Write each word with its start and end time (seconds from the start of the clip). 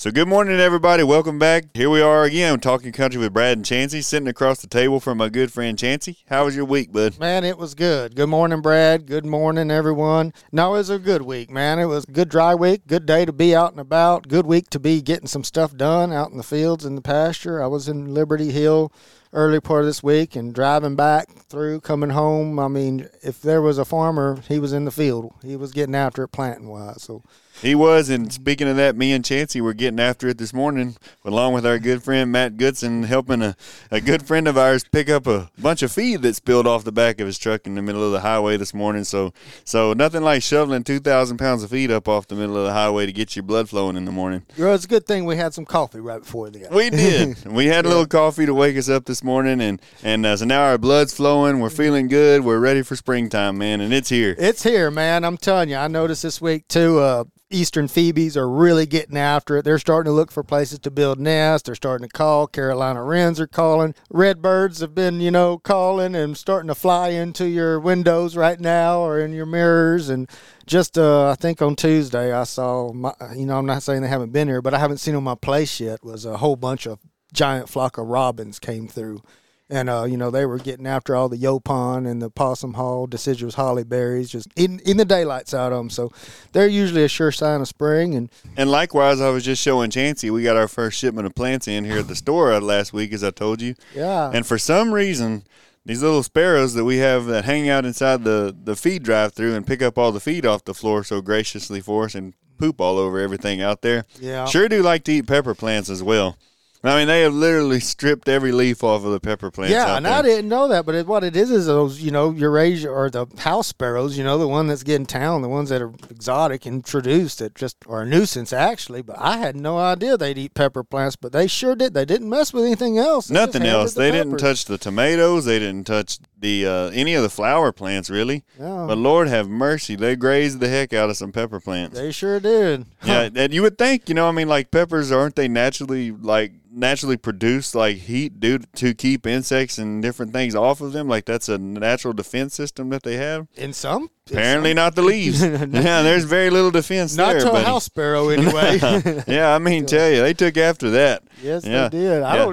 So, 0.00 0.12
good 0.12 0.28
morning, 0.28 0.60
everybody. 0.60 1.02
Welcome 1.02 1.40
back. 1.40 1.64
Here 1.74 1.90
we 1.90 2.00
are 2.00 2.22
again, 2.22 2.60
talking 2.60 2.92
country 2.92 3.18
with 3.18 3.32
Brad 3.32 3.56
and 3.56 3.66
Chancey, 3.66 4.00
sitting 4.00 4.28
across 4.28 4.60
the 4.60 4.68
table 4.68 5.00
from 5.00 5.18
my 5.18 5.28
good 5.28 5.52
friend 5.52 5.76
Chancey. 5.76 6.18
How 6.28 6.44
was 6.44 6.54
your 6.54 6.66
week, 6.66 6.92
bud? 6.92 7.18
Man, 7.18 7.42
it 7.42 7.58
was 7.58 7.74
good. 7.74 8.14
Good 8.14 8.28
morning, 8.28 8.60
Brad. 8.60 9.06
Good 9.06 9.26
morning, 9.26 9.72
everyone. 9.72 10.34
No, 10.52 10.76
it 10.76 10.78
was 10.78 10.90
a 10.90 11.00
good 11.00 11.22
week, 11.22 11.50
man. 11.50 11.80
It 11.80 11.86
was 11.86 12.04
a 12.04 12.12
good 12.12 12.28
dry 12.28 12.54
week. 12.54 12.86
Good 12.86 13.06
day 13.06 13.24
to 13.24 13.32
be 13.32 13.56
out 13.56 13.72
and 13.72 13.80
about. 13.80 14.28
Good 14.28 14.46
week 14.46 14.70
to 14.70 14.78
be 14.78 15.02
getting 15.02 15.26
some 15.26 15.42
stuff 15.42 15.76
done 15.76 16.12
out 16.12 16.30
in 16.30 16.36
the 16.36 16.44
fields 16.44 16.84
in 16.84 16.94
the 16.94 17.02
pasture. 17.02 17.60
I 17.60 17.66
was 17.66 17.88
in 17.88 18.14
Liberty 18.14 18.52
Hill 18.52 18.92
early 19.32 19.60
part 19.60 19.80
of 19.80 19.86
this 19.86 20.00
week 20.00 20.36
and 20.36 20.54
driving 20.54 20.94
back 20.94 21.28
through, 21.48 21.80
coming 21.80 22.10
home. 22.10 22.60
I 22.60 22.68
mean, 22.68 23.08
if 23.20 23.42
there 23.42 23.60
was 23.60 23.78
a 23.78 23.84
farmer, 23.84 24.42
he 24.48 24.60
was 24.60 24.72
in 24.72 24.84
the 24.84 24.92
field. 24.92 25.34
He 25.42 25.56
was 25.56 25.72
getting 25.72 25.96
after 25.96 26.22
it 26.22 26.28
planting 26.28 26.68
wise. 26.68 27.02
So 27.02 27.24
he 27.62 27.74
was, 27.74 28.08
and 28.08 28.32
speaking 28.32 28.68
of 28.68 28.76
that, 28.76 28.96
me 28.96 29.12
and 29.12 29.24
Chancey 29.24 29.60
were 29.60 29.74
getting 29.74 30.00
after 30.00 30.28
it 30.28 30.38
this 30.38 30.52
morning, 30.52 30.96
along 31.24 31.54
with 31.54 31.66
our 31.66 31.78
good 31.78 32.02
friend 32.02 32.30
Matt 32.30 32.56
Goodson, 32.56 33.02
helping 33.02 33.42
a, 33.42 33.56
a 33.90 34.00
good 34.00 34.26
friend 34.26 34.46
of 34.46 34.56
ours 34.56 34.84
pick 34.84 35.08
up 35.08 35.26
a 35.26 35.50
bunch 35.58 35.82
of 35.82 35.90
feed 35.90 36.22
that 36.22 36.36
spilled 36.36 36.66
off 36.66 36.84
the 36.84 36.92
back 36.92 37.20
of 37.20 37.26
his 37.26 37.38
truck 37.38 37.66
in 37.66 37.74
the 37.74 37.82
middle 37.82 38.04
of 38.04 38.12
the 38.12 38.20
highway 38.20 38.56
this 38.56 38.72
morning. 38.72 39.04
So, 39.04 39.32
so 39.64 39.92
nothing 39.92 40.22
like 40.22 40.42
shoveling 40.42 40.84
two 40.84 41.00
thousand 41.00 41.38
pounds 41.38 41.62
of 41.62 41.70
feed 41.70 41.90
up 41.90 42.08
off 42.08 42.28
the 42.28 42.34
middle 42.34 42.56
of 42.56 42.64
the 42.64 42.72
highway 42.72 43.06
to 43.06 43.12
get 43.12 43.34
your 43.36 43.42
blood 43.42 43.68
flowing 43.68 43.96
in 43.96 44.04
the 44.04 44.12
morning. 44.12 44.44
Well, 44.56 44.74
it's 44.74 44.84
a 44.84 44.88
good 44.88 45.06
thing 45.06 45.24
we 45.24 45.36
had 45.36 45.54
some 45.54 45.64
coffee 45.64 46.00
right 46.00 46.20
before 46.20 46.50
the. 46.50 46.68
We 46.70 46.90
did. 46.90 47.44
we 47.46 47.66
had 47.66 47.84
a 47.84 47.88
little 47.88 48.06
coffee 48.06 48.46
to 48.46 48.54
wake 48.54 48.76
us 48.76 48.88
up 48.88 49.04
this 49.04 49.24
morning, 49.24 49.60
and 49.60 49.80
and 50.02 50.24
uh, 50.24 50.36
so 50.36 50.44
now 50.44 50.62
our 50.62 50.78
blood's 50.78 51.14
flowing. 51.14 51.60
We're 51.60 51.70
feeling 51.70 52.08
good. 52.08 52.44
We're 52.44 52.60
ready 52.60 52.82
for 52.82 52.96
springtime, 52.96 53.58
man, 53.58 53.80
and 53.80 53.92
it's 53.92 54.08
here. 54.08 54.34
It's 54.38 54.62
here, 54.62 54.90
man. 54.90 55.24
I'm 55.24 55.36
telling 55.36 55.68
you. 55.68 55.76
I 55.76 55.88
noticed 55.88 56.22
this 56.22 56.40
week 56.40 56.68
too. 56.68 56.98
Uh, 56.98 57.24
Eastern 57.50 57.88
Phoebes 57.88 58.36
are 58.36 58.48
really 58.48 58.84
getting 58.84 59.16
after 59.16 59.56
it. 59.56 59.64
They're 59.64 59.78
starting 59.78 60.10
to 60.10 60.14
look 60.14 60.30
for 60.30 60.42
places 60.42 60.80
to 60.80 60.90
build 60.90 61.18
nests. 61.18 61.66
They're 61.66 61.74
starting 61.74 62.06
to 62.06 62.12
call. 62.12 62.46
Carolina 62.46 63.02
wrens 63.02 63.40
are 63.40 63.46
calling. 63.46 63.94
Redbirds 64.10 64.80
have 64.80 64.94
been, 64.94 65.20
you 65.20 65.30
know, 65.30 65.56
calling 65.56 66.14
and 66.14 66.36
starting 66.36 66.68
to 66.68 66.74
fly 66.74 67.08
into 67.08 67.46
your 67.46 67.80
windows 67.80 68.36
right 68.36 68.60
now 68.60 69.00
or 69.00 69.18
in 69.18 69.32
your 69.32 69.46
mirrors. 69.46 70.10
And 70.10 70.28
just, 70.66 70.98
uh, 70.98 71.30
I 71.30 71.36
think 71.36 71.62
on 71.62 71.74
Tuesday, 71.74 72.32
I 72.32 72.44
saw, 72.44 72.92
my, 72.92 73.14
you 73.34 73.46
know, 73.46 73.58
I'm 73.58 73.66
not 73.66 73.82
saying 73.82 74.02
they 74.02 74.08
haven't 74.08 74.32
been 74.32 74.48
here, 74.48 74.60
but 74.60 74.74
I 74.74 74.78
haven't 74.78 74.98
seen 74.98 75.14
on 75.14 75.24
my 75.24 75.34
place 75.34 75.80
yet, 75.80 76.04
was 76.04 76.26
a 76.26 76.36
whole 76.36 76.56
bunch 76.56 76.86
of 76.86 76.98
giant 77.32 77.68
flock 77.68 77.96
of 77.98 78.06
robins 78.06 78.58
came 78.58 78.88
through 78.88 79.22
and 79.70 79.90
uh, 79.90 80.04
you 80.04 80.16
know 80.16 80.30
they 80.30 80.46
were 80.46 80.58
getting 80.58 80.86
after 80.86 81.14
all 81.14 81.28
the 81.28 81.36
yaupon 81.36 82.08
and 82.08 82.22
the 82.22 82.30
possum 82.30 82.74
haw, 82.74 83.06
deciduous 83.06 83.54
holly 83.54 83.84
berries, 83.84 84.30
just 84.30 84.48
in 84.56 84.80
in 84.80 84.96
the 84.96 85.04
daylights 85.04 85.52
out 85.54 85.72
of 85.72 85.78
them. 85.78 85.90
So 85.90 86.10
they're 86.52 86.68
usually 86.68 87.04
a 87.04 87.08
sure 87.08 87.32
sign 87.32 87.60
of 87.60 87.68
spring. 87.68 88.14
And 88.14 88.30
and 88.56 88.70
likewise, 88.70 89.20
I 89.20 89.30
was 89.30 89.44
just 89.44 89.62
showing 89.62 89.90
Chancey 89.90 90.30
we 90.30 90.42
got 90.42 90.56
our 90.56 90.68
first 90.68 90.98
shipment 90.98 91.26
of 91.26 91.34
plants 91.34 91.68
in 91.68 91.84
here 91.84 91.98
at 91.98 92.08
the 92.08 92.16
store 92.16 92.58
last 92.60 92.92
week, 92.92 93.12
as 93.12 93.22
I 93.22 93.30
told 93.30 93.60
you. 93.60 93.74
Yeah. 93.94 94.30
And 94.32 94.46
for 94.46 94.58
some 94.58 94.92
reason. 94.92 95.44
These 95.86 96.02
little 96.02 96.22
sparrows 96.22 96.74
that 96.74 96.84
we 96.84 96.98
have 96.98 97.24
that 97.26 97.46
hang 97.46 97.70
out 97.70 97.86
inside 97.86 98.22
the, 98.22 98.54
the 98.62 98.76
feed 98.76 99.02
drive 99.02 99.32
through 99.32 99.54
and 99.54 99.66
pick 99.66 99.80
up 99.80 99.96
all 99.96 100.12
the 100.12 100.20
feed 100.20 100.44
off 100.44 100.66
the 100.66 100.74
floor 100.74 101.02
so 101.02 101.22
graciously 101.22 101.80
for 101.80 102.04
us 102.04 102.14
and 102.14 102.34
poop 102.58 102.78
all 102.78 102.98
over 102.98 103.18
everything 103.18 103.62
out 103.62 103.80
there. 103.80 104.04
Yeah. 104.20 104.44
Sure 104.44 104.68
do 104.68 104.82
like 104.82 105.04
to 105.04 105.12
eat 105.12 105.26
pepper 105.26 105.54
plants 105.54 105.88
as 105.88 106.02
well. 106.02 106.36
I 106.84 106.96
mean, 106.98 107.08
they 107.08 107.22
have 107.22 107.34
literally 107.34 107.80
stripped 107.80 108.28
every 108.28 108.52
leaf 108.52 108.84
off 108.84 109.04
of 109.04 109.10
the 109.10 109.18
pepper 109.18 109.50
plants. 109.50 109.72
Yeah, 109.72 109.96
and 109.96 110.06
there. 110.06 110.12
I 110.12 110.22
didn't 110.22 110.48
know 110.48 110.68
that, 110.68 110.86
but 110.86 110.94
it, 110.94 111.06
what 111.06 111.24
it 111.24 111.34
is 111.34 111.50
is 111.50 111.66
those, 111.66 112.00
you 112.00 112.12
know, 112.12 112.30
Eurasia 112.30 112.88
or 112.88 113.10
the 113.10 113.26
house 113.38 113.66
sparrows, 113.66 114.16
you 114.16 114.22
know, 114.22 114.38
the 114.38 114.46
one 114.46 114.68
that's 114.68 114.84
getting 114.84 115.06
town, 115.06 115.42
the 115.42 115.48
ones 115.48 115.70
that 115.70 115.82
are 115.82 115.92
exotic, 116.08 116.66
introduced 116.66 117.40
that 117.40 117.56
just 117.56 117.76
are 117.88 118.02
a 118.02 118.06
nuisance 118.06 118.52
actually. 118.52 119.02
But 119.02 119.18
I 119.18 119.38
had 119.38 119.56
no 119.56 119.76
idea 119.76 120.16
they'd 120.16 120.38
eat 120.38 120.54
pepper 120.54 120.84
plants, 120.84 121.16
but 121.16 121.32
they 121.32 121.48
sure 121.48 121.74
did. 121.74 121.94
They 121.94 122.04
didn't 122.04 122.28
mess 122.28 122.52
with 122.52 122.64
anything 122.64 122.96
else. 122.96 123.26
They 123.26 123.34
Nothing 123.34 123.64
else. 123.64 123.94
The 123.94 124.00
they 124.00 124.10
peppers. 124.12 124.24
didn't 124.24 124.38
touch 124.38 124.64
the 124.66 124.78
tomatoes. 124.78 125.44
They 125.46 125.58
didn't 125.58 125.86
touch 125.86 126.18
the 126.40 126.66
uh, 126.66 126.90
any 126.90 127.14
of 127.14 127.22
the 127.24 127.30
flower 127.30 127.72
plants 127.72 128.08
really. 128.08 128.44
Yeah. 128.58 128.84
But 128.86 128.98
Lord 128.98 129.26
have 129.26 129.48
mercy, 129.48 129.96
they 129.96 130.14
grazed 130.14 130.60
the 130.60 130.68
heck 130.68 130.92
out 130.92 131.10
of 131.10 131.16
some 131.16 131.32
pepper 131.32 131.58
plants. 131.60 131.98
They 131.98 132.12
sure 132.12 132.38
did. 132.38 132.86
yeah, 133.04 133.28
and 133.34 133.52
you 133.52 133.62
would 133.62 133.78
think, 133.78 134.08
you 134.08 134.14
know, 134.14 134.28
I 134.28 134.32
mean, 134.32 134.48
like 134.48 134.70
peppers, 134.70 135.10
aren't 135.10 135.34
they 135.34 135.48
naturally 135.48 136.12
like 136.12 136.52
naturally 136.78 137.16
produce 137.16 137.74
like 137.74 137.96
heat 137.98 138.40
due 138.40 138.60
to 138.76 138.94
keep 138.94 139.26
insects 139.26 139.78
and 139.78 140.00
different 140.02 140.32
things 140.32 140.54
off 140.54 140.80
of 140.80 140.92
them? 140.92 141.08
Like 141.08 141.24
that's 141.24 141.48
a 141.48 141.58
natural 141.58 142.14
defense 142.14 142.54
system 142.54 142.90
that 142.90 143.02
they 143.02 143.16
have. 143.16 143.46
In 143.56 143.72
some, 143.72 144.10
Apparently, 144.30 144.74
not 144.74 144.94
the 144.94 145.00
leaves. 145.02 145.40
yeah, 145.42 146.02
there's 146.02 146.24
very 146.24 146.50
little 146.50 146.70
defense 146.70 147.16
not 147.16 147.32
there. 147.32 147.40
to 147.40 147.52
a 147.52 147.60
house 147.60 147.84
sparrow 147.84 148.28
anyway. 148.28 148.78
yeah, 149.26 149.54
I 149.54 149.58
mean, 149.58 149.86
tell 149.86 150.10
you, 150.10 150.20
they 150.20 150.34
took 150.34 150.56
after 150.58 150.90
that. 150.90 151.22
yes, 151.42 151.64
Yeah. 151.64 151.88
they 151.88 151.98
did. 151.98 152.22
I 152.22 152.36
Yeah. 152.36 152.52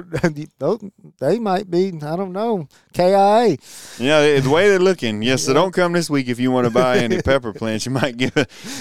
don't. 0.58 0.92
They 1.18 1.38
might 1.38 1.70
be. 1.70 1.88
I 2.02 2.16
don't 2.16 2.32
know. 2.32 2.66
KIA. 2.94 3.58
Yeah, 3.98 4.40
the 4.40 4.48
way 4.50 4.68
they're 4.70 4.78
looking. 4.78 5.22
Yes, 5.22 5.44
so 5.44 5.52
don't 5.52 5.72
come 5.72 5.92
this 5.92 6.08
week 6.08 6.28
if 6.28 6.40
you 6.40 6.50
want 6.50 6.66
to 6.66 6.70
buy 6.70 6.98
any 6.98 7.20
pepper 7.22 7.52
plants. 7.52 7.84
You 7.84 7.92
might 7.92 8.16
give 8.16 8.32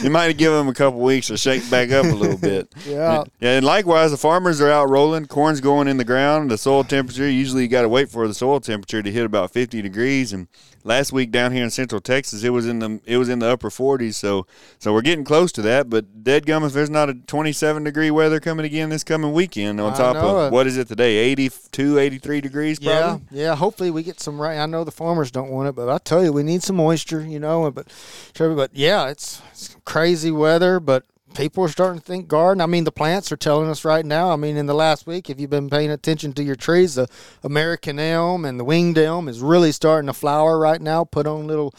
you 0.01 0.09
might 0.09 0.37
give 0.37 0.53
them 0.53 0.69
a 0.69 0.73
couple 0.73 0.99
weeks 1.01 1.27
to 1.27 1.37
shake 1.37 1.69
back 1.69 1.91
up 1.91 2.05
a 2.05 2.15
little 2.15 2.37
bit. 2.37 2.73
Yeah. 2.87 3.23
Yeah, 3.41 3.57
and 3.57 3.65
likewise, 3.65 4.11
the 4.11 4.17
farmers 4.17 4.61
are 4.61 4.71
out 4.71 4.89
rolling. 4.89 5.25
Corn's 5.35 5.59
going 5.59 5.89
in 5.89 5.97
the 5.97 6.05
ground. 6.05 6.49
The 6.49 6.57
soil 6.57 6.85
temperature 6.85 7.29
usually 7.29 7.63
you 7.63 7.67
got 7.67 7.81
to 7.81 7.89
wait 7.89 8.07
for 8.07 8.25
the 8.25 8.33
soil 8.33 8.61
temperature 8.61 9.03
to 9.03 9.11
hit 9.11 9.25
about 9.25 9.51
50 9.51 9.81
degrees. 9.81 10.31
And 10.31 10.47
last 10.85 11.11
week 11.11 11.29
down 11.29 11.51
here 11.51 11.65
in 11.65 11.69
Central 11.71 11.99
Texas, 11.99 12.45
it 12.45 12.51
was 12.51 12.65
in 12.65 12.79
the 12.79 13.01
it 13.03 13.17
was 13.17 13.27
in 13.27 13.39
the 13.39 13.47
upper 13.47 13.69
40s. 13.69 14.13
So 14.13 14.47
so 14.79 14.93
we're 14.93 15.01
getting 15.01 15.25
close 15.25 15.51
to 15.51 15.61
that. 15.63 15.89
But 15.89 16.23
dead 16.23 16.45
gum, 16.45 16.63
if 16.63 16.71
there's 16.71 16.89
not 16.89 17.09
a 17.09 17.15
27 17.15 17.83
degree 17.83 18.11
weather 18.11 18.39
coming 18.39 18.65
again 18.65 18.87
this 18.87 19.03
coming 19.03 19.33
weekend, 19.33 19.81
on 19.81 19.91
I 19.91 19.97
top 19.97 20.15
of 20.15 20.47
it. 20.47 20.55
what 20.55 20.67
is 20.67 20.77
it 20.77 20.87
today? 20.87 21.17
82, 21.17 21.99
83 21.99 22.39
degrees. 22.39 22.79
Probably? 22.79 23.25
Yeah, 23.29 23.47
yeah. 23.47 23.55
Hopefully 23.57 23.91
we 23.91 24.03
get 24.03 24.21
some 24.21 24.41
rain. 24.41 24.57
I 24.57 24.67
know 24.67 24.85
the 24.85 24.91
farmers 24.91 25.31
don't 25.31 25.49
want 25.51 25.67
it, 25.67 25.75
but 25.75 25.89
I 25.89 25.97
tell 25.97 26.23
you, 26.23 26.31
we 26.31 26.43
need 26.43 26.63
some 26.63 26.77
moisture. 26.77 27.19
You 27.19 27.41
know, 27.41 27.69
but 27.71 27.91
but 28.37 28.69
yeah, 28.73 29.09
it's, 29.09 29.41
it's 29.51 29.75
crazy 29.83 30.31
weather, 30.31 30.79
but. 30.79 31.03
People 31.35 31.65
are 31.65 31.69
starting 31.69 31.99
to 31.99 32.05
think 32.05 32.27
garden. 32.27 32.61
I 32.61 32.65
mean, 32.65 32.85
the 32.85 32.91
plants 32.91 33.31
are 33.31 33.37
telling 33.37 33.69
us 33.69 33.83
right 33.83 34.05
now. 34.05 34.31
I 34.31 34.37
mean, 34.37 34.55
in 34.55 34.67
the 34.67 34.73
last 34.73 35.05
week, 35.05 35.29
if 35.29 35.39
you've 35.39 35.49
been 35.49 35.69
paying 35.69 35.91
attention 35.91 36.31
to 36.33 36.43
your 36.43 36.55
trees, 36.55 36.95
the 36.95 37.07
American 37.43 37.99
elm 37.99 38.45
and 38.45 38.59
the 38.59 38.63
winged 38.63 38.97
elm 38.97 39.27
is 39.27 39.41
really 39.41 39.73
starting 39.73 40.07
to 40.07 40.13
flower 40.13 40.57
right 40.57 40.81
now. 40.81 41.03
Put 41.03 41.27
on 41.27 41.45
little, 41.45 41.73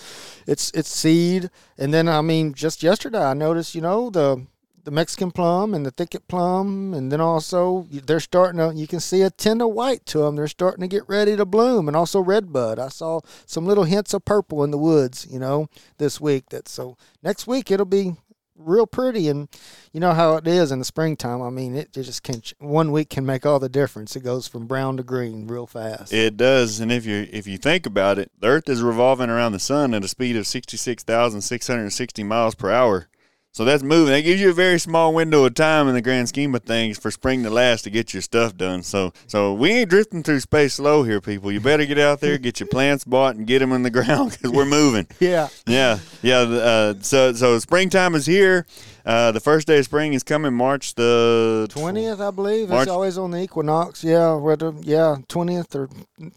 it's 0.46 0.70
it's 0.72 0.90
seed, 0.90 1.50
and 1.78 1.92
then 1.92 2.08
I 2.08 2.20
mean, 2.20 2.52
just 2.52 2.82
yesterday 2.82 3.22
I 3.22 3.34
noticed, 3.34 3.74
you 3.74 3.80
know, 3.80 4.10
the 4.10 4.46
the 4.86 4.92
Mexican 4.92 5.32
plum 5.32 5.74
and 5.74 5.84
the 5.84 5.90
thicket 5.90 6.28
plum, 6.28 6.94
and 6.94 7.10
then 7.10 7.20
also 7.20 7.88
they're 7.90 8.20
starting 8.20 8.58
to. 8.58 8.72
You 8.72 8.86
can 8.86 9.00
see 9.00 9.22
a 9.22 9.30
tint 9.30 9.60
of 9.60 9.70
white 9.70 10.06
to 10.06 10.18
them. 10.18 10.36
They're 10.36 10.46
starting 10.48 10.82
to 10.82 10.88
get 10.88 11.08
ready 11.08 11.34
to 11.34 11.44
bloom, 11.44 11.88
and 11.88 11.96
also 11.96 12.20
red 12.20 12.52
bud. 12.52 12.78
I 12.78 12.88
saw 12.88 13.20
some 13.46 13.66
little 13.66 13.84
hints 13.84 14.14
of 14.14 14.24
purple 14.24 14.62
in 14.62 14.70
the 14.70 14.78
woods, 14.78 15.26
you 15.28 15.40
know, 15.40 15.68
this 15.98 16.20
week. 16.20 16.50
That 16.50 16.68
so 16.68 16.96
next 17.22 17.46
week 17.48 17.70
it'll 17.70 17.84
be 17.84 18.14
real 18.58 18.86
pretty, 18.86 19.28
and 19.28 19.48
you 19.92 20.00
know 20.00 20.12
how 20.12 20.36
it 20.36 20.46
is 20.46 20.72
in 20.72 20.78
the 20.78 20.84
springtime. 20.84 21.42
I 21.42 21.50
mean, 21.50 21.76
it 21.76 21.92
just 21.92 22.22
can 22.22 22.42
one 22.58 22.92
week 22.92 23.10
can 23.10 23.26
make 23.26 23.46
all 23.46 23.58
the 23.58 23.68
difference. 23.68 24.16
It 24.16 24.24
goes 24.24 24.48
from 24.48 24.66
brown 24.66 24.96
to 24.96 25.02
green 25.02 25.46
real 25.46 25.66
fast. 25.66 26.12
It 26.12 26.36
does, 26.36 26.80
and 26.80 26.90
if 26.90 27.06
you 27.06 27.28
if 27.32 27.46
you 27.46 27.58
think 27.58 27.86
about 27.86 28.18
it, 28.18 28.30
the 28.38 28.48
Earth 28.48 28.68
is 28.68 28.82
revolving 28.82 29.30
around 29.30 29.52
the 29.52 29.58
sun 29.58 29.94
at 29.94 30.04
a 30.04 30.08
speed 30.08 30.36
of 30.36 30.46
sixty 30.46 30.76
six 30.76 31.02
thousand 31.02 31.42
six 31.42 31.66
hundred 31.66 31.90
sixty 31.90 32.22
miles 32.22 32.54
per 32.54 32.70
hour. 32.70 33.08
So 33.56 33.64
that's 33.64 33.82
moving. 33.82 34.12
That 34.12 34.20
gives 34.20 34.38
you 34.38 34.50
a 34.50 34.52
very 34.52 34.78
small 34.78 35.14
window 35.14 35.46
of 35.46 35.54
time 35.54 35.88
in 35.88 35.94
the 35.94 36.02
grand 36.02 36.28
scheme 36.28 36.54
of 36.54 36.64
things 36.64 36.98
for 36.98 37.10
spring 37.10 37.42
to 37.44 37.48
last 37.48 37.84
to 37.84 37.90
get 37.90 38.12
your 38.12 38.20
stuff 38.20 38.54
done. 38.54 38.82
So 38.82 39.14
so 39.28 39.54
we 39.54 39.70
ain't 39.70 39.88
drifting 39.88 40.22
through 40.22 40.40
space 40.40 40.74
slow 40.74 41.04
here, 41.04 41.22
people. 41.22 41.50
You 41.50 41.58
better 41.60 41.86
get 41.86 41.98
out 41.98 42.20
there, 42.20 42.36
get 42.36 42.60
your 42.60 42.66
plants 42.66 43.04
bought, 43.04 43.36
and 43.36 43.46
get 43.46 43.60
them 43.60 43.72
in 43.72 43.82
the 43.82 43.88
ground 44.04 44.32
because 44.32 44.50
we're 44.50 44.66
moving. 44.66 45.06
yeah. 45.20 45.48
Yeah, 45.66 46.00
yeah. 46.20 46.40
Uh, 46.40 46.94
so 47.00 47.32
so 47.32 47.58
springtime 47.58 48.14
is 48.14 48.26
here. 48.26 48.66
Uh, 49.06 49.30
the 49.30 49.38
first 49.38 49.68
day 49.68 49.78
of 49.78 49.84
spring 49.84 50.14
is 50.14 50.24
coming 50.24 50.52
March 50.52 50.96
the 50.96 51.68
Twentieth, 51.70 52.20
I 52.20 52.32
believe. 52.32 52.70
March- 52.70 52.82
It's 52.82 52.90
always 52.90 53.16
on 53.16 53.30
the 53.30 53.40
equinox. 53.40 54.02
Yeah, 54.02 54.34
whether 54.34 54.72
yeah, 54.80 55.16
twentieth 55.28 55.76
or 55.76 55.88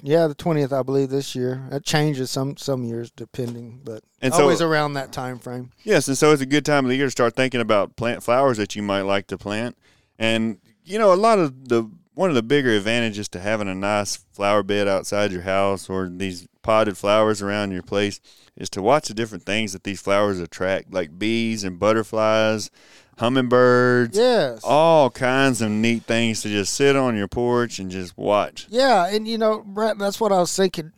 yeah, 0.03 0.27
the 0.27 0.35
twentieth, 0.35 0.71
I 0.71 0.83
believe 0.83 1.09
this 1.09 1.33
year. 1.33 1.63
It 1.71 1.83
changes 1.83 2.29
some 2.29 2.57
some 2.57 2.83
years 2.83 3.09
depending, 3.09 3.81
but 3.83 4.03
And 4.21 4.33
so- 4.35 4.43
always 4.43 4.61
around 4.61 4.93
that 4.93 5.11
time 5.11 5.39
frame. 5.39 5.71
Yes, 5.83 6.07
and 6.07 6.15
so 6.17 6.31
it's 6.31 6.43
a 6.43 6.45
good 6.45 6.63
time 6.63 6.85
of 6.85 6.89
the 6.89 6.95
year 6.95 7.07
to 7.07 7.11
start 7.11 7.35
thinking 7.35 7.59
about 7.59 7.95
plant 7.95 8.21
flowers 8.21 8.57
that 8.57 8.75
you 8.75 8.83
might 8.83 9.01
like 9.01 9.25
to 9.27 9.37
plant. 9.37 9.75
And 10.19 10.59
you 10.85 10.99
know, 10.99 11.11
a 11.11 11.15
lot 11.15 11.39
of 11.39 11.69
the 11.69 11.89
one 12.13 12.29
of 12.29 12.35
the 12.35 12.43
bigger 12.43 12.69
advantages 12.69 13.27
to 13.29 13.39
having 13.39 13.67
a 13.67 13.73
nice 13.73 14.17
flower 14.33 14.61
bed 14.61 14.87
outside 14.87 15.31
your 15.31 15.41
house 15.43 15.89
or 15.89 16.07
these 16.07 16.47
potted 16.61 16.97
flowers 16.97 17.41
around 17.41 17.71
your 17.71 17.81
place 17.81 18.19
is 18.59 18.69
to 18.71 18.81
watch 18.81 19.07
the 19.07 19.13
different 19.15 19.43
things 19.45 19.73
that 19.73 19.83
these 19.83 20.01
flowers 20.01 20.39
attract, 20.39 20.93
like 20.93 21.17
bees 21.17 21.63
and 21.63 21.79
butterflies, 21.79 22.69
hummingbirds, 23.17 24.17
Yes. 24.17 24.61
all 24.63 25.09
kinds 25.09 25.61
of 25.61 25.71
neat 25.71 26.03
things 26.03 26.41
to 26.41 26.49
just 26.49 26.73
sit 26.73 26.95
on 26.95 27.15
your 27.17 27.27
porch 27.27 27.79
and 27.79 27.89
just 27.89 28.17
watch. 28.17 28.67
Yeah, 28.69 29.07
and 29.07 29.27
you 29.27 29.37
know, 29.37 29.63
Brett, 29.65 29.97
that's 29.97 30.19
what 30.19 30.31
I 30.31 30.39
was 30.39 30.55
thinking. 30.55 30.91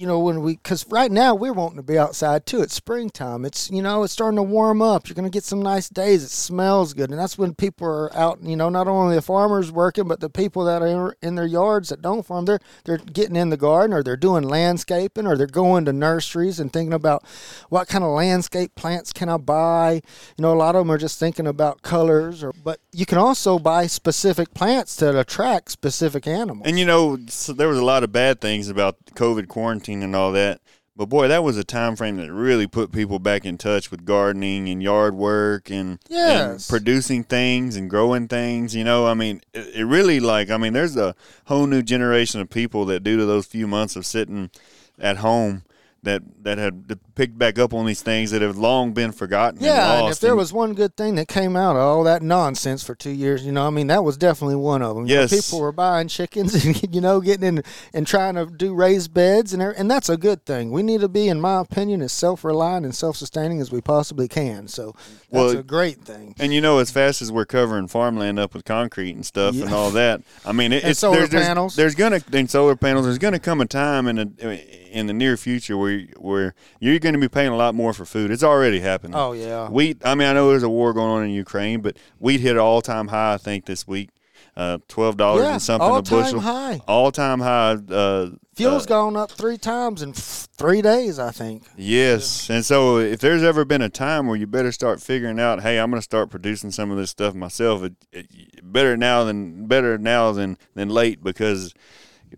You 0.00 0.06
know, 0.06 0.18
when 0.18 0.40
we, 0.40 0.54
because 0.54 0.86
right 0.88 1.12
now 1.12 1.34
we're 1.34 1.52
wanting 1.52 1.76
to 1.76 1.82
be 1.82 1.98
outside 1.98 2.46
too. 2.46 2.62
It's 2.62 2.72
springtime. 2.72 3.44
It's, 3.44 3.70
you 3.70 3.82
know, 3.82 4.02
it's 4.02 4.14
starting 4.14 4.36
to 4.36 4.42
warm 4.42 4.80
up. 4.80 5.06
You're 5.06 5.14
going 5.14 5.30
to 5.30 5.30
get 5.30 5.44
some 5.44 5.60
nice 5.60 5.90
days. 5.90 6.24
It 6.24 6.30
smells 6.30 6.94
good. 6.94 7.10
And 7.10 7.18
that's 7.18 7.36
when 7.36 7.54
people 7.54 7.86
are 7.86 8.16
out, 8.16 8.42
you 8.42 8.56
know, 8.56 8.70
not 8.70 8.88
only 8.88 9.14
the 9.14 9.20
farmers 9.20 9.70
working, 9.70 10.08
but 10.08 10.20
the 10.20 10.30
people 10.30 10.64
that 10.64 10.80
are 10.80 11.14
in 11.20 11.34
their 11.34 11.44
yards 11.44 11.90
that 11.90 12.00
don't 12.00 12.24
farm, 12.24 12.46
they're, 12.46 12.60
they're 12.86 12.96
getting 12.96 13.36
in 13.36 13.50
the 13.50 13.58
garden 13.58 13.92
or 13.92 14.02
they're 14.02 14.16
doing 14.16 14.42
landscaping 14.42 15.26
or 15.26 15.36
they're 15.36 15.46
going 15.46 15.84
to 15.84 15.92
nurseries 15.92 16.58
and 16.58 16.72
thinking 16.72 16.94
about 16.94 17.22
what 17.68 17.86
kind 17.86 18.02
of 18.02 18.08
landscape 18.08 18.74
plants 18.76 19.12
can 19.12 19.28
I 19.28 19.36
buy. 19.36 20.00
You 20.38 20.42
know, 20.42 20.54
a 20.54 20.56
lot 20.56 20.76
of 20.76 20.80
them 20.80 20.90
are 20.90 20.96
just 20.96 21.18
thinking 21.18 21.46
about 21.46 21.82
colors 21.82 22.42
or, 22.42 22.54
but 22.64 22.80
you 22.90 23.04
can 23.04 23.18
also 23.18 23.58
buy 23.58 23.86
specific 23.86 24.54
plants 24.54 24.96
that 24.96 25.14
attract 25.14 25.70
specific 25.70 26.26
animals. 26.26 26.66
And 26.66 26.78
you 26.78 26.86
know, 26.86 27.18
so 27.28 27.52
there 27.52 27.68
was 27.68 27.78
a 27.78 27.84
lot 27.84 28.02
of 28.02 28.12
bad 28.12 28.40
things 28.40 28.70
about 28.70 28.96
COVID 29.14 29.48
quarantine 29.48 29.89
and 30.02 30.14
all 30.16 30.32
that. 30.32 30.60
But 30.96 31.06
boy, 31.08 31.28
that 31.28 31.42
was 31.42 31.56
a 31.56 31.64
time 31.64 31.96
frame 31.96 32.16
that 32.18 32.30
really 32.30 32.66
put 32.66 32.92
people 32.92 33.18
back 33.18 33.46
in 33.46 33.56
touch 33.56 33.90
with 33.90 34.04
gardening 34.04 34.68
and 34.68 34.82
yard 34.82 35.14
work 35.14 35.70
and, 35.70 35.98
Yes. 36.08 36.68
and 36.68 36.68
producing 36.68 37.24
things 37.24 37.76
and 37.76 37.88
growing 37.88 38.28
things. 38.28 38.74
You 38.74 38.84
know, 38.84 39.06
I 39.06 39.14
mean, 39.14 39.40
it, 39.54 39.76
it 39.76 39.84
really 39.84 40.20
like 40.20 40.50
I 40.50 40.58
mean, 40.58 40.72
there's 40.74 40.96
a 40.96 41.14
whole 41.46 41.66
new 41.66 41.82
generation 41.82 42.40
of 42.40 42.50
people 42.50 42.84
that 42.86 43.02
due 43.02 43.16
to 43.16 43.24
those 43.24 43.46
few 43.46 43.66
months 43.66 43.96
of 43.96 44.04
sitting 44.04 44.50
at 44.98 45.18
home 45.18 45.62
that 46.02 46.22
that 46.42 46.56
had 46.58 46.98
picked 47.14 47.36
back 47.38 47.58
up 47.58 47.74
on 47.74 47.84
these 47.84 48.00
things 48.02 48.30
that 48.30 48.40
have 48.40 48.56
long 48.56 48.92
been 48.92 49.12
forgotten. 49.12 49.60
Yeah, 49.62 49.92
and 49.92 50.02
and 50.04 50.12
if 50.12 50.20
there 50.20 50.30
And- 50.30 50.38
was 50.38 50.52
one 50.52 50.72
good 50.72 50.96
thing 50.96 51.16
that 51.16 51.28
came 51.28 51.56
out 51.56 51.76
of 51.76 51.82
all 51.82 52.04
that 52.04 52.22
nonsense 52.22 52.82
for 52.82 52.94
two 52.94 53.10
years, 53.10 53.44
you 53.44 53.52
know, 53.52 53.66
I 53.66 53.70
mean, 53.70 53.88
that 53.88 54.02
was 54.02 54.16
definitely 54.16 54.56
one 54.56 54.80
of 54.80 54.96
them. 54.96 55.06
You 55.06 55.16
know, 55.16 55.20
Yes. 55.22 55.44
people 55.46 55.60
were 55.60 55.72
buying 55.72 56.08
chickens 56.08 56.54
and 56.64 56.94
you 56.94 57.00
know 57.02 57.20
getting 57.20 57.46
in 57.46 57.62
and 57.92 58.06
trying 58.06 58.36
to 58.36 58.46
do 58.46 58.72
raised 58.74 59.12
beds 59.12 59.52
and 59.52 59.62
and 59.62 59.90
that's 59.90 60.08
a 60.08 60.16
good 60.16 60.46
thing. 60.46 60.70
We 60.70 60.82
need 60.82 61.02
to 61.02 61.08
be, 61.08 61.28
in 61.28 61.40
my 61.40 61.60
opinion, 61.60 62.00
as 62.00 62.12
self 62.12 62.44
reliant 62.44 62.86
and 62.86 62.94
self 62.94 63.16
sustaining 63.16 63.60
as 63.60 63.70
we 63.70 63.80
possibly 63.82 64.26
can. 64.28 64.66
So 64.68 64.94
that's 64.96 65.28
Well, 65.30 65.50
a 65.50 65.62
great 65.62 66.00
thing. 66.02 66.34
And 66.38 66.54
you 66.54 66.60
know, 66.62 66.78
as 66.78 66.90
fast 66.90 67.20
as 67.20 67.30
we're 67.30 67.44
covering 67.44 67.88
farmland 67.88 68.38
up 68.38 68.54
with 68.54 68.64
concrete 68.64 69.14
and 69.14 69.26
stuff 69.26 69.54
and 69.60 69.72
all 69.74 69.90
that, 69.90 70.22
I 70.46 70.52
mean, 70.52 70.72
it, 70.72 70.82
it's 70.84 71.00
solar 71.00 71.18
there's, 71.18 71.30
there's- 71.30 71.46
panels. 71.46 71.76
There's 71.76 71.94
gonna 71.94 72.20
and 72.32 72.48
solar 72.50 72.74
panels. 72.76 73.04
There's 73.04 73.18
gonna 73.18 73.38
come 73.38 73.60
a 73.60 73.66
time 73.66 74.08
in 74.08 74.16
the 74.16 74.60
in 74.90 75.06
the 75.06 75.12
near 75.12 75.36
future 75.36 75.76
where 75.76 75.89
where 76.16 76.54
you're 76.80 76.98
going 76.98 77.14
to 77.14 77.20
be 77.20 77.28
paying 77.28 77.48
a 77.48 77.56
lot 77.56 77.74
more 77.74 77.92
for 77.92 78.04
food. 78.04 78.30
It's 78.30 78.42
already 78.42 78.80
happening. 78.80 79.14
Oh 79.14 79.32
yeah, 79.32 79.68
Wheat. 79.68 80.02
I 80.04 80.14
mean, 80.14 80.28
I 80.28 80.32
know 80.32 80.48
there's 80.50 80.62
a 80.62 80.68
war 80.68 80.92
going 80.92 81.10
on 81.10 81.24
in 81.24 81.30
Ukraine, 81.30 81.80
but 81.80 81.96
wheat 82.18 82.40
hit 82.40 82.52
an 82.52 82.58
all 82.58 82.82
time 82.82 83.08
high. 83.08 83.34
I 83.34 83.36
think 83.38 83.66
this 83.66 83.86
week, 83.86 84.10
uh, 84.56 84.78
twelve 84.88 85.16
dollars 85.16 85.44
yeah, 85.44 85.52
and 85.52 85.62
something 85.62 85.88
a 85.88 86.02
bushel. 86.02 86.40
time 86.40 86.40
high. 86.40 86.80
All 86.86 87.12
time 87.12 87.40
high. 87.40 87.72
Uh, 87.72 88.30
Fuel's 88.54 88.84
uh, 88.84 88.88
gone 88.88 89.16
up 89.16 89.30
three 89.30 89.56
times 89.56 90.02
in 90.02 90.10
f- 90.10 90.48
three 90.56 90.82
days, 90.82 91.18
I 91.18 91.30
think. 91.30 91.66
Yes. 91.76 92.50
And 92.50 92.64
so 92.64 92.98
if 92.98 93.20
there's 93.20 93.42
ever 93.42 93.64
been 93.64 93.80
a 93.80 93.88
time 93.88 94.26
where 94.26 94.36
you 94.36 94.46
better 94.46 94.72
start 94.72 95.00
figuring 95.00 95.40
out, 95.40 95.62
hey, 95.62 95.78
I'm 95.78 95.90
going 95.90 95.98
to 95.98 96.04
start 96.04 96.30
producing 96.30 96.70
some 96.70 96.90
of 96.90 96.98
this 96.98 97.10
stuff 97.10 97.34
myself, 97.34 97.82
it, 97.82 97.94
it, 98.12 98.72
better 98.72 98.96
now 98.96 99.24
than 99.24 99.66
better 99.66 99.96
now 99.96 100.32
than 100.32 100.58
than 100.74 100.90
late 100.90 101.22
because 101.22 101.72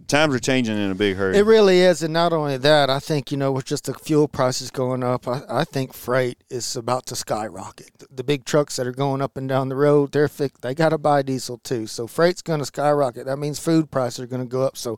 times 0.06 0.34
are 0.34 0.38
changing 0.38 0.76
in 0.76 0.90
a 0.90 0.94
big 0.94 1.16
hurry. 1.16 1.36
It 1.36 1.46
really 1.46 1.80
is, 1.80 2.02
and 2.02 2.12
not 2.12 2.32
only 2.32 2.56
that, 2.58 2.90
I 2.90 2.98
think 2.98 3.30
you 3.30 3.36
know 3.36 3.52
with 3.52 3.64
just 3.64 3.84
the 3.84 3.94
fuel 3.94 4.28
prices 4.28 4.70
going 4.70 5.02
up, 5.02 5.26
I, 5.26 5.42
I 5.48 5.64
think 5.64 5.94
freight 5.94 6.42
is 6.50 6.76
about 6.76 7.06
to 7.06 7.16
skyrocket. 7.16 7.90
The, 7.98 8.06
the 8.10 8.24
big 8.24 8.44
trucks 8.44 8.76
that 8.76 8.86
are 8.86 8.92
going 8.92 9.22
up 9.22 9.36
and 9.36 9.48
down 9.48 9.68
the 9.68 9.76
road, 9.76 10.12
they're 10.12 10.28
fi- 10.28 10.50
they 10.60 10.74
got 10.74 10.90
to 10.90 10.98
buy 10.98 11.22
diesel 11.22 11.58
too, 11.58 11.86
so 11.86 12.06
freight's 12.06 12.42
going 12.42 12.60
to 12.60 12.66
skyrocket. 12.66 13.26
That 13.26 13.38
means 13.38 13.58
food 13.58 13.90
prices 13.90 14.20
are 14.20 14.26
going 14.26 14.42
to 14.42 14.48
go 14.48 14.62
up. 14.62 14.76
So, 14.76 14.96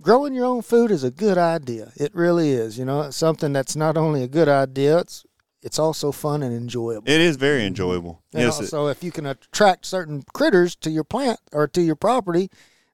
growing 0.00 0.34
your 0.34 0.46
own 0.46 0.62
food 0.62 0.90
is 0.90 1.04
a 1.04 1.10
good 1.10 1.38
idea. 1.38 1.92
It 1.96 2.14
really 2.14 2.50
is. 2.52 2.78
You 2.78 2.84
know, 2.84 3.02
it's 3.02 3.16
something 3.16 3.52
that's 3.52 3.76
not 3.76 3.96
only 3.96 4.22
a 4.22 4.28
good 4.28 4.48
idea, 4.48 4.98
it's 4.98 5.24
it's 5.62 5.78
also 5.78 6.12
fun 6.12 6.42
and 6.42 6.54
enjoyable. 6.54 7.08
it 7.08 7.20
is 7.20 7.36
very 7.36 7.66
enjoyable. 7.66 8.22
And 8.32 8.44
yes. 8.44 8.60
also, 8.60 8.86
if 8.86 9.02
you 9.02 9.10
can 9.10 9.26
attract 9.26 9.86
certain 9.86 10.22
critters 10.32 10.76
to 10.76 10.90
your 10.90 11.04
plant 11.04 11.40
or 11.52 11.66
to 11.68 11.82
your 11.82 11.96
property, 11.96 12.48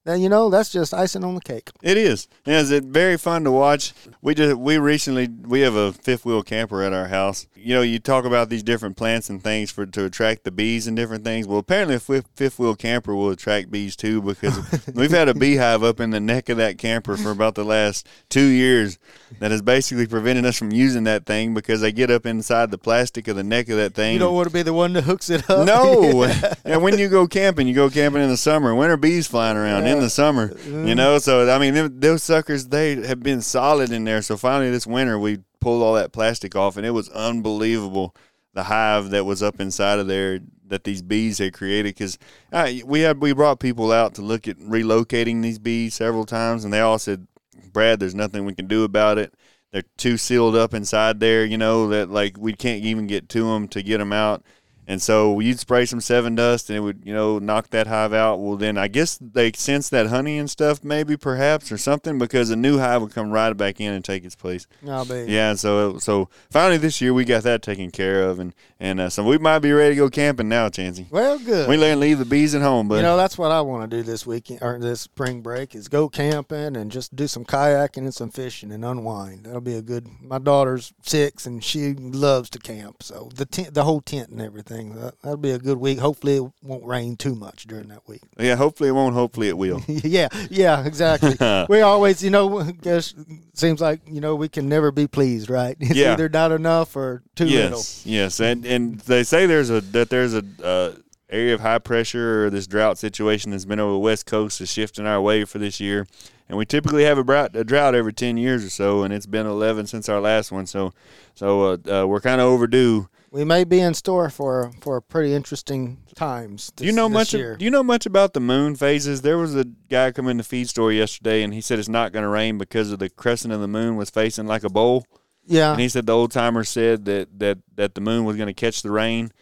then 0.04 0.20
you 0.20 0.28
know 0.28 0.50
that's 0.50 0.70
just 0.70 0.92
icing 0.92 1.24
on 1.24 1.34
the 1.34 1.40
cake. 1.40 1.70
It 1.82 1.96
is. 1.96 2.28
Yes, 2.44 2.70
it's 2.70 2.86
very 2.86 3.16
fun 3.16 3.44
to 3.44 3.50
watch. 3.50 3.94
We 4.20 4.34
just 4.34 4.56
we 4.56 4.76
recently 4.76 5.28
we 5.28 5.60
have 5.60 5.74
a 5.74 5.92
fifth 5.92 6.26
wheel 6.26 6.42
camper 6.42 6.82
at 6.82 6.92
our 6.92 7.08
house. 7.08 7.46
You 7.54 7.74
know, 7.74 7.80
you 7.80 7.98
talk 7.98 8.26
about 8.26 8.50
these 8.50 8.62
different 8.62 8.98
plants 8.98 9.30
and 9.30 9.42
things 9.42 9.70
for 9.70 9.86
to 9.86 10.04
attract 10.04 10.44
the 10.44 10.50
bees 10.50 10.86
and 10.86 10.94
different 10.94 11.24
things. 11.24 11.46
Well, 11.46 11.58
apparently 11.58 11.94
a 11.94 12.00
fifth, 12.00 12.28
fifth 12.34 12.58
wheel 12.58 12.76
camper 12.76 13.14
will 13.14 13.30
attract 13.30 13.70
bees 13.70 13.96
too 13.96 14.20
because 14.20 14.58
we've 14.94 15.10
had 15.10 15.30
a 15.30 15.34
beehive 15.34 15.82
up 15.82 16.00
in 16.00 16.10
the 16.10 16.20
neck 16.20 16.50
of 16.50 16.58
that 16.58 16.76
camper 16.76 17.16
for 17.16 17.30
about 17.30 17.54
the 17.54 17.64
last 17.64 18.06
two 18.28 18.44
years 18.44 18.98
that 19.38 19.50
has 19.50 19.62
basically 19.62 20.06
prevented 20.06 20.44
us 20.44 20.58
from 20.58 20.70
using 20.70 21.04
that 21.04 21.24
thing 21.24 21.54
because 21.54 21.80
they 21.80 21.92
get 21.92 22.10
up 22.10 22.26
inside 22.26 22.70
the 22.70 22.78
plastic 22.78 23.26
of 23.28 23.36
the 23.36 23.42
neck 23.42 23.70
of 23.70 23.78
that 23.78 23.94
thing. 23.94 24.12
You 24.12 24.18
don't 24.18 24.34
want 24.34 24.48
to 24.48 24.52
be 24.52 24.62
the 24.62 24.74
one 24.74 24.92
that 24.92 25.04
hooks 25.04 25.30
it 25.30 25.48
up. 25.48 25.66
No. 25.66 26.24
and 26.64 26.82
when 26.82 26.98
you 26.98 27.08
go 27.08 27.26
camping, 27.26 27.66
you 27.66 27.74
go 27.74 27.88
camping 27.88 28.22
in 28.22 28.28
the 28.28 28.36
summer. 28.36 28.74
When 28.74 28.90
are 28.90 28.98
bees 28.98 29.26
flying 29.26 29.56
around 29.56 29.93
in 29.94 30.00
the 30.00 30.10
summer? 30.10 30.56
You 30.66 30.94
know, 30.94 31.18
so 31.18 31.50
I 31.50 31.58
mean, 31.58 31.74
them, 31.74 32.00
those 32.00 32.22
suckers 32.22 32.68
they 32.68 32.96
have 33.06 33.20
been 33.20 33.40
solid 33.40 33.90
in 33.92 34.04
there. 34.04 34.22
So 34.22 34.36
finally, 34.36 34.70
this 34.70 34.86
winter, 34.86 35.18
we 35.18 35.38
pulled 35.60 35.82
all 35.82 35.94
that 35.94 36.12
plastic 36.12 36.54
off, 36.54 36.76
and 36.76 36.86
it 36.86 36.90
was 36.90 37.08
unbelievable 37.10 38.14
the 38.52 38.64
hive 38.64 39.10
that 39.10 39.24
was 39.24 39.42
up 39.42 39.60
inside 39.60 39.98
of 39.98 40.06
there 40.06 40.40
that 40.66 40.84
these 40.84 41.02
bees 41.02 41.38
had 41.38 41.52
created. 41.52 41.94
Because 41.94 42.18
uh, 42.52 42.70
we 42.84 43.00
had 43.00 43.20
we 43.20 43.32
brought 43.32 43.60
people 43.60 43.92
out 43.92 44.14
to 44.14 44.22
look 44.22 44.48
at 44.48 44.58
relocating 44.58 45.42
these 45.42 45.58
bees 45.58 45.94
several 45.94 46.24
times, 46.24 46.64
and 46.64 46.72
they 46.72 46.80
all 46.80 46.98
said, 46.98 47.26
"Brad, 47.72 48.00
there's 48.00 48.14
nothing 48.14 48.44
we 48.44 48.54
can 48.54 48.66
do 48.66 48.84
about 48.84 49.18
it." 49.18 49.34
They're 49.72 49.82
too 49.96 50.16
sealed 50.16 50.54
up 50.54 50.72
inside 50.72 51.18
there, 51.18 51.44
you 51.44 51.58
know, 51.58 51.88
that 51.88 52.08
like 52.08 52.36
we 52.38 52.52
can't 52.52 52.84
even 52.84 53.08
get 53.08 53.28
to 53.30 53.52
them 53.52 53.66
to 53.68 53.82
get 53.82 53.98
them 53.98 54.12
out. 54.12 54.44
And 54.86 55.00
so 55.00 55.40
you'd 55.40 55.58
spray 55.58 55.86
some 55.86 56.00
seven 56.00 56.34
dust 56.34 56.68
and 56.68 56.76
it 56.76 56.80
would, 56.80 57.02
you 57.04 57.14
know, 57.14 57.38
knock 57.38 57.70
that 57.70 57.86
hive 57.86 58.12
out. 58.12 58.40
Well, 58.40 58.56
then 58.56 58.76
I 58.76 58.88
guess 58.88 59.18
they 59.18 59.50
sense 59.52 59.88
that 59.88 60.08
honey 60.08 60.36
and 60.38 60.50
stuff, 60.50 60.84
maybe 60.84 61.16
perhaps 61.16 61.72
or 61.72 61.78
something, 61.78 62.18
because 62.18 62.50
a 62.50 62.56
new 62.56 62.78
hive 62.78 63.00
would 63.00 63.12
come 63.14 63.30
right 63.30 63.52
back 63.52 63.80
in 63.80 63.92
and 63.92 64.04
take 64.04 64.24
its 64.24 64.34
place. 64.34 64.66
No, 64.82 65.04
baby. 65.04 65.32
Yeah, 65.32 65.50
and 65.50 65.60
so 65.60 65.98
so 65.98 66.28
finally 66.50 66.76
this 66.76 67.00
year 67.00 67.14
we 67.14 67.24
got 67.24 67.44
that 67.44 67.62
taken 67.62 67.90
care 67.90 68.24
of, 68.24 68.38
and 68.38 68.54
and 68.78 69.00
uh, 69.00 69.08
so 69.08 69.24
we 69.24 69.38
might 69.38 69.60
be 69.60 69.72
ready 69.72 69.94
to 69.94 69.98
go 69.98 70.10
camping 70.10 70.48
now, 70.48 70.68
Chancey. 70.68 71.06
Well, 71.10 71.38
good. 71.38 71.68
We 71.68 71.76
let 71.76 71.96
leave 71.98 72.18
the 72.18 72.24
bees 72.24 72.54
at 72.54 72.62
home, 72.62 72.88
but 72.88 72.96
you 72.96 73.02
know, 73.02 73.16
that's 73.16 73.38
what 73.38 73.52
I 73.52 73.62
want 73.62 73.90
to 73.90 73.96
do 73.96 74.02
this 74.02 74.26
weekend 74.26 74.60
or 74.62 74.78
this 74.78 75.00
spring 75.00 75.40
break 75.40 75.74
is 75.74 75.88
go 75.88 76.08
camping 76.08 76.76
and 76.76 76.90
just 76.90 77.16
do 77.16 77.26
some 77.26 77.44
kayaking 77.44 77.98
and 77.98 78.14
some 78.14 78.30
fishing 78.30 78.72
and 78.72 78.84
unwind. 78.84 79.44
That'll 79.44 79.60
be 79.60 79.76
a 79.76 79.82
good. 79.82 80.08
My 80.20 80.38
daughter's 80.38 80.92
six 81.02 81.46
and 81.46 81.64
she 81.64 81.94
loves 81.94 82.50
to 82.50 82.58
camp, 82.58 83.02
so 83.02 83.30
the 83.34 83.46
tent, 83.46 83.72
the 83.72 83.84
whole 83.84 84.00
tent 84.00 84.28
and 84.28 84.42
everything. 84.42 84.73
That, 84.82 85.14
that'll 85.22 85.36
be 85.36 85.50
a 85.52 85.58
good 85.58 85.78
week. 85.78 85.98
Hopefully, 85.98 86.36
it 86.36 86.44
won't 86.62 86.84
rain 86.84 87.16
too 87.16 87.34
much 87.34 87.64
during 87.66 87.88
that 87.88 88.06
week. 88.08 88.22
yeah, 88.38 88.56
hopefully 88.56 88.88
it 88.88 88.92
won't. 88.92 89.14
Hopefully 89.14 89.48
it 89.48 89.56
will. 89.56 89.80
yeah, 89.88 90.28
yeah, 90.50 90.84
exactly. 90.84 91.36
we 91.68 91.80
always, 91.80 92.22
you 92.22 92.30
know, 92.30 92.62
guess 92.82 93.14
seems 93.54 93.80
like 93.80 94.00
you 94.06 94.20
know 94.20 94.34
we 94.34 94.48
can 94.48 94.68
never 94.68 94.90
be 94.90 95.06
pleased, 95.06 95.48
right? 95.48 95.76
It's 95.80 95.94
Yeah. 95.96 96.12
either 96.14 96.28
not 96.28 96.50
enough 96.52 96.96
or 96.96 97.22
too 97.36 97.44
little. 97.46 97.78
yes, 97.78 98.02
yes, 98.06 98.40
and 98.40 98.64
and 98.66 98.98
they 99.00 99.22
say 99.24 99.46
there's 99.46 99.70
a 99.70 99.80
that 99.80 100.10
there's 100.10 100.34
a 100.34 100.42
uh, 100.62 100.92
area 101.30 101.54
of 101.54 101.60
high 101.60 101.78
pressure 101.78 102.46
or 102.46 102.50
this 102.50 102.66
drought 102.66 102.98
situation 102.98 103.50
that's 103.50 103.64
been 103.64 103.80
over 103.80 103.92
the 103.92 103.98
west 103.98 104.26
coast 104.26 104.60
is 104.60 104.70
shifting 104.70 105.06
our 105.06 105.20
way 105.20 105.44
for 105.44 105.58
this 105.58 105.80
year, 105.80 106.06
and 106.48 106.58
we 106.58 106.64
typically 106.66 107.04
have 107.04 107.18
a 107.18 107.24
drought, 107.24 107.54
a 107.56 107.64
drought 107.64 107.94
every 107.94 108.12
ten 108.12 108.36
years 108.36 108.64
or 108.64 108.70
so, 108.70 109.02
and 109.02 109.12
it's 109.14 109.26
been 109.26 109.46
eleven 109.46 109.86
since 109.86 110.08
our 110.08 110.20
last 110.20 110.52
one, 110.52 110.66
so 110.66 110.92
so 111.34 111.62
uh, 111.86 112.02
uh, 112.02 112.06
we're 112.06 112.20
kind 112.20 112.40
of 112.40 112.46
overdue. 112.48 113.08
We 113.34 113.42
may 113.42 113.64
be 113.64 113.80
in 113.80 113.94
store 113.94 114.30
for 114.30 114.70
for 114.80 115.00
pretty 115.00 115.34
interesting 115.34 115.98
times. 116.14 116.70
Do 116.76 116.86
you 116.86 116.92
know 116.92 117.08
this 117.08 117.14
much? 117.14 117.34
Year. 117.34 117.56
Do 117.56 117.64
you 117.64 117.70
know 117.72 117.82
much 117.82 118.06
about 118.06 118.32
the 118.32 118.38
moon 118.38 118.76
phases? 118.76 119.22
There 119.22 119.36
was 119.38 119.56
a 119.56 119.64
guy 119.90 120.12
come 120.12 120.28
in 120.28 120.36
the 120.36 120.44
feed 120.44 120.68
store 120.68 120.92
yesterday, 120.92 121.42
and 121.42 121.52
he 121.52 121.60
said 121.60 121.80
it's 121.80 121.88
not 121.88 122.12
going 122.12 122.22
to 122.22 122.28
rain 122.28 122.58
because 122.58 122.92
of 122.92 123.00
the 123.00 123.10
crescent 123.10 123.52
of 123.52 123.60
the 123.60 123.66
moon 123.66 123.96
was 123.96 124.08
facing 124.08 124.46
like 124.46 124.62
a 124.62 124.70
bowl. 124.70 125.04
yeah, 125.46 125.72
And 125.72 125.80
he 125.80 125.88
said 125.88 126.06
the 126.06 126.12
old 126.12 126.30
timer 126.30 126.62
said 126.62 127.06
that 127.06 127.40
that 127.40 127.58
that 127.74 127.96
the 127.96 128.00
moon 128.00 128.24
was 128.24 128.36
going 128.36 128.46
to 128.46 128.54
catch 128.54 128.82
the 128.82 128.92
rain, 128.92 129.32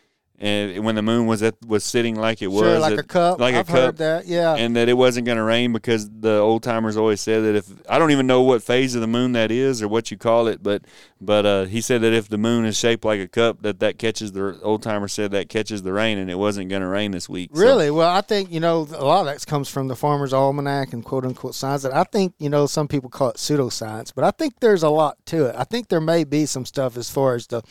and 0.42 0.84
when 0.84 0.96
the 0.96 1.02
moon 1.02 1.26
was 1.26 1.42
at 1.42 1.54
was 1.66 1.84
sitting 1.84 2.16
like 2.16 2.42
it 2.42 2.49
was, 2.49 2.62
sure, 2.62 2.78
like 2.80 2.94
it- 2.94 2.99
a 2.99 3.02
cup. 3.04 3.40
like 3.40 3.54
a 3.54 3.61
I've 3.61 3.66
cup, 3.66 3.76
heard 3.76 3.96
that. 3.99 4.26
Yeah, 4.26 4.54
and 4.56 4.75
that 4.76 4.88
it 4.88 4.94
wasn't 4.94 5.25
going 5.26 5.38
to 5.38 5.44
rain 5.44 5.72
because 5.72 6.11
the 6.11 6.38
old 6.38 6.62
timers 6.64 6.96
always 6.96 7.20
said 7.20 7.44
that 7.44 7.54
if 7.54 7.66
I 7.88 7.99
don't 7.99 8.11
even 8.11 8.26
know 8.26 8.42
what 8.42 8.62
phase 8.62 8.94
of 8.94 9.00
the 9.00 9.06
moon 9.06 9.32
that 9.32 9.50
is 9.50 9.80
or 9.80 9.88
what 9.88 10.11
you 10.11 10.16
call 10.18 10.49
it, 10.49 10.62
but 10.62 10.82
but 11.20 11.46
uh, 11.46 11.64
he 11.66 11.80
said 11.80 12.00
that 12.02 12.12
if 12.12 12.28
the 12.28 12.38
moon 12.38 12.64
is 12.64 12.76
shaped 12.76 13.04
like 13.04 13.20
a 13.20 13.28
cup, 13.28 13.62
that 13.62 13.78
that 13.80 13.99
catches 13.99 14.32
the 14.32 14.58
old 14.62 14.82
timer 14.82 15.06
said 15.06 15.30
that 15.30 15.49
catches 15.49 15.82
the 15.82 15.92
rain, 15.92 16.18
and 16.18 16.28
it 16.28 16.34
wasn't 16.34 16.68
going 16.68 16.82
to 16.82 16.88
rain 16.88 17.12
this 17.12 17.28
week. 17.28 17.50
So- 17.54 17.61
Really? 17.62 17.90
Well, 17.92 18.11
I 18.11 18.20
think, 18.22 18.50
you 18.50 18.58
know, 18.58 18.88
a 18.92 19.04
lot 19.04 19.20
of 19.20 19.26
that 19.26 19.46
comes 19.46 19.68
from 19.68 19.87
the 19.87 19.94
Farmer's 19.94 20.32
Almanac 20.32 20.92
and 20.92 21.04
quote 21.04 21.25
unquote 21.25 21.54
science 21.54 21.82
that 21.82 21.94
I 21.94 22.02
think, 22.02 22.34
you 22.40 22.49
know, 22.50 22.66
some 22.66 22.88
people 22.88 23.08
call 23.08 23.28
it 23.30 23.37
pseudoscience, 23.37 24.12
but 24.12 24.25
I 24.25 24.32
think 24.32 24.58
there's 24.58 24.82
a 24.82 24.88
lot 24.90 25.16
to 25.26 25.46
it. 25.46 25.54
I 25.56 25.62
think 25.62 25.88
there 25.88 26.00
may 26.00 26.25
be 26.25 26.46
some 26.46 26.64
stuff 26.66 26.96
as 26.96 27.08
far 27.08 27.37
as 27.37 27.46
the 27.46 27.62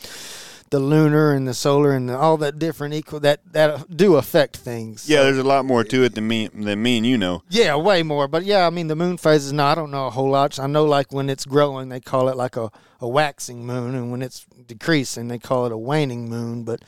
the 0.72 0.80
lunar 0.80 1.34
and 1.34 1.46
the 1.46 1.52
solar 1.52 1.92
and 1.92 2.08
the, 2.08 2.16
all 2.16 2.38
that 2.38 2.58
different 2.58 2.94
equal 2.94 3.20
that 3.20 3.40
that 3.52 3.94
do 3.94 4.16
affect 4.16 4.56
things. 4.56 5.08
Yeah, 5.08 5.22
there's 5.22 5.36
a 5.36 5.44
lot 5.44 5.66
more 5.66 5.84
to 5.84 6.02
it 6.02 6.14
than 6.14 6.26
me 6.26 6.48
than 6.48 6.82
me 6.82 6.96
and 6.96 7.06
you 7.06 7.18
know. 7.18 7.42
Yeah, 7.50 7.76
way 7.76 8.02
more. 8.02 8.26
But 8.26 8.44
yeah, 8.44 8.66
I 8.66 8.70
mean 8.70 8.88
the 8.88 8.96
moon 8.96 9.18
phases. 9.18 9.52
No, 9.52 9.64
I 9.66 9.74
don't 9.74 9.90
know 9.90 10.06
a 10.06 10.10
whole 10.10 10.30
lot. 10.30 10.58
I 10.58 10.66
know 10.66 10.86
like 10.86 11.12
when 11.12 11.28
it's 11.28 11.44
growing, 11.44 11.90
they 11.90 12.00
call 12.00 12.30
it 12.30 12.36
like 12.36 12.56
a, 12.56 12.70
a 13.00 13.06
waxing 13.06 13.66
moon, 13.66 13.94
and 13.94 14.10
when 14.10 14.22
it's 14.22 14.46
decreasing, 14.66 15.28
they 15.28 15.38
call 15.38 15.66
it 15.66 15.72
a 15.72 15.76
waning 15.76 16.30
moon. 16.30 16.64
But 16.64 16.82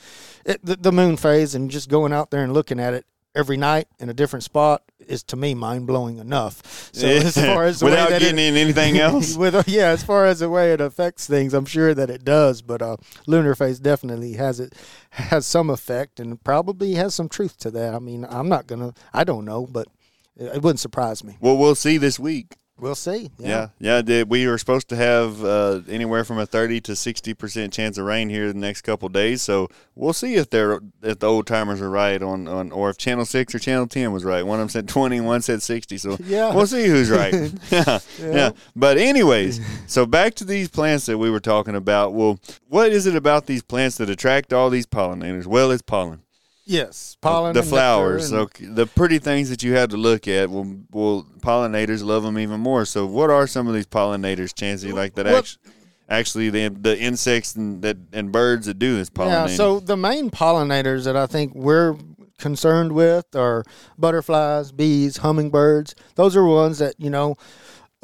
it, 0.45 0.65
the, 0.65 0.75
the 0.75 0.91
moon 0.91 1.15
phase 1.15 1.53
and 1.53 1.69
just 1.69 1.87
going 1.87 2.11
out 2.11 2.31
there 2.31 2.43
and 2.43 2.53
looking 2.53 2.79
at 2.79 2.95
it 2.95 3.05
every 3.35 3.57
night 3.57 3.87
in 3.99 4.09
a 4.09 4.13
different 4.13 4.43
spot 4.43 4.83
is 4.99 5.23
to 5.23 5.35
me 5.35 5.53
mind 5.53 5.87
blowing 5.87 6.17
enough. 6.17 6.61
So 6.95 7.07
as 7.07 7.35
far 7.35 7.65
as 7.65 7.79
the 7.79 7.85
without 7.85 8.07
getting 8.07 8.37
it, 8.37 8.47
in 8.47 8.55
anything 8.55 8.97
else, 8.97 9.35
with 9.37 9.67
yeah, 9.67 9.89
as 9.89 10.01
far 10.01 10.25
as 10.25 10.39
the 10.39 10.49
way 10.49 10.71
it 10.71 10.79
affects 10.79 11.27
things, 11.27 11.53
I'm 11.53 11.65
sure 11.65 11.93
that 11.93 12.09
it 12.09 12.23
does. 12.23 12.61
But 12.61 12.81
uh, 12.81 12.95
lunar 13.27 13.53
phase 13.53 13.79
definitely 13.79 14.33
has 14.33 14.61
it 14.61 14.73
has 15.09 15.45
some 15.45 15.69
effect, 15.69 16.21
and 16.21 16.41
probably 16.41 16.93
has 16.93 17.13
some 17.13 17.27
truth 17.27 17.57
to 17.59 17.71
that. 17.71 17.93
I 17.93 17.99
mean, 17.99 18.25
I'm 18.29 18.47
not 18.47 18.67
gonna, 18.67 18.93
I 19.13 19.25
don't 19.25 19.43
know, 19.43 19.65
but 19.65 19.89
it, 20.37 20.55
it 20.55 20.61
wouldn't 20.61 20.79
surprise 20.79 21.21
me. 21.21 21.35
well, 21.41 21.57
we'll 21.57 21.75
see 21.75 21.97
this 21.97 22.17
week. 22.17 22.55
We'll 22.77 22.93
see. 22.95 23.31
Yeah, 23.37 23.69
yeah. 23.79 24.01
did- 24.01 24.29
we 24.29 24.45
were 24.47 24.57
supposed 24.57 24.89
to 24.89 24.97
have 24.97 25.41
uh, 25.43 25.79
anywhere 25.87 26.25
from 26.25 26.37
a 26.39 26.45
thirty 26.45 26.81
to 26.81 26.95
sixty 26.95 27.33
percent 27.33 27.71
chance 27.71 27.97
of 27.97 28.03
rain 28.05 28.27
here 28.27 28.47
the 28.51 28.59
next 28.59 28.81
couple 28.81 29.07
days. 29.07 29.41
So 29.41 29.69
we'll 29.95 30.11
see 30.11 30.35
if 30.35 30.49
they're 30.49 30.81
if 31.01 31.19
the 31.19 31.27
old 31.27 31.47
timers 31.47 31.81
are 31.81 31.89
right 31.89 32.21
on, 32.21 32.49
on 32.49 32.73
or 32.73 32.89
if 32.89 32.97
Channel 32.97 33.23
Six 33.23 33.55
or 33.55 33.59
Channel 33.59 33.87
Ten 33.87 34.11
was 34.11 34.25
right. 34.25 34.45
One 34.45 34.59
of 34.59 34.63
them 34.63 34.69
said 34.69 34.89
twenty, 34.89 35.21
one 35.21 35.41
said 35.41 35.61
sixty. 35.63 35.97
So 35.97 36.17
Yeah. 36.25 36.53
we'll 36.53 36.67
see 36.67 36.85
who's 36.87 37.09
right. 37.09 37.33
yeah, 37.71 37.99
yeah. 38.19 38.51
But 38.75 38.97
anyways, 38.97 39.61
so 39.87 40.05
back 40.05 40.35
to 40.35 40.43
these 40.43 40.67
plants 40.67 41.05
that 41.05 41.17
we 41.17 41.29
were 41.31 41.39
talking 41.39 41.75
about. 41.75 42.13
Well, 42.13 42.39
what 42.67 42.91
is 42.91 43.05
it 43.05 43.15
about 43.15 43.45
these 43.45 43.63
plants 43.63 43.95
that 43.97 44.09
attract 44.09 44.51
all 44.51 44.69
these 44.69 44.85
pollinators? 44.85 45.45
Well, 45.45 45.71
it's 45.71 45.81
pollen. 45.81 46.23
Yes, 46.65 47.15
pollen. 47.21 47.53
the 47.53 47.61
flowers. 47.63 48.31
and- 48.31 48.49
So 48.51 48.65
the 48.73 48.87
pretty 48.87 49.19
things 49.19 49.49
that 49.49 49.61
you 49.63 49.73
have 49.75 49.89
to 49.89 49.97
look 49.97 50.27
at 50.27 50.49
will 50.49 50.77
will 50.91 51.23
pollinators 51.41 52.03
love 52.03 52.23
them 52.23 52.39
even 52.39 52.59
more. 52.59 52.85
So 52.85 53.05
what 53.05 53.29
are 53.29 53.45
some 53.47 53.67
of 53.67 53.73
these 53.75 53.85
pollinators, 53.87 54.53
Chancey, 54.53 54.91
like 54.91 55.15
that 55.15 55.25
What- 55.27 55.35
actually 55.37 55.71
actually 56.07 56.49
the 56.49 56.69
the 56.69 56.97
insects 56.99 57.55
and 57.55 57.81
that 57.83 57.97
and 58.13 58.31
birds 58.31 58.65
that 58.65 58.79
do 58.79 58.95
this 58.95 59.09
pollinating? 59.09 59.49
Yeah, 59.49 59.55
so 59.55 59.79
the 59.79 59.97
main 59.97 60.31
pollinators 60.31 61.03
that 61.05 61.15
I 61.15 61.27
think 61.27 61.53
we're 61.53 61.95
concerned 62.37 62.91
with 62.91 63.33
are 63.35 63.63
butterflies, 63.97 64.71
bees, 64.71 65.17
hummingbirds. 65.17 65.95
Those 66.15 66.35
are 66.35 66.43
ones 66.43 66.79
that, 66.79 66.95
you 66.97 67.09
know, 67.09 67.37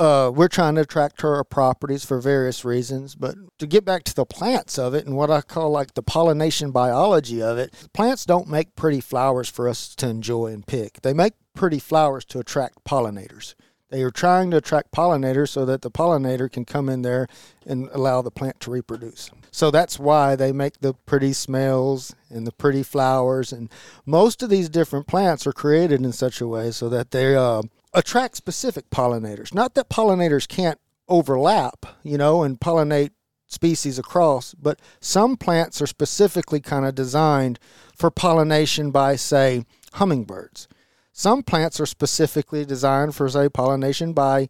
uh, 0.01 0.31
we're 0.31 0.48
trying 0.48 0.74
to 0.74 0.81
attract 0.81 1.24
our 1.24 1.43
properties 1.43 2.03
for 2.03 2.20
various 2.20 2.65
reasons. 2.65 3.13
But 3.13 3.36
to 3.60 3.67
get 3.67 3.86
back 3.86 4.03
to 4.05 4.15
the 4.15 4.25
plants 4.25 4.79
of 4.79 4.96
it 4.96 5.05
and 5.05 5.15
what 5.15 5.29
I 5.29 5.41
call 5.41 5.70
like 5.70 5.93
the 5.93 6.01
pollination 6.01 6.72
biology 6.72 7.39
of 7.39 7.60
it, 7.60 7.72
plants 7.93 8.25
don't 8.25 8.48
make 8.48 8.75
pretty 8.75 9.00
flowers 9.00 9.48
for 9.48 9.70
us 9.70 9.93
to 9.96 10.10
enjoy 10.10 10.48
and 10.48 10.65
pick. 10.65 11.01
They 11.03 11.13
make 11.13 11.34
pretty 11.53 11.77
flowers 11.77 12.25
to 12.25 12.39
attract 12.39 12.84
pollinators. 12.84 13.53
They 13.91 14.01
are 14.01 14.10
trying 14.10 14.50
to 14.51 14.58
attract 14.58 14.91
pollinators 14.91 15.50
so 15.50 15.65
that 15.65 15.84
the 15.84 15.91
pollinator 15.91 16.51
can 16.51 16.65
come 16.65 16.89
in 16.89 17.03
there 17.03 17.27
and 17.67 17.88
allow 17.91 18.24
the 18.24 18.31
plant 18.31 18.60
to 18.62 18.72
reproduce. 18.72 19.29
So 19.51 19.70
that's 19.70 20.00
why 20.00 20.36
they 20.36 20.51
make 20.51 20.79
the 20.79 20.93
pretty 21.05 21.34
smells 21.34 22.15
and 22.29 22.48
the 22.48 22.53
pretty 22.53 22.81
flowers. 22.81 23.53
And 23.53 23.70
most 24.05 24.41
of 24.41 24.50
these 24.50 24.70
different 24.70 25.05
plants 25.05 25.46
are 25.46 25.51
created 25.51 26.01
in 26.01 26.13
such 26.13 26.41
a 26.41 26.48
way 26.48 26.72
so 26.72 26.89
that 26.89 27.12
they 27.12 27.36
uh, 27.36 27.63
attract 27.93 28.38
specific 28.38 28.89
pollinators. 28.89 29.53
Not 29.53 29.75
that 29.75 29.89
pollinators 29.89 30.48
can't 30.48 30.79
overlap, 31.07 31.86
you 32.03 32.17
know, 32.17 32.43
and 32.43 32.60
pollinate 32.60 33.12
species 33.48 34.00
across, 34.00 34.53
but 34.53 34.79
some 35.01 35.36
plants 35.36 35.81
are 35.81 35.88
specifically 35.88 36.62
kind 36.62 36.86
of 36.86 36.95
designed 36.95 37.60
for 37.95 38.10
pollination 38.10 38.91
by, 38.91 39.15
say, 39.17 39.65
hummingbirds. 39.93 40.67
Some 41.12 41.43
plants 41.43 41.79
are 41.79 41.86
specifically 41.86 42.63
designed 42.65 43.13
for, 43.13 43.27
say, 43.27 43.50
pollination 43.50 44.13
by 44.13 44.48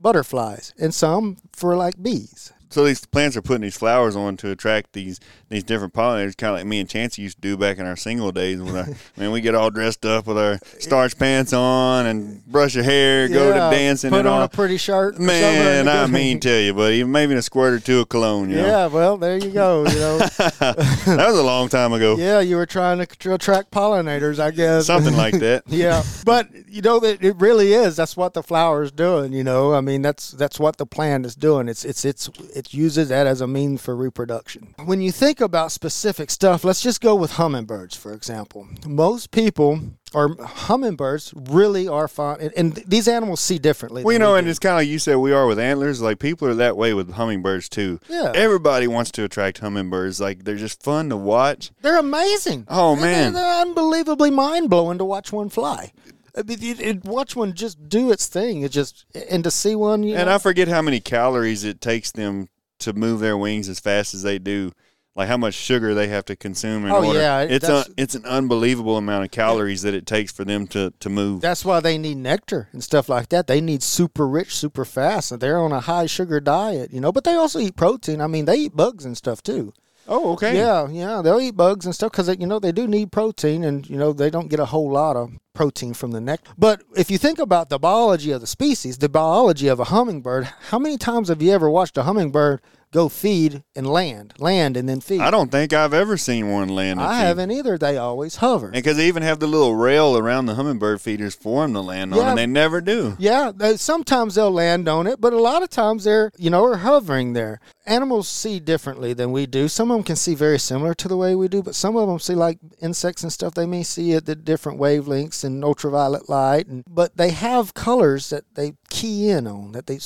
butterflies, 0.00 0.74
and 0.78 0.92
some 0.92 1.36
for 1.52 1.76
like 1.76 2.02
bees. 2.02 2.52
So 2.70 2.84
these 2.84 3.04
plants 3.06 3.36
are 3.36 3.42
putting 3.42 3.62
these 3.62 3.76
flowers 3.76 4.16
on 4.16 4.36
to 4.38 4.50
attract 4.50 4.92
these 4.92 5.20
these 5.48 5.62
different 5.62 5.94
pollinators, 5.94 6.36
kind 6.36 6.50
of 6.50 6.58
like 6.58 6.66
me 6.66 6.80
and 6.80 6.88
Chancey 6.88 7.22
used 7.22 7.36
to 7.36 7.40
do 7.40 7.56
back 7.56 7.78
in 7.78 7.86
our 7.86 7.94
single 7.94 8.32
days. 8.32 8.60
When 8.60 8.74
I, 8.74 8.80
uh, 8.80 8.94
man, 9.16 9.30
we 9.30 9.40
get 9.40 9.54
all 9.54 9.70
dressed 9.70 10.04
up 10.04 10.26
with 10.26 10.36
our 10.36 10.58
starch 10.80 11.16
pants 11.16 11.52
on 11.52 12.06
and 12.06 12.44
brush 12.46 12.74
your 12.74 12.82
hair, 12.82 13.28
go 13.28 13.52
to 13.52 13.58
dancing 13.76 14.10
put 14.10 14.20
and 14.20 14.28
on 14.28 14.38
all. 14.40 14.42
a 14.42 14.48
pretty 14.48 14.76
shirt. 14.76 15.18
Man, 15.20 15.88
I 15.88 16.06
mean, 16.10 16.40
tell 16.40 16.58
you, 16.58 16.74
buddy, 16.74 17.04
maybe 17.04 17.34
a 17.34 17.42
squirt 17.42 17.74
or 17.74 17.80
two 17.80 18.00
of 18.00 18.08
cologne. 18.08 18.50
You 18.50 18.56
know? 18.56 18.66
Yeah, 18.66 18.86
well, 18.86 19.16
there 19.16 19.36
you 19.36 19.50
go. 19.50 19.86
You 19.86 19.98
know, 19.98 20.18
that 20.18 21.24
was 21.28 21.38
a 21.38 21.42
long 21.42 21.68
time 21.68 21.92
ago. 21.92 22.16
yeah, 22.16 22.40
you 22.40 22.56
were 22.56 22.66
trying 22.66 22.98
to 22.98 23.06
to 23.06 23.34
attract 23.34 23.70
pollinators, 23.70 24.40
I 24.40 24.50
guess. 24.50 24.86
Something 24.86 25.16
like 25.16 25.38
that. 25.38 25.62
yeah, 25.68 26.02
but 26.24 26.48
you 26.68 26.82
know 26.82 26.98
that 27.00 27.22
it 27.22 27.36
really 27.36 27.72
is. 27.72 27.96
That's 27.96 28.16
what 28.16 28.34
the 28.34 28.42
flower 28.42 28.82
is 28.82 28.90
doing. 28.90 29.32
You 29.32 29.44
know, 29.44 29.74
I 29.74 29.80
mean, 29.80 30.02
that's 30.02 30.32
that's 30.32 30.58
what 30.58 30.76
the 30.78 30.86
plant 30.86 31.24
is 31.24 31.36
doing. 31.36 31.68
It's 31.68 31.84
it's 31.84 32.04
it's 32.04 32.28
it 32.56 32.72
uses 32.74 33.08
that 33.10 33.26
as 33.26 33.40
a 33.40 33.46
means 33.46 33.82
for 33.82 33.94
reproduction. 33.94 34.74
When 34.84 35.00
you 35.00 35.12
think 35.12 35.40
about 35.40 35.72
specific 35.72 36.30
stuff, 36.30 36.64
let's 36.64 36.80
just 36.80 37.00
go 37.00 37.14
with 37.14 37.32
hummingbirds 37.32 37.96
for 37.96 38.12
example. 38.12 38.66
Most 38.86 39.30
people 39.30 39.80
or 40.14 40.36
hummingbirds 40.40 41.34
really 41.36 41.88
are 41.88 42.08
fond, 42.08 42.40
and, 42.40 42.52
and 42.56 42.72
these 42.86 43.06
animals 43.08 43.40
see 43.40 43.58
differently. 43.58 44.02
Well, 44.04 44.12
you 44.12 44.18
know, 44.18 44.32
we 44.34 44.38
and 44.38 44.48
it's 44.48 44.58
kind 44.58 44.74
of 44.74 44.78
like 44.78 44.88
you 44.88 44.98
said, 44.98 45.16
we 45.16 45.32
are 45.32 45.46
with 45.46 45.58
antlers. 45.58 46.00
Like 46.00 46.18
people 46.18 46.48
are 46.48 46.54
that 46.54 46.76
way 46.76 46.94
with 46.94 47.12
hummingbirds 47.12 47.68
too. 47.68 48.00
Yeah. 48.08 48.32
Everybody 48.34 48.86
wants 48.86 49.10
to 49.12 49.24
attract 49.24 49.58
hummingbirds. 49.58 50.20
Like 50.20 50.44
they're 50.44 50.56
just 50.56 50.82
fun 50.82 51.10
to 51.10 51.16
watch. 51.16 51.70
they're 51.82 51.98
amazing. 51.98 52.66
Oh, 52.68 52.94
They're- 52.94 53.04
man. 53.04 53.32
they're 53.34 53.60
unbelievably 53.62 54.30
mind 54.30 54.70
blowing 54.70 54.98
to 54.98 55.04
watch 55.04 55.32
one 55.32 55.48
fly. 55.50 55.92
I 56.36 56.42
mean, 56.42 56.58
it, 56.62 56.80
it, 56.80 57.04
watch 57.04 57.34
one 57.34 57.54
just 57.54 57.88
do 57.88 58.10
its 58.12 58.26
thing. 58.26 58.62
It 58.62 58.70
just 58.70 59.06
and 59.30 59.42
to 59.44 59.50
see 59.50 59.74
one, 59.74 60.02
you 60.02 60.14
And 60.16 60.26
know, 60.26 60.34
I 60.34 60.38
forget 60.38 60.68
how 60.68 60.82
many 60.82 61.00
calories 61.00 61.64
it 61.64 61.80
takes 61.80 62.12
them 62.12 62.48
to 62.80 62.92
move 62.92 63.20
their 63.20 63.36
wings 63.38 63.68
as 63.68 63.80
fast 63.80 64.12
as 64.14 64.22
they 64.22 64.38
do. 64.38 64.72
Like 65.14 65.28
how 65.28 65.38
much 65.38 65.54
sugar 65.54 65.94
they 65.94 66.08
have 66.08 66.26
to 66.26 66.36
consume 66.36 66.84
in 66.84 66.90
Oh, 66.92 67.02
order. 67.02 67.18
yeah, 67.18 67.40
it's 67.40 67.66
a, 67.66 67.86
it's 67.96 68.14
an 68.14 68.26
unbelievable 68.26 68.98
amount 68.98 69.24
of 69.24 69.30
calories 69.30 69.80
that 69.80 69.94
it 69.94 70.04
takes 70.04 70.30
for 70.30 70.44
them 70.44 70.66
to 70.68 70.92
to 71.00 71.08
move. 71.08 71.40
That's 71.40 71.64
why 71.64 71.80
they 71.80 71.96
need 71.96 72.18
nectar 72.18 72.68
and 72.72 72.84
stuff 72.84 73.08
like 73.08 73.30
that. 73.30 73.46
They 73.46 73.62
need 73.62 73.82
super 73.82 74.28
rich, 74.28 74.54
super 74.54 74.84
fast, 74.84 75.32
and 75.32 75.40
they're 75.40 75.58
on 75.58 75.72
a 75.72 75.80
high 75.80 76.04
sugar 76.04 76.38
diet, 76.38 76.92
you 76.92 77.00
know. 77.00 77.12
But 77.12 77.24
they 77.24 77.34
also 77.34 77.58
eat 77.60 77.76
protein. 77.76 78.20
I 78.20 78.26
mean, 78.26 78.44
they 78.44 78.56
eat 78.56 78.76
bugs 78.76 79.06
and 79.06 79.16
stuff 79.16 79.42
too. 79.42 79.72
Oh, 80.08 80.32
okay. 80.32 80.56
Yeah, 80.56 80.88
yeah, 80.88 81.22
they'll 81.22 81.40
eat 81.40 81.56
bugs 81.56 81.86
and 81.86 81.94
stuff 81.94 82.12
because 82.12 82.28
you 82.38 82.46
know 82.46 82.58
they 82.58 82.72
do 82.72 82.86
need 82.86 83.12
protein, 83.12 83.64
and 83.64 83.88
you 83.88 83.96
know 83.96 84.12
they 84.12 84.30
don't 84.30 84.48
get 84.48 84.60
a 84.60 84.66
whole 84.66 84.90
lot 84.90 85.16
of 85.16 85.32
protein 85.54 85.94
from 85.94 86.10
the 86.12 86.20
neck. 86.20 86.40
But 86.58 86.82
if 86.96 87.10
you 87.10 87.18
think 87.18 87.38
about 87.38 87.70
the 87.70 87.78
biology 87.78 88.30
of 88.30 88.40
the 88.40 88.46
species, 88.46 88.98
the 88.98 89.08
biology 89.08 89.68
of 89.68 89.80
a 89.80 89.84
hummingbird, 89.84 90.44
how 90.70 90.78
many 90.78 90.98
times 90.98 91.28
have 91.28 91.42
you 91.42 91.52
ever 91.52 91.70
watched 91.70 91.96
a 91.96 92.02
hummingbird 92.02 92.60
go 92.92 93.08
feed 93.08 93.62
and 93.74 93.86
land, 93.86 94.34
land 94.38 94.76
and 94.76 94.88
then 94.88 95.00
feed? 95.00 95.20
I 95.20 95.30
don't 95.30 95.50
think 95.50 95.72
I've 95.72 95.94
ever 95.94 96.16
seen 96.16 96.50
one 96.50 96.68
land. 96.68 97.00
I 97.00 97.18
haven't 97.18 97.50
either. 97.50 97.78
They 97.78 97.96
always 97.96 98.36
hover. 98.36 98.66
And 98.66 98.74
because 98.74 98.96
they 98.96 99.08
even 99.08 99.22
have 99.22 99.40
the 99.40 99.46
little 99.46 99.74
rail 99.74 100.16
around 100.16 100.46
the 100.46 100.54
hummingbird 100.54 101.00
feeders 101.00 101.34
for 101.34 101.62
them 101.62 101.74
to 101.74 101.80
land 101.80 102.14
on, 102.14 102.20
and 102.20 102.38
they 102.38 102.46
never 102.46 102.80
do. 102.80 103.16
Yeah, 103.18 103.52
they, 103.54 103.76
sometimes 103.76 104.34
they'll 104.34 104.50
land 104.50 104.88
on 104.88 105.06
it, 105.06 105.20
but 105.20 105.32
a 105.32 105.40
lot 105.40 105.62
of 105.62 105.70
times 105.70 106.04
they're, 106.04 106.30
you 106.36 106.50
know, 106.50 106.64
are 106.64 106.78
hovering 106.78 107.32
there. 107.32 107.60
Animals 107.86 108.28
see 108.28 108.58
differently 108.58 109.12
than 109.12 109.30
we 109.30 109.46
do. 109.46 109.68
Some 109.68 109.90
of 109.90 109.96
them 109.96 110.04
can 110.04 110.16
see 110.16 110.34
very 110.34 110.58
similar 110.58 110.94
to 110.94 111.08
the 111.08 111.16
way 111.16 111.34
we 111.34 111.46
do, 111.48 111.62
but 111.62 111.74
some 111.74 111.96
of 111.96 112.08
them 112.08 112.18
see 112.18 112.34
like 112.34 112.58
insects 112.80 113.22
and 113.22 113.32
stuff. 113.32 113.54
They 113.54 113.66
may 113.66 113.82
see 113.84 114.12
it 114.12 114.26
the 114.26 114.34
different 114.34 114.80
wavelengths 114.80 115.44
and 115.44 115.62
ultraviolet 115.62 116.28
light, 116.28 116.66
and 116.66 116.82
but 116.88 117.16
they 117.16 117.30
have 117.30 117.74
colors 117.74 118.30
that 118.30 118.44
they 118.54 118.74
key 118.90 119.28
in 119.28 119.46
on 119.46 119.72
that 119.72 119.86
they 119.86 120.00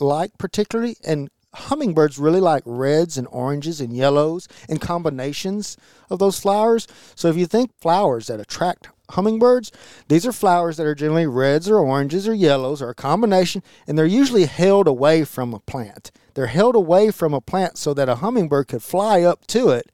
like 0.00 0.38
particularly. 0.38 0.96
And 1.06 1.28
hummingbirds 1.56 2.18
really 2.18 2.40
like 2.40 2.62
reds 2.64 3.18
and 3.18 3.26
oranges 3.30 3.80
and 3.80 3.92
yellows 3.94 4.48
and 4.68 4.80
combinations 4.80 5.76
of 6.10 6.18
those 6.18 6.38
flowers. 6.38 6.86
So 7.14 7.28
if 7.28 7.36
you 7.36 7.46
think 7.46 7.72
flowers 7.80 8.26
that 8.26 8.40
attract 8.40 8.88
hummingbirds, 9.10 9.72
these 10.08 10.26
are 10.26 10.32
flowers 10.32 10.76
that 10.76 10.86
are 10.86 10.94
generally 10.94 11.26
reds 11.26 11.68
or 11.68 11.78
oranges 11.78 12.26
or 12.28 12.34
yellows 12.34 12.82
or 12.82 12.90
a 12.90 12.94
combination, 12.94 13.62
and 13.86 13.98
they're 13.98 14.06
usually 14.06 14.46
held 14.46 14.86
away 14.86 15.24
from 15.24 15.54
a 15.54 15.60
plant. 15.60 16.10
They're 16.34 16.46
held 16.46 16.74
away 16.74 17.10
from 17.10 17.32
a 17.32 17.40
plant 17.40 17.78
so 17.78 17.94
that 17.94 18.08
a 18.08 18.16
hummingbird 18.16 18.68
could 18.68 18.82
fly 18.82 19.22
up 19.22 19.46
to 19.48 19.70
it, 19.70 19.90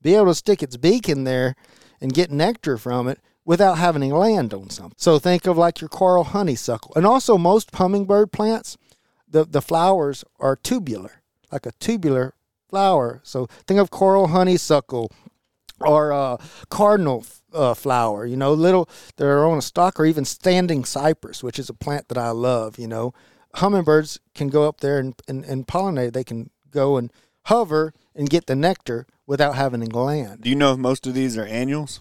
be 0.00 0.14
able 0.14 0.26
to 0.26 0.34
stick 0.34 0.62
its 0.62 0.76
beak 0.76 1.08
in 1.08 1.24
there 1.24 1.54
and 2.00 2.14
get 2.14 2.30
nectar 2.30 2.78
from 2.78 3.08
it 3.08 3.20
without 3.44 3.78
having 3.78 4.08
to 4.08 4.16
land 4.16 4.54
on 4.54 4.70
something. 4.70 4.94
So 4.96 5.18
think 5.18 5.46
of 5.46 5.58
like 5.58 5.80
your 5.80 5.88
coral 5.88 6.24
honeysuckle. 6.24 6.92
And 6.94 7.04
also 7.04 7.36
most 7.36 7.74
hummingbird 7.74 8.32
plants, 8.32 8.76
the, 9.32 9.44
the 9.44 9.62
flowers 9.62 10.24
are 10.38 10.56
tubular, 10.56 11.22
like 11.50 11.66
a 11.66 11.72
tubular 11.72 12.34
flower. 12.68 13.20
So 13.24 13.48
think 13.66 13.80
of 13.80 13.90
coral 13.90 14.28
honeysuckle 14.28 15.10
or 15.80 16.38
cardinal 16.68 17.24
uh, 17.52 17.74
flower, 17.74 18.24
you 18.24 18.36
know, 18.36 18.52
little 18.52 18.88
they're 19.16 19.44
on 19.44 19.58
a 19.58 19.62
stalk, 19.62 19.98
or 19.98 20.06
even 20.06 20.24
standing 20.24 20.84
cypress, 20.84 21.42
which 21.42 21.58
is 21.58 21.68
a 21.68 21.74
plant 21.74 22.08
that 22.08 22.18
I 22.18 22.30
love. 22.30 22.78
You 22.78 22.88
know, 22.88 23.12
hummingbirds 23.54 24.20
can 24.34 24.48
go 24.48 24.68
up 24.68 24.80
there 24.80 24.98
and, 24.98 25.14
and, 25.26 25.44
and 25.44 25.66
pollinate. 25.66 26.12
They 26.12 26.24
can 26.24 26.50
go 26.70 26.96
and 26.96 27.12
hover 27.46 27.92
and 28.14 28.30
get 28.30 28.46
the 28.46 28.54
nectar 28.54 29.06
without 29.26 29.56
having 29.56 29.84
to 29.84 29.98
land. 29.98 30.42
Do 30.42 30.50
you 30.50 30.56
know 30.56 30.72
if 30.72 30.78
most 30.78 31.06
of 31.06 31.14
these 31.14 31.36
are 31.36 31.46
annuals? 31.46 32.00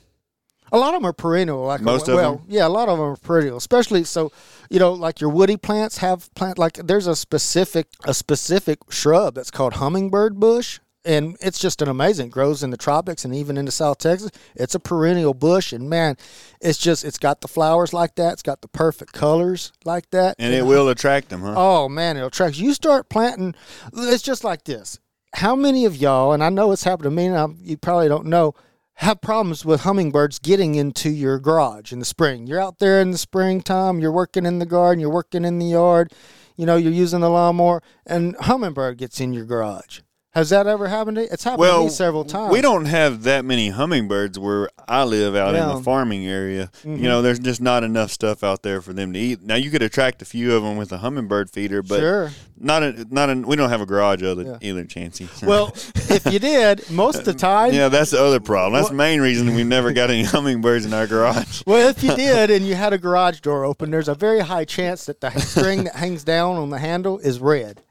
A 0.72 0.78
lot 0.78 0.94
of 0.94 1.02
them 1.02 1.06
are 1.06 1.14
perennial. 1.14 1.66
Like 1.66 1.82
Most 1.82 2.08
a, 2.08 2.12
of 2.12 2.18
well, 2.18 2.36
them? 2.38 2.46
yeah, 2.48 2.66
a 2.66 2.70
lot 2.70 2.88
of 2.90 2.98
them 2.98 3.08
are 3.08 3.18
perennial. 3.18 3.58
Especially 3.58 4.04
so, 4.04 4.32
you 4.70 4.80
know, 4.80 4.94
like 4.94 5.20
your 5.20 5.30
woody 5.30 5.58
plants 5.58 5.98
have 5.98 6.34
plant 6.34 6.58
like 6.58 6.74
there's 6.74 7.08
a 7.08 7.16
specific 7.16 7.88
a 8.06 8.14
specific 8.14 8.80
shrub 8.90 9.36
that's 9.36 9.52
called 9.52 9.74
hummingbird 9.74 10.40
bush, 10.40 10.80
and 11.04 11.36
it's 11.42 11.60
just 11.60 11.82
an 11.82 11.90
amazing. 11.90 12.28
It 12.28 12.32
grows 12.32 12.64
in 12.64 12.70
the 12.70 12.78
tropics 12.78 13.26
and 13.26 13.36
even 13.36 13.58
into 13.58 13.72
South 13.72 13.98
Texas. 13.98 14.32
It's 14.56 14.76
a 14.76 14.80
perennial 14.80 15.34
bush, 15.34 15.74
and 15.74 15.90
man, 15.90 16.16
it's 16.62 16.78
just 16.78 17.04
it's 17.04 17.18
got 17.18 17.42
the 17.42 17.48
flowers 17.48 17.94
like 17.94 18.16
that. 18.16 18.34
It's 18.34 18.44
got 18.44 18.62
the 18.62 18.68
perfect 18.68 19.12
colors 19.14 19.74
like 19.84 20.10
that, 20.12 20.36
And 20.40 20.54
it 20.54 20.66
will 20.66 20.88
attract 20.90 21.30
them, 21.30 21.42
huh? 21.42 21.54
Oh 21.58 21.90
man, 21.90 22.18
it'll 22.18 22.28
attract 22.28 22.58
you. 22.58 22.74
Start 22.74 23.10
planting. 23.10 23.56
It's 23.94 24.24
just 24.24 24.44
like 24.44 24.64
this. 24.64 25.00
How 25.34 25.56
many 25.56 25.86
of 25.86 25.96
y'all, 25.96 26.34
and 26.34 26.44
I 26.44 26.50
know 26.50 26.72
it's 26.72 26.84
happened 26.84 27.06
to 27.06 27.12
me, 27.12 27.28
and 27.28 27.38
I, 27.38 27.48
you 27.62 27.78
probably 27.78 28.10
don't 28.10 28.26
know, 28.26 28.54
have 29.02 29.20
problems 29.20 29.66
with 29.66 29.82
hummingbirds 29.82 30.38
getting 30.38 30.76
into 30.76 31.10
your 31.10 31.40
garage 31.40 31.92
in 31.92 31.98
the 31.98 32.06
spring? 32.06 32.46
You're 32.46 32.62
out 32.62 32.78
there 32.78 33.02
in 33.02 33.10
the 33.10 33.18
springtime. 33.18 34.00
You're 34.00 34.12
working 34.12 34.46
in 34.46 34.60
the 34.60 34.66
garden. 34.66 35.00
You're 35.00 35.10
working 35.10 35.44
in 35.44 35.58
the 35.58 35.66
yard. 35.66 36.14
You 36.56 36.68
know, 36.68 36.76
you're 36.76 36.92
using 36.92 37.22
the 37.22 37.30
lawnmower, 37.30 37.82
and 38.06 38.36
hummingbird 38.42 39.00
gets 39.00 39.20
in 39.20 39.34
your 39.34 39.46
garage. 39.46 40.02
Has 40.34 40.50
that 40.52 40.66
ever 40.66 40.88
happened 40.88 41.16
to 41.18 41.24
you? 41.24 41.28
It's 41.30 41.44
happened 41.44 41.68
to 41.70 41.80
me 41.82 41.90
several 41.90 42.24
times. 42.24 42.54
we 42.54 42.62
don't 42.62 42.86
have 42.86 43.24
that 43.24 43.44
many 43.44 43.68
hummingbirds 43.70 44.40
where 44.40 44.70
I 44.88 45.04
live 45.04 45.36
out 45.36 45.50
in 45.50 45.56
Yeah. 45.56 45.66
Mm-hmm. 45.68 45.78
the 45.80 45.84
farming 45.84 46.26
area. 46.26 46.72
You 46.86 46.96
know, 46.96 47.22
there's 47.22 47.40
just 47.40 47.60
not 47.60 47.84
enough 47.84 48.12
stuff 48.12 48.42
out 48.42 48.64
there 48.64 48.82
for 48.82 48.94
them 48.94 49.12
to 49.12 49.20
eat. 49.20 49.42
Now 49.42 49.56
you 49.56 49.70
could 49.70 49.82
attract 49.82 50.22
a 50.22 50.26
few 50.26 50.56
of 50.56 50.64
them 50.64 50.78
with 50.78 50.94
a 50.94 51.00
hummingbird 51.00 51.50
feeder, 51.50 51.84
but 51.84 52.00
Sure. 52.00 52.32
not 52.58 52.82
a, 52.82 53.06
not 53.14 53.30
a, 53.30 53.36
we 53.36 53.58
don't 53.58 53.70
have 53.70 53.82
a 53.82 53.86
garage 53.86 54.24
either, 54.24 54.58
either 54.62 54.86
Chancey. 54.86 55.28
Well, 55.44 55.74
if 55.96 56.26
you 56.32 56.40
did, 56.40 56.90
most 56.90 57.20
of 57.20 57.26
the 57.26 57.34
time, 57.34 57.74
yeah, 57.74 57.90
that's 57.90 58.12
the 58.12 58.24
other 58.24 58.40
problem. 58.40 58.74
That's 58.80 58.88
the 58.90 58.96
main 58.96 59.20
reason 59.20 59.54
we 59.54 59.66
never 59.66 59.92
got 59.92 60.10
any 60.10 60.24
hummingbirds 60.24 60.86
in 60.86 60.94
our 60.94 61.08
garage. 61.08 61.64
Well, 61.68 61.90
if 61.90 62.02
you 62.04 62.16
did 62.16 62.50
and 62.52 62.66
you 62.66 62.76
had 62.76 62.94
a 62.94 62.98
garage 62.98 63.42
door 63.42 63.66
open, 63.66 63.92
there's 63.92 64.08
a 64.08 64.16
very 64.16 64.40
high 64.40 64.64
chance 64.64 65.06
that 65.08 65.20
the 65.20 65.30
string 65.40 65.84
that 65.84 65.96
hangs 65.96 66.24
down 66.24 66.56
on 66.56 66.70
the 66.70 66.80
handle 66.80 67.20
is 67.20 67.40
red. 67.42 67.82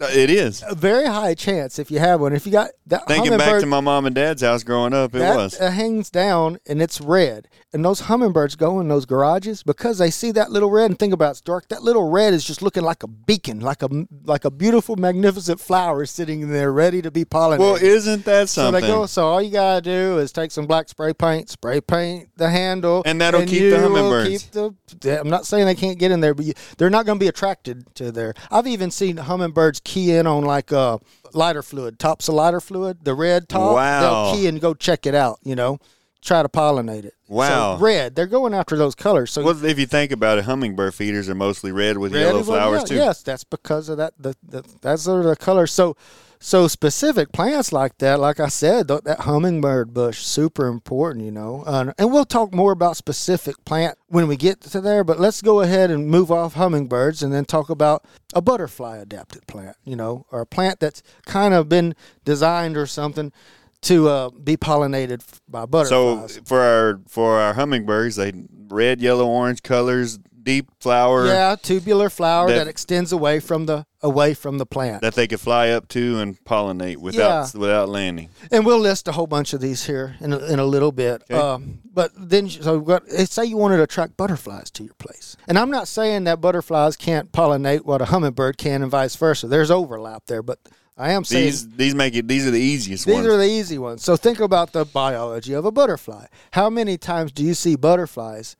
It 0.00 0.30
is. 0.30 0.62
A 0.66 0.74
very 0.76 1.06
high 1.06 1.34
chance 1.34 1.78
if 1.78 1.90
you 1.90 1.98
have 1.98 2.20
one. 2.20 2.32
If 2.32 2.46
you 2.46 2.52
got 2.52 2.70
that 2.86 3.06
Thinking 3.08 3.36
back 3.36 3.60
to 3.60 3.66
my 3.66 3.80
mom 3.80 4.06
and 4.06 4.14
dad's 4.14 4.42
house 4.42 4.62
growing 4.62 4.94
up, 4.94 5.12
it 5.14 5.18
that 5.18 5.36
was. 5.36 5.60
uh, 5.60 5.70
hangs 5.72 6.08
down 6.08 6.58
and 6.68 6.80
it's 6.80 7.00
red, 7.00 7.48
and 7.72 7.84
those 7.84 8.00
hummingbirds 8.02 8.54
go 8.54 8.78
in 8.80 8.86
those 8.88 9.06
garages 9.06 9.62
because 9.64 9.98
they 9.98 10.10
see 10.10 10.30
that 10.32 10.52
little 10.52 10.70
red 10.70 10.90
and 10.90 10.98
think 10.98 11.12
about 11.12 11.32
it's 11.32 11.40
dark. 11.40 11.68
That 11.68 11.82
little 11.82 12.08
red 12.10 12.32
is 12.32 12.44
just 12.44 12.62
looking 12.62 12.84
like 12.84 13.02
a 13.02 13.08
beacon, 13.08 13.58
like 13.60 13.82
a 13.82 13.88
like 14.24 14.44
a 14.44 14.50
beautiful, 14.52 14.94
magnificent 14.94 15.58
flower 15.60 16.06
sitting 16.06 16.48
there 16.50 16.72
ready 16.72 17.02
to 17.02 17.10
be 17.10 17.24
pollinated. 17.24 17.58
Well, 17.58 17.74
isn't 17.76 18.24
that 18.24 18.48
So 18.48 18.62
something? 18.62 18.82
they 18.82 18.86
go. 18.86 19.06
So 19.06 19.26
all 19.26 19.42
you 19.42 19.50
gotta 19.50 19.80
do 19.82 20.18
is 20.18 20.30
take 20.30 20.52
some 20.52 20.66
black 20.66 20.88
spray 20.88 21.12
paint, 21.12 21.50
spray 21.50 21.80
paint 21.80 22.28
the 22.36 22.48
handle, 22.50 23.02
And 23.04 23.20
that'll 23.20 23.44
keep 23.44 23.70
the 23.72 23.80
hummingbirds. 23.80 24.44
Keep 24.44 24.52
the. 25.00 25.20
I'm 25.20 25.28
not 25.28 25.44
saying 25.44 25.66
they 25.66 25.74
can't 25.74 25.98
get 25.98 26.12
in 26.12 26.20
there, 26.20 26.34
but 26.34 26.44
you, 26.46 26.52
they're 26.76 26.88
not 26.88 27.04
going 27.04 27.18
to 27.18 27.22
be 27.22 27.28
attracted 27.28 27.92
to 27.96 28.12
there. 28.12 28.34
I've 28.50 28.66
even 28.68 28.90
seen 28.92 29.16
hummingbirds 29.16 29.80
key 29.88 30.12
in 30.12 30.26
on 30.26 30.44
like 30.44 30.70
uh, 30.70 30.98
lighter 31.32 31.62
fluid, 31.62 31.98
tops 31.98 32.28
of 32.28 32.34
lighter 32.34 32.60
fluid, 32.60 32.98
the 33.04 33.14
red 33.14 33.48
top. 33.48 33.74
Wow. 33.74 34.00
They'll 34.00 34.36
key 34.36 34.46
and 34.46 34.60
go 34.60 34.74
check 34.74 35.06
it 35.06 35.14
out. 35.14 35.38
You 35.42 35.56
know, 35.56 35.78
try 36.20 36.42
to 36.42 36.48
pollinate 36.48 37.06
it. 37.06 37.14
Wow. 37.26 37.76
So 37.76 37.82
red. 37.82 38.14
They're 38.14 38.26
going 38.26 38.52
after 38.52 38.76
those 38.76 38.94
colors. 38.94 39.32
So 39.32 39.42
well, 39.42 39.64
if 39.64 39.78
you 39.78 39.86
think 39.86 40.12
about 40.12 40.38
it, 40.38 40.44
hummingbird 40.44 40.94
feeders 40.94 41.28
are 41.28 41.34
mostly 41.34 41.72
red 41.72 41.96
with 41.96 42.12
Red 42.12 42.20
yellow 42.20 42.42
flowers 42.42 42.82
yeah, 42.82 42.86
too. 42.86 42.94
Yes, 42.96 43.22
that's 43.22 43.44
because 43.44 43.88
of 43.88 43.96
that. 43.96 44.12
The, 44.18 44.36
the 44.46 44.62
that's 44.82 45.04
the 45.04 45.36
colors. 45.40 45.72
So, 45.72 45.96
so 46.40 46.68
specific 46.68 47.32
plants 47.32 47.72
like 47.72 47.98
that, 47.98 48.20
like 48.20 48.38
I 48.38 48.48
said, 48.48 48.88
th- 48.88 49.02
that 49.02 49.20
hummingbird 49.20 49.92
bush, 49.92 50.18
super 50.20 50.66
important. 50.66 51.24
You 51.24 51.32
know, 51.32 51.64
uh, 51.66 51.92
and 51.98 52.12
we'll 52.12 52.24
talk 52.24 52.54
more 52.54 52.72
about 52.72 52.96
specific 52.96 53.64
plant 53.64 53.98
when 54.06 54.28
we 54.28 54.36
get 54.36 54.60
to 54.62 54.80
there. 54.80 55.04
But 55.04 55.18
let's 55.18 55.42
go 55.42 55.60
ahead 55.60 55.90
and 55.90 56.06
move 56.06 56.30
off 56.30 56.54
hummingbirds 56.54 57.22
and 57.22 57.32
then 57.32 57.44
talk 57.44 57.70
about 57.70 58.04
a 58.34 58.40
butterfly 58.40 58.98
adapted 58.98 59.46
plant. 59.46 59.76
You 59.84 59.96
know, 59.96 60.26
or 60.30 60.42
a 60.42 60.46
plant 60.46 60.80
that's 60.80 61.02
kind 61.26 61.54
of 61.54 61.68
been 61.68 61.94
designed 62.24 62.76
or 62.76 62.86
something 62.86 63.32
to 63.80 64.08
uh, 64.08 64.30
be 64.30 64.56
pollinated 64.56 65.22
by 65.48 65.66
by 65.66 65.84
So 65.84 66.28
for 66.44 66.60
our 66.60 67.00
for 67.08 67.38
our 67.38 67.54
hummingbirds, 67.54 68.16
they 68.16 68.32
red, 68.68 69.00
yellow, 69.00 69.26
orange 69.26 69.62
colors, 69.62 70.18
deep 70.42 70.70
flower 70.80 71.26
yeah, 71.26 71.56
tubular 71.60 72.08
flower 72.10 72.48
that- 72.48 72.58
that 72.58 72.68
extends 72.68 73.12
away 73.12 73.40
from 73.40 73.66
the 73.66 73.84
away 74.02 74.32
from 74.32 74.58
the 74.58 74.66
plant. 74.66 75.02
that 75.02 75.14
they 75.14 75.26
could 75.26 75.40
fly 75.40 75.70
up 75.70 75.88
to 75.88 76.18
and 76.20 76.38
pollinate 76.44 76.98
without 76.98 77.52
without 77.54 77.88
landing. 77.88 78.28
And 78.50 78.64
we'll 78.64 78.78
list 78.78 79.08
a 79.08 79.12
whole 79.12 79.26
bunch 79.26 79.52
of 79.52 79.60
these 79.60 79.84
here 79.86 80.16
in 80.20 80.32
a, 80.32 80.38
in 80.46 80.58
a 80.58 80.64
little 80.64 80.92
bit. 80.92 81.22
Okay. 81.30 81.34
Um, 81.34 81.80
but 81.92 82.12
then, 82.16 82.48
so 82.48 82.78
what, 82.78 83.02
eh, 83.10 83.24
say 83.24 83.44
you 83.44 83.56
wanted 83.56 83.78
to 83.78 83.82
attract 83.82 84.16
butterflies 84.16 84.70
to 84.72 84.84
your 84.84 84.94
place. 84.94 85.36
And 85.48 85.58
I'm 85.58 85.70
not 85.70 85.88
saying 85.88 86.24
that 86.24 86.40
butterflies 86.40 86.96
can't 86.96 87.32
pollinate 87.32 87.84
what 87.84 88.00
a 88.00 88.06
hummingbird 88.06 88.56
can 88.56 88.82
and 88.82 88.90
vice 88.90 89.16
versa. 89.16 89.48
There's 89.48 89.70
overlap 89.70 90.26
there, 90.26 90.42
but 90.44 90.60
I 90.96 91.12
am 91.12 91.24
saying 91.24 91.46
These 91.46 91.68
these 91.70 91.94
make 91.94 92.14
it 92.14 92.26
these 92.28 92.46
are 92.46 92.50
the 92.50 92.60
easiest 92.60 93.06
these 93.06 93.14
ones. 93.14 93.26
are 93.26 93.36
the 93.36 93.48
easy 93.48 93.78
ones. 93.78 94.02
So 94.02 94.16
think 94.16 94.40
about 94.40 94.72
the 94.72 94.84
biology 94.84 95.52
of 95.52 95.64
a 95.64 95.70
butterfly. 95.70 96.26
How 96.52 96.68
many 96.70 96.98
times 96.98 97.32
do 97.32 97.44
you 97.44 97.54
see 97.54 97.76
butterflies? 97.76 98.56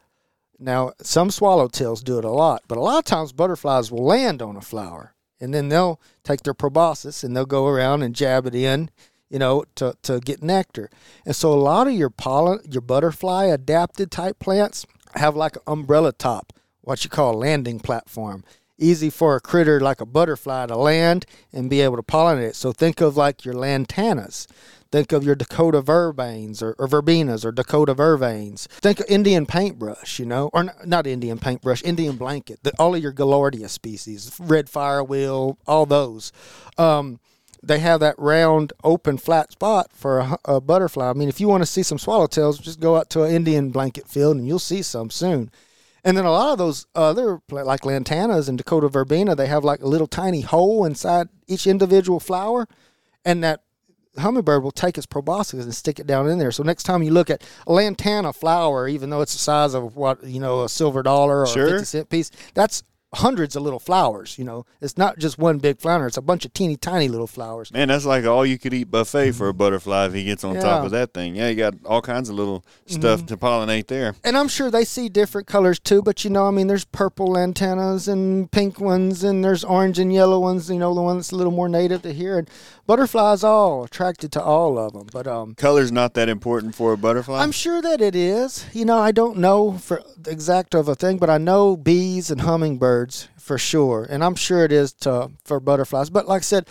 Now, 0.58 0.92
some 1.00 1.28
swallowtails 1.28 2.02
do 2.02 2.18
it 2.18 2.24
a 2.24 2.30
lot, 2.30 2.62
but 2.66 2.78
a 2.78 2.80
lot 2.80 2.98
of 2.98 3.04
times 3.04 3.32
butterflies 3.32 3.92
will 3.92 4.04
land 4.04 4.42
on 4.42 4.56
a 4.56 4.60
flower 4.60 5.14
and 5.40 5.54
then 5.54 5.68
they'll 5.68 6.00
take 6.24 6.42
their 6.42 6.54
proboscis 6.54 7.22
and 7.22 7.36
they'll 7.36 7.46
go 7.46 7.66
around 7.66 8.02
and 8.02 8.14
jab 8.14 8.46
it 8.46 8.54
in, 8.54 8.90
you 9.30 9.38
know, 9.38 9.64
to, 9.76 9.94
to 10.02 10.20
get 10.20 10.42
nectar. 10.42 10.90
And 11.24 11.34
so 11.34 11.52
a 11.52 11.54
lot 11.54 11.86
of 11.86 11.94
your 11.94 12.10
pollen, 12.10 12.60
your 12.68 12.80
butterfly 12.80 13.46
adapted 13.46 14.10
type 14.10 14.38
plants 14.38 14.86
have 15.14 15.36
like 15.36 15.56
an 15.56 15.62
umbrella 15.66 16.12
top, 16.12 16.52
what 16.80 17.04
you 17.04 17.10
call 17.10 17.34
a 17.34 17.38
landing 17.38 17.80
platform. 17.80 18.44
Easy 18.80 19.10
for 19.10 19.34
a 19.34 19.40
critter 19.40 19.80
like 19.80 20.00
a 20.00 20.06
butterfly 20.06 20.66
to 20.66 20.76
land 20.76 21.26
and 21.52 21.68
be 21.68 21.80
able 21.80 21.96
to 21.96 22.02
pollinate. 22.02 22.54
So 22.54 22.72
think 22.72 23.00
of 23.00 23.16
like 23.16 23.44
your 23.44 23.54
lantanas. 23.54 24.46
Think 24.90 25.12
of 25.12 25.22
your 25.22 25.34
Dakota 25.34 25.82
vervains 25.82 26.62
or, 26.62 26.74
or 26.78 26.88
verbenas 26.88 27.44
or 27.44 27.52
Dakota 27.52 27.94
vervains. 27.94 28.66
Think 28.68 29.00
of 29.00 29.06
Indian 29.08 29.44
paintbrush, 29.44 30.18
you 30.18 30.24
know, 30.24 30.48
or 30.54 30.60
n- 30.60 30.70
not 30.86 31.06
Indian 31.06 31.38
paintbrush, 31.38 31.82
Indian 31.84 32.16
blanket. 32.16 32.60
The, 32.62 32.72
all 32.78 32.94
of 32.94 33.02
your 33.02 33.12
Gaillardia 33.12 33.68
species, 33.68 34.34
red 34.38 34.66
firewheel, 34.66 35.58
all 35.66 35.84
those. 35.84 36.32
Um, 36.78 37.20
they 37.62 37.80
have 37.80 38.00
that 38.00 38.14
round, 38.18 38.72
open, 38.82 39.18
flat 39.18 39.52
spot 39.52 39.90
for 39.92 40.20
a, 40.20 40.38
a 40.44 40.60
butterfly. 40.60 41.10
I 41.10 41.12
mean, 41.12 41.28
if 41.28 41.40
you 41.40 41.48
want 41.48 41.62
to 41.62 41.66
see 41.66 41.82
some 41.82 41.98
swallowtails, 41.98 42.62
just 42.62 42.80
go 42.80 42.96
out 42.96 43.10
to 43.10 43.24
an 43.24 43.34
Indian 43.34 43.70
blanket 43.70 44.06
field 44.08 44.36
and 44.36 44.46
you'll 44.46 44.58
see 44.58 44.80
some 44.80 45.10
soon. 45.10 45.50
And 46.04 46.16
then 46.16 46.24
a 46.24 46.30
lot 46.30 46.52
of 46.52 46.58
those 46.58 46.86
other, 46.94 47.42
like 47.50 47.82
lantanas 47.82 48.48
and 48.48 48.56
Dakota 48.56 48.88
verbena, 48.88 49.34
they 49.34 49.48
have 49.48 49.64
like 49.64 49.82
a 49.82 49.88
little 49.88 50.06
tiny 50.06 50.40
hole 50.40 50.84
inside 50.84 51.28
each 51.46 51.66
individual 51.66 52.20
flower, 52.20 52.66
and 53.24 53.44
that 53.44 53.62
hummingbird 54.18 54.62
will 54.62 54.70
take 54.72 54.96
its 54.98 55.06
proboscis 55.06 55.64
and 55.64 55.74
stick 55.74 55.98
it 55.98 56.06
down 56.06 56.28
in 56.28 56.38
there. 56.38 56.52
So 56.52 56.62
next 56.62 56.82
time 56.84 57.02
you 57.02 57.10
look 57.12 57.30
at 57.30 57.42
a 57.66 57.72
lantana 57.72 58.32
flower, 58.32 58.88
even 58.88 59.10
though 59.10 59.20
it's 59.20 59.32
the 59.32 59.38
size 59.38 59.74
of 59.74 59.96
what 59.96 60.22
you 60.24 60.40
know 60.40 60.64
a 60.64 60.68
silver 60.68 61.02
dollar 61.02 61.42
or 61.42 61.46
Sure. 61.46 61.66
a 61.66 61.70
fifty 61.70 61.84
cent 61.84 62.08
piece, 62.10 62.30
that's 62.54 62.82
hundreds 63.14 63.56
of 63.56 63.62
little 63.62 63.78
flowers. 63.78 64.38
You 64.38 64.44
know, 64.44 64.66
it's 64.82 64.98
not 64.98 65.18
just 65.18 65.38
one 65.38 65.56
big 65.56 65.80
flower; 65.80 66.06
it's 66.06 66.18
a 66.18 66.22
bunch 66.22 66.44
of 66.44 66.52
teeny 66.52 66.76
tiny 66.76 67.08
little 67.08 67.26
flowers. 67.26 67.72
Man, 67.72 67.88
that's 67.88 68.04
like 68.04 68.26
all 68.26 68.44
you 68.44 68.58
could 68.58 68.74
eat 68.74 68.90
buffet 68.90 69.32
for 69.32 69.48
a 69.48 69.54
butterfly 69.54 70.04
if 70.06 70.12
he 70.12 70.24
gets 70.24 70.44
on 70.44 70.56
top 70.56 70.62
Yeah. 70.64 70.70
Mm-hmm. 70.76 70.84
of 70.84 70.90
that 70.92 71.14
thing. 71.14 71.34
Yeah, 71.34 71.48
you 71.48 71.54
got 71.56 71.72
all 71.86 72.02
kinds 72.02 72.28
of 72.28 72.34
little 72.34 72.66
stuff 72.84 73.24
to 73.26 73.38
pollinate 73.38 73.86
there. 73.86 74.14
And 74.24 74.36
I'm 74.36 74.48
sure 74.48 74.70
they 74.70 74.84
see 74.84 75.08
different 75.08 75.46
colors 75.46 75.78
too, 75.80 76.02
but 76.02 76.22
you 76.22 76.28
know, 76.28 76.46
I 76.46 76.50
mean, 76.50 76.66
there's 76.66 76.84
purple 76.84 77.28
lantanas 77.28 78.08
and 78.08 78.50
pink 78.50 78.78
ones, 78.78 79.24
and 79.24 79.42
there's 79.42 79.64
orange 79.64 79.98
and 79.98 80.12
yellow 80.12 80.38
ones. 80.38 80.68
You 80.68 80.78
know, 80.78 80.92
the 80.94 81.00
one 81.00 81.16
that's 81.16 81.32
a 81.32 81.36
little 81.36 81.52
more 81.52 81.70
native 81.70 82.02
to 82.02 82.12
here. 82.12 82.36
And 82.38 82.50
butterflies 82.88 83.44
all 83.44 83.84
attracted 83.84 84.32
to 84.32 84.42
all 84.42 84.78
of 84.78 84.94
them. 84.94 85.06
But 85.12 85.28
um, 85.28 85.54
Color's 85.54 85.92
not 85.92 86.14
that 86.14 86.28
important 86.28 86.74
for 86.74 86.94
a 86.94 86.96
butterfly. 86.96 87.40
I'm 87.40 87.52
sure 87.52 87.80
that 87.82 88.00
it 88.00 88.16
is. 88.16 88.64
You 88.72 88.86
know, 88.86 88.98
I 88.98 89.12
don't 89.12 89.38
know 89.38 89.72
for 89.72 90.02
the 90.16 90.30
exact 90.32 90.74
of 90.74 90.88
a 90.88 90.96
thing, 90.96 91.18
but 91.18 91.30
I 91.30 91.38
know 91.38 91.76
bees 91.76 92.30
and 92.30 92.40
hummingbirds 92.40 93.28
for 93.36 93.58
sure, 93.58 94.06
and 94.10 94.24
I'm 94.24 94.34
sure 94.34 94.64
it 94.64 94.72
is 94.72 94.92
to 94.94 95.30
for 95.44 95.60
butterflies. 95.60 96.10
But 96.10 96.26
like 96.26 96.40
I 96.40 96.42
said, 96.42 96.68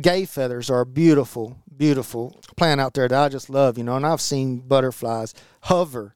gay 0.00 0.26
feathers 0.26 0.70
are 0.70 0.84
beautiful, 0.84 1.58
beautiful 1.74 2.40
plant 2.56 2.80
out 2.80 2.94
there 2.94 3.08
that 3.08 3.24
I 3.24 3.28
just 3.30 3.48
love. 3.48 3.78
You 3.78 3.84
know, 3.84 3.96
and 3.96 4.06
I've 4.06 4.20
seen 4.20 4.60
butterflies 4.60 5.34
hover 5.62 6.14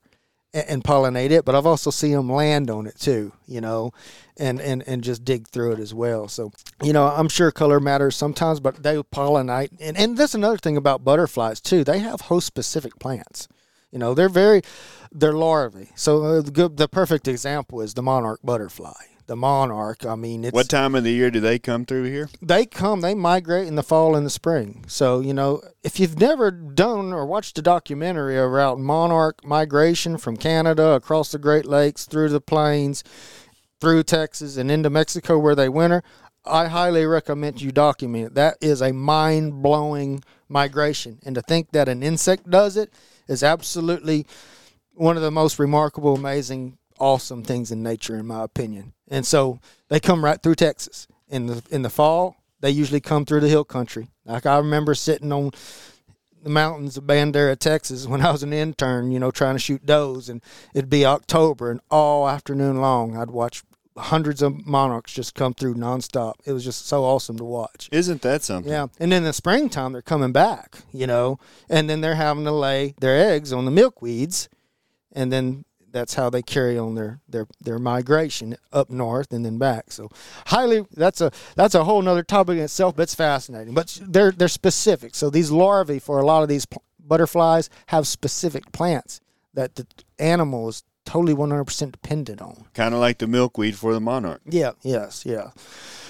and, 0.53 0.65
and 0.69 0.85
pollinate 0.85 1.31
it, 1.31 1.45
but 1.45 1.55
I've 1.55 1.67
also 1.67 1.91
seen 1.91 2.13
them 2.13 2.31
land 2.31 2.71
on 2.71 2.87
it 2.87 2.99
too. 2.99 3.33
You 3.47 3.61
know, 3.61 3.93
and 4.37 4.61
and 4.61 4.83
and 4.87 5.03
just 5.03 5.25
dig 5.25 5.49
through 5.49 5.73
it 5.73 5.79
as 5.79 5.95
well. 5.95 6.29
So 6.29 6.53
you 6.83 6.93
know, 6.93 7.07
I'm 7.07 7.29
sure 7.29 7.51
color 7.51 7.81
matters 7.81 8.17
sometimes, 8.17 8.61
but 8.61 8.83
they 8.83 8.97
pollinate, 8.97 9.71
and 9.81 9.97
and 9.97 10.17
that's 10.17 10.35
another 10.35 10.59
thing 10.59 10.77
about 10.77 11.05
butterflies 11.05 11.61
too. 11.61 11.85
They 11.85 11.99
have 12.01 12.23
host 12.23 12.47
specific 12.47 12.99
plants. 12.99 13.49
You 13.91 13.99
know, 13.99 14.15
they're 14.15 14.29
very, 14.29 14.63
they're 15.11 15.33
larvae. 15.33 15.91
So 15.95 16.23
uh, 16.23 16.43
the, 16.43 16.69
the 16.69 16.89
perfect 16.89 17.27
example 17.27 17.81
is 17.81 17.95
the 17.95 18.03
monarch 18.03 18.41
butterfly. 18.45 18.93
The 19.29 19.37
monarch. 19.37 20.05
I 20.05 20.17
mean, 20.17 20.45
it's 20.45 20.53
What 20.55 20.69
time 20.69 20.95
of 20.95 21.05
the 21.05 21.13
year 21.13 21.31
do 21.31 21.39
they 21.39 21.59
come 21.59 21.85
through 21.85 22.05
here? 22.05 22.29
they 22.43 22.67
come, 22.67 23.03
they 23.03 23.15
migrate 23.15 23.69
in 23.69 23.77
the 23.77 23.83
fall 23.83 24.17
and 24.17 24.27
the 24.27 24.31
spring. 24.31 24.85
So, 24.89 25.21
you 25.21 25.33
know, 25.33 25.63
if 25.85 26.01
you've 26.01 26.19
never 26.19 26.51
done 26.51 27.13
or 27.13 27.25
watched 27.27 27.59
a 27.59 27.63
documentary 27.63 28.37
about 28.37 28.81
monarch 28.81 29.45
migration 29.45 30.19
from 30.19 30.37
Canada 30.37 30.93
across 30.93 31.31
the 31.31 31.39
Great 31.39 31.67
Lakes 31.67 32.07
through 32.07 32.31
the 32.31 32.41
plains, 32.41 33.05
through 33.81 34.03
Texas 34.03 34.57
and 34.57 34.71
into 34.71 34.91
Mexico 34.91 35.39
where 35.39 35.55
they 35.55 35.69
winter, 35.69 36.03
I 36.45 36.69
highly 36.69 37.05
recommend 37.05 37.61
you 37.61 37.71
document 37.71 38.27
it. 38.29 38.35
That 38.35 38.57
is 38.61 38.81
a 38.81 38.93
mind 38.93 39.63
blowing 39.63 40.25
migration. 40.49 41.19
And 41.25 41.35
to 41.35 41.43
think 41.43 41.73
that 41.73 41.89
an 41.89 42.03
insect 42.03 42.49
does 42.49 42.77
it 42.77 42.93
is 43.29 43.43
absolutely 43.43 44.27
one 44.95 45.17
of 45.17 45.23
the 45.23 45.31
most 45.31 45.59
remarkable, 45.59 46.15
amazing, 46.15 46.78
awesome 46.99 47.43
things 47.43 47.71
in 47.71 47.83
nature, 47.83 48.17
in 48.17 48.27
my 48.27 48.45
opinion. 48.45 48.93
And 49.09 49.27
so 49.27 49.61
they 49.89 50.01
come 50.01 50.25
right 50.25 50.43
through 50.43 50.57
Texas 50.57 51.07
in 51.29 51.47
the 51.47 51.63
in 51.71 51.83
the 51.83 51.91
fall. 51.91 52.37
They 52.61 52.71
usually 52.71 53.01
come 53.01 53.25
through 53.25 53.41
the 53.41 53.49
hill 53.49 53.65
country. 53.65 54.09
Like 54.25 54.47
I 54.47 54.59
remember 54.59 54.95
sitting 54.95 55.33
on 55.33 55.53
the 56.43 56.51
mountains 56.51 56.97
of 56.97 57.05
Bandera, 57.05 57.59
Texas, 57.59 58.07
when 58.07 58.23
I 58.23 58.31
was 58.31 58.43
an 58.43 58.53
intern. 58.53 59.11
You 59.11 59.19
know, 59.19 59.31
trying 59.31 59.55
to 59.55 59.61
shoot 59.61 59.87
does, 59.87 60.29
and 60.29 60.43
it'd 60.75 60.91
be 60.91 61.05
October, 61.05 61.71
and 61.71 61.81
all 61.91 62.29
afternoon 62.29 62.81
long, 62.81 63.17
I'd 63.17 63.31
watch 63.31 63.63
hundreds 63.97 64.43
of 64.43 64.67
monarchs 64.67 65.13
just 65.13 65.35
come 65.35 65.55
through 65.55 65.75
nonstop. 65.75 66.35
It 66.45 66.53
was 66.53 66.65
just 66.65 66.87
so 66.87 67.05
awesome 67.05 67.37
to 67.39 67.45
watch. 67.45 67.89
Isn't 67.93 68.23
that 68.23 68.43
something? 68.43 68.71
Yeah, 68.71 68.87
and 68.99 69.13
then 69.13 69.19
in 69.19 69.25
the 69.25 69.33
springtime 69.33 69.93
they're 69.93 70.03
coming 70.03 70.33
back, 70.33 70.79
you 70.93 71.07
know, 71.07 71.39
and 71.69 71.91
then 71.91 72.01
they're 72.01 72.15
having 72.15 72.45
to 72.45 72.53
lay 72.53 72.95
their 73.01 73.19
eggs 73.19 73.53
on 73.53 73.65
the 73.65 73.71
milkweeds, 73.71 74.49
and 75.13 75.33
then 75.33 75.65
that's 75.91 76.15
how 76.15 76.31
they 76.31 76.43
carry 76.43 76.79
on 76.79 76.95
their 76.95 77.21
their 77.29 77.47
their 77.61 77.79
migration 77.79 78.57
up 78.73 78.91
north 78.91 79.33
and 79.33 79.45
then 79.45 79.59
back. 79.59 79.91
So 79.93 80.11
highly, 80.47 80.87
that's 80.95 81.21
a 81.21 81.31
that's 81.57 81.75
a 81.75 81.85
whole 81.85 82.03
nother 82.03 82.23
topic 82.23 82.59
in 82.59 82.65
itself, 82.65 82.97
but 82.97 83.05
it's 83.05 83.15
fascinating. 83.15 83.75
But 83.75 83.99
they're 84.03 84.33
they're 84.33 84.49
specific. 84.49 85.15
So 85.15 85.31
these 85.31 85.51
larvae 85.51 85.99
for 85.99 86.19
a 86.19 86.27
lot 86.27 86.43
of 86.43 86.49
these 86.49 86.67
butterflies 86.99 87.71
have 87.87 88.07
specific 88.07 88.71
plants 88.73 89.21
that 89.55 89.75
the 89.77 89.87
animal 90.19 90.69
is 90.69 90.85
totally 91.05 91.35
100% 91.35 91.93
dependent 91.93 92.43
on. 92.43 92.67
Kind 92.75 92.93
of 92.95 93.01
like 93.01 93.17
the 93.17 93.27
milkweed 93.27 93.77
for 93.77 93.95
the 93.95 94.01
monarch. 94.01 94.43
Yeah, 94.45 94.73
yes, 94.83 95.25
yeah. 95.25 95.51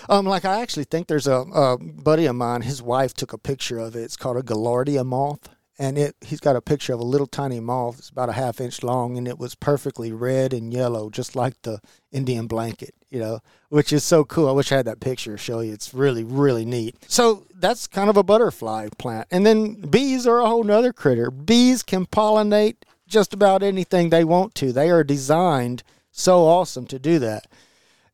Um, 0.09 0.27
like 0.27 0.45
I 0.45 0.61
actually 0.61 0.85
think 0.85 1.07
there's 1.07 1.29
a, 1.29 1.45
a 1.55 1.79
buddy 1.79 2.27
of 2.27 2.35
mine. 2.35 2.63
His 2.63 2.83
wife 2.83 3.15
took 3.15 3.33
a 3.33 3.39
picture 3.39 3.79
of 3.79 3.95
it. 3.95 4.01
It's 4.01 4.17
called 4.17 4.39
a 4.39 4.43
Gaillardia 4.43 5.07
moth, 5.07 5.49
and 5.79 5.97
it 5.97 6.17
he's 6.21 6.41
got 6.41 6.57
a 6.57 6.61
picture 6.61 6.93
of 6.93 7.01
a 7.01 7.05
little 7.05 7.27
tiny 7.27 7.61
moth. 7.61 7.99
It's 7.99 8.11
about 8.11 8.29
a 8.29 8.33
half 8.33 8.61
inch 8.61 8.83
long, 8.83 9.17
and 9.17 9.29
it 9.29 9.39
was 9.39 9.55
perfectly 9.55 10.13
red 10.13 10.53
and 10.53 10.73
yellow, 10.73 11.11
just 11.11 11.37
like 11.37 11.61
the 11.63 11.81
Indian 12.13 12.47
blanket. 12.47 12.95
You 13.11 13.21
know, 13.21 13.41
which 13.71 13.93
is 13.93 14.05
so 14.05 14.25
cool. 14.25 14.49
I 14.49 14.53
wish 14.53 14.71
I 14.71 14.77
had 14.77 14.87
that 14.87 15.01
picture 15.01 15.33
to 15.33 15.39
show 15.39 15.61
you. 15.61 15.73
It's 15.73 15.95
really, 15.95 16.25
really 16.25 16.67
neat. 16.67 16.97
So 17.09 17.47
that's 17.55 17.87
kind 17.87 18.11
of 18.11 18.17
a 18.17 18.23
butterfly 18.23 18.89
plant, 18.99 19.29
and 19.31 19.47
then 19.47 19.81
bees 19.83 20.27
are 20.27 20.41
a 20.41 20.47
whole 20.47 20.65
nother 20.65 20.93
critter. 20.93 21.31
Bees 21.31 21.83
can 21.83 22.07
pollinate 22.07 22.77
just 23.07 23.33
about 23.33 23.63
anything 23.63 24.11
they 24.11 24.25
want 24.25 24.55
to. 24.57 24.73
They 24.73 24.91
are 24.91 25.05
designed 25.05 25.83
so 26.11 26.45
awesome 26.47 26.87
to 26.87 26.99
do 26.99 27.19
that. 27.21 27.47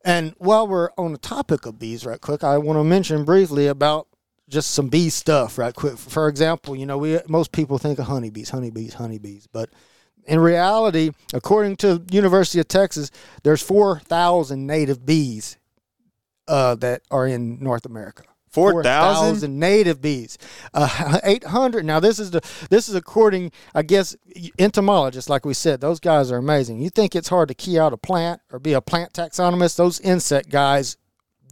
And 0.03 0.35
while 0.37 0.67
we're 0.67 0.91
on 0.97 1.13
the 1.13 1.17
topic 1.17 1.65
of 1.65 1.79
bees, 1.79 2.05
right 2.05 2.21
quick, 2.21 2.43
I 2.43 2.59
want 2.59 2.77
to 2.77 2.83
mention 2.83 3.25
briefly 3.25 3.65
about 3.65 4.07
just 4.49 4.71
some 4.71 4.89
bee 4.89 5.09
stuff, 5.09 5.57
right 5.57 5.73
quick. 5.73 5.97
For 5.97 6.27
example, 6.27 6.75
you 6.75 6.85
know, 6.85 6.97
we 6.97 7.19
most 7.27 7.51
people 7.51 7.77
think 7.77 7.99
of 7.99 8.05
honeybees, 8.05 8.49
honeybees, 8.49 8.93
honeybees, 8.93 9.47
but 9.51 9.69
in 10.25 10.39
reality, 10.39 11.11
according 11.33 11.77
to 11.77 12.03
University 12.11 12.59
of 12.59 12.67
Texas, 12.67 13.11
there's 13.43 13.61
four 13.61 13.99
thousand 13.99 14.67
native 14.67 15.05
bees 15.05 15.57
uh, 16.47 16.75
that 16.75 17.01
are 17.11 17.27
in 17.27 17.61
North 17.61 17.85
America. 17.85 18.23
4,000? 18.55 19.59
native 19.59 20.01
bees, 20.01 20.37
uh, 20.73 21.19
eight 21.25 21.43
hundred. 21.43 21.83
Now 21.83 21.99
this 21.99 22.19
is 22.19 22.31
the 22.31 22.39
this 22.69 22.87
is 22.87 22.95
according, 22.95 23.51
I 23.73 23.81
guess, 23.81 24.15
entomologists. 24.57 25.29
Like 25.29 25.45
we 25.45 25.53
said, 25.53 25.81
those 25.81 25.99
guys 25.99 26.31
are 26.31 26.37
amazing. 26.37 26.81
You 26.81 26.89
think 26.89 27.17
it's 27.17 27.27
hard 27.27 27.49
to 27.49 27.53
key 27.53 27.77
out 27.77 27.91
a 27.91 27.97
plant 27.97 28.39
or 28.49 28.59
be 28.59 28.71
a 28.71 28.79
plant 28.79 29.11
taxonomist? 29.11 29.75
Those 29.75 29.99
insect 29.99 30.49
guys, 30.49 30.95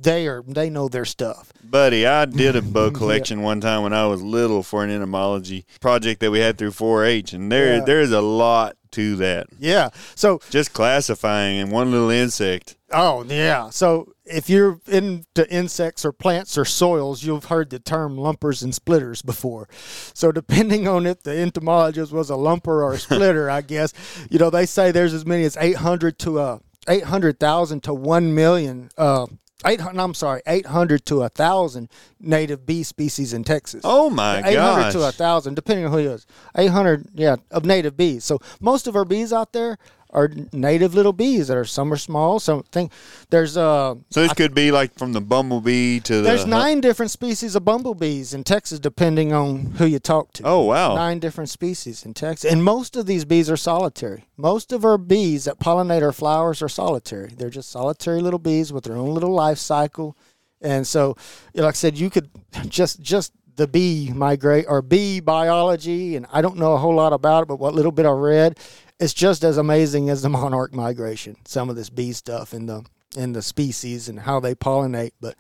they 0.01 0.27
are 0.27 0.43
they 0.47 0.69
know 0.69 0.88
their 0.88 1.06
stuff. 1.06 1.51
Buddy, 1.63 2.06
I 2.06 2.25
did 2.25 2.56
a 2.56 2.62
bug 2.77 2.95
collection 2.95 3.41
one 3.41 3.62
time 3.62 3.84
when 3.84 3.93
I 3.93 4.06
was 4.06 4.21
little 4.21 4.63
for 4.63 4.84
an 4.84 4.89
entomology 4.91 5.65
project 5.82 6.19
that 6.21 6.32
we 6.32 6.39
had 6.39 6.58
through 6.58 6.71
4-H, 6.71 7.34
and 7.34 7.51
there 7.51 7.77
Yeah. 7.77 7.84
there 7.86 8.01
is 8.01 8.12
a 8.12 8.21
lot 8.21 8.75
to 8.91 9.15
that. 9.15 9.47
Yeah. 9.58 9.89
So 10.15 10.39
Just 10.51 10.73
classifying 10.73 11.58
in 11.58 11.69
one 11.71 11.91
little 11.91 12.10
insect. 12.12 12.75
Oh 12.91 13.23
yeah. 13.23 13.69
So 13.71 14.13
if 14.23 14.49
you're 14.51 14.79
into 14.88 15.49
insects 15.49 16.06
or 16.06 16.12
plants 16.12 16.58
or 16.60 16.63
soils, 16.65 17.23
you've 17.23 17.45
heard 17.45 17.71
the 17.71 17.79
term 17.79 18.17
lumpers 18.19 18.62
and 18.62 18.73
splitters 18.75 19.23
before. 19.23 19.67
So 20.13 20.32
depending 20.32 20.88
on 20.88 21.08
if 21.08 21.23
the 21.23 21.36
entomologist 21.36 22.12
was 22.12 22.29
a 22.29 22.36
lumper 22.36 22.67
or 22.84 22.93
a 22.93 22.99
splitter, 23.08 23.49
I 23.49 23.62
guess 23.62 23.93
you 24.29 24.38
know 24.38 24.51
they 24.51 24.67
say 24.67 24.91
there's 24.91 25.13
as 25.15 25.25
many 25.25 25.43
as 25.43 25.58
800 25.58 26.19
to 26.19 26.39
a 26.39 26.60
800,000 26.88 27.82
to 27.84 27.93
1 27.93 28.36
million. 28.36 28.89
Uh, 28.97 29.25
800, 29.65 30.02
I'm 30.02 30.13
sorry, 30.13 30.41
800 30.45 31.06
to 31.08 31.23
a 31.23 31.30
thousand 31.30 31.89
native 32.19 32.65
bee 32.65 32.84
species 32.84 33.34
in 33.34 33.43
Texas. 33.43 33.82
Oh 33.84 34.10
my 34.10 34.41
god. 34.41 34.49
800 34.49 34.82
gosh. 34.82 34.93
to 34.93 35.08
a 35.08 35.12
thousand, 35.12 35.56
depending 35.56 35.86
on 35.86 35.91
who 35.91 35.97
he 35.97 36.06
is. 36.06 36.26
800, 36.58 37.10
yeah, 37.13 37.36
of 37.52 37.65
native 37.65 37.97
bees. 37.97 38.23
So 38.23 38.39
most 38.60 38.88
of 38.88 38.95
our 38.95 39.06
bees 39.06 39.32
out 39.34 39.54
there 39.54 39.78
are 40.13 40.30
native 40.54 40.93
little 40.93 41.12
bees 41.12 41.47
that 41.47 41.58
are 41.58 41.65
some 41.65 41.91
are 41.91 41.97
small, 41.97 42.39
some 42.39 42.63
think 42.71 42.91
there's 43.30 43.58
uh 43.58 43.95
so 44.10 44.21
this 44.21 44.34
could 44.34 44.54
be 44.54 44.71
like 44.71 44.97
from 44.97 45.12
the 45.13 45.21
bumblebee 45.21 45.99
to 46.02 46.17
the 46.17 46.21
there's 46.21 46.45
nine 46.45 46.80
different 46.80 47.12
species 47.12 47.56
of 47.56 47.65
bumblebees 47.65 48.34
in 48.34 48.43
Texas, 48.43 48.80
depending 48.80 49.34
on 49.34 49.71
who 49.78 49.86
you 49.86 49.99
talk 49.99 50.32
to. 50.34 50.43
Oh 50.45 50.62
wow. 50.62 50.95
Nine 50.95 51.19
different 51.19 51.49
species 51.49 52.06
in 52.06 52.13
Texas, 52.13 52.52
and 52.52 52.63
most 52.63 52.95
of 52.95 53.06
these 53.06 53.26
bees 53.26 53.49
are 53.49 53.58
solitary. 53.58 54.26
Most 54.38 54.71
of 54.71 54.86
our 54.86 54.97
bees 54.97 55.45
that 55.45 55.60
pollinate 55.60 56.04
our 56.04 56.13
flowers 56.13 56.62
are 56.62 56.69
solitary. 56.69 57.34
They're 57.36 57.49
just 57.49 57.69
solitary 57.69 58.21
little 58.21 58.39
bees 58.39 58.71
with 58.71 58.84
their 58.84 58.95
own 58.95 59.13
little 59.13 59.34
life 59.34 59.58
cycle, 59.58 60.15
and 60.62 60.86
so, 60.88 61.17
like 61.56 61.73
I 61.73 61.78
said, 61.78 61.97
you 61.97 62.10
could 62.10 62.30
just 62.67 63.02
just 63.02 63.34
the 63.56 63.67
bee 63.67 64.12
migrate 64.13 64.65
or 64.67 64.82
bee 64.82 65.19
biology, 65.19 66.15
and 66.15 66.26
I 66.32 66.41
don't 66.41 66.58
know 66.58 66.73
a 66.73 66.78
whole 66.78 66.95
lot 66.95 67.13
about 67.13 67.43
it, 67.43 67.47
but 67.47 67.60
what 67.60 67.73
little 67.73 67.91
bit 67.91 68.06
I 68.06 68.12
read, 68.12 68.60
it's 69.04 69.13
just 69.13 69.44
as 69.44 69.58
amazing 69.58 70.10
as 70.10 70.22
the 70.22 70.30
monarch 70.39 70.74
migration. 70.74 71.36
Some 71.46 71.70
of 71.70 71.76
this 71.76 71.89
bee 71.89 72.13
stuff 72.13 72.54
and 72.54 72.68
the 72.70 72.86
and 73.16 73.36
the 73.36 73.44
species 73.44 74.10
and 74.10 74.22
how 74.22 74.39
they 74.39 74.56
pollinate, 74.56 75.12
but 75.22 75.36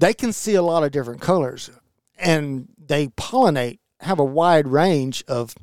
they 0.00 0.12
can 0.12 0.32
see 0.32 0.56
a 0.56 0.62
lot 0.62 0.82
of 0.82 0.90
different 0.90 1.20
colors, 1.20 1.70
and 2.18 2.68
they 2.76 3.06
pollinate 3.08 3.78
have 4.00 4.18
a 4.18 4.24
wide 4.24 4.66
range 4.66 5.22
of 5.28 5.54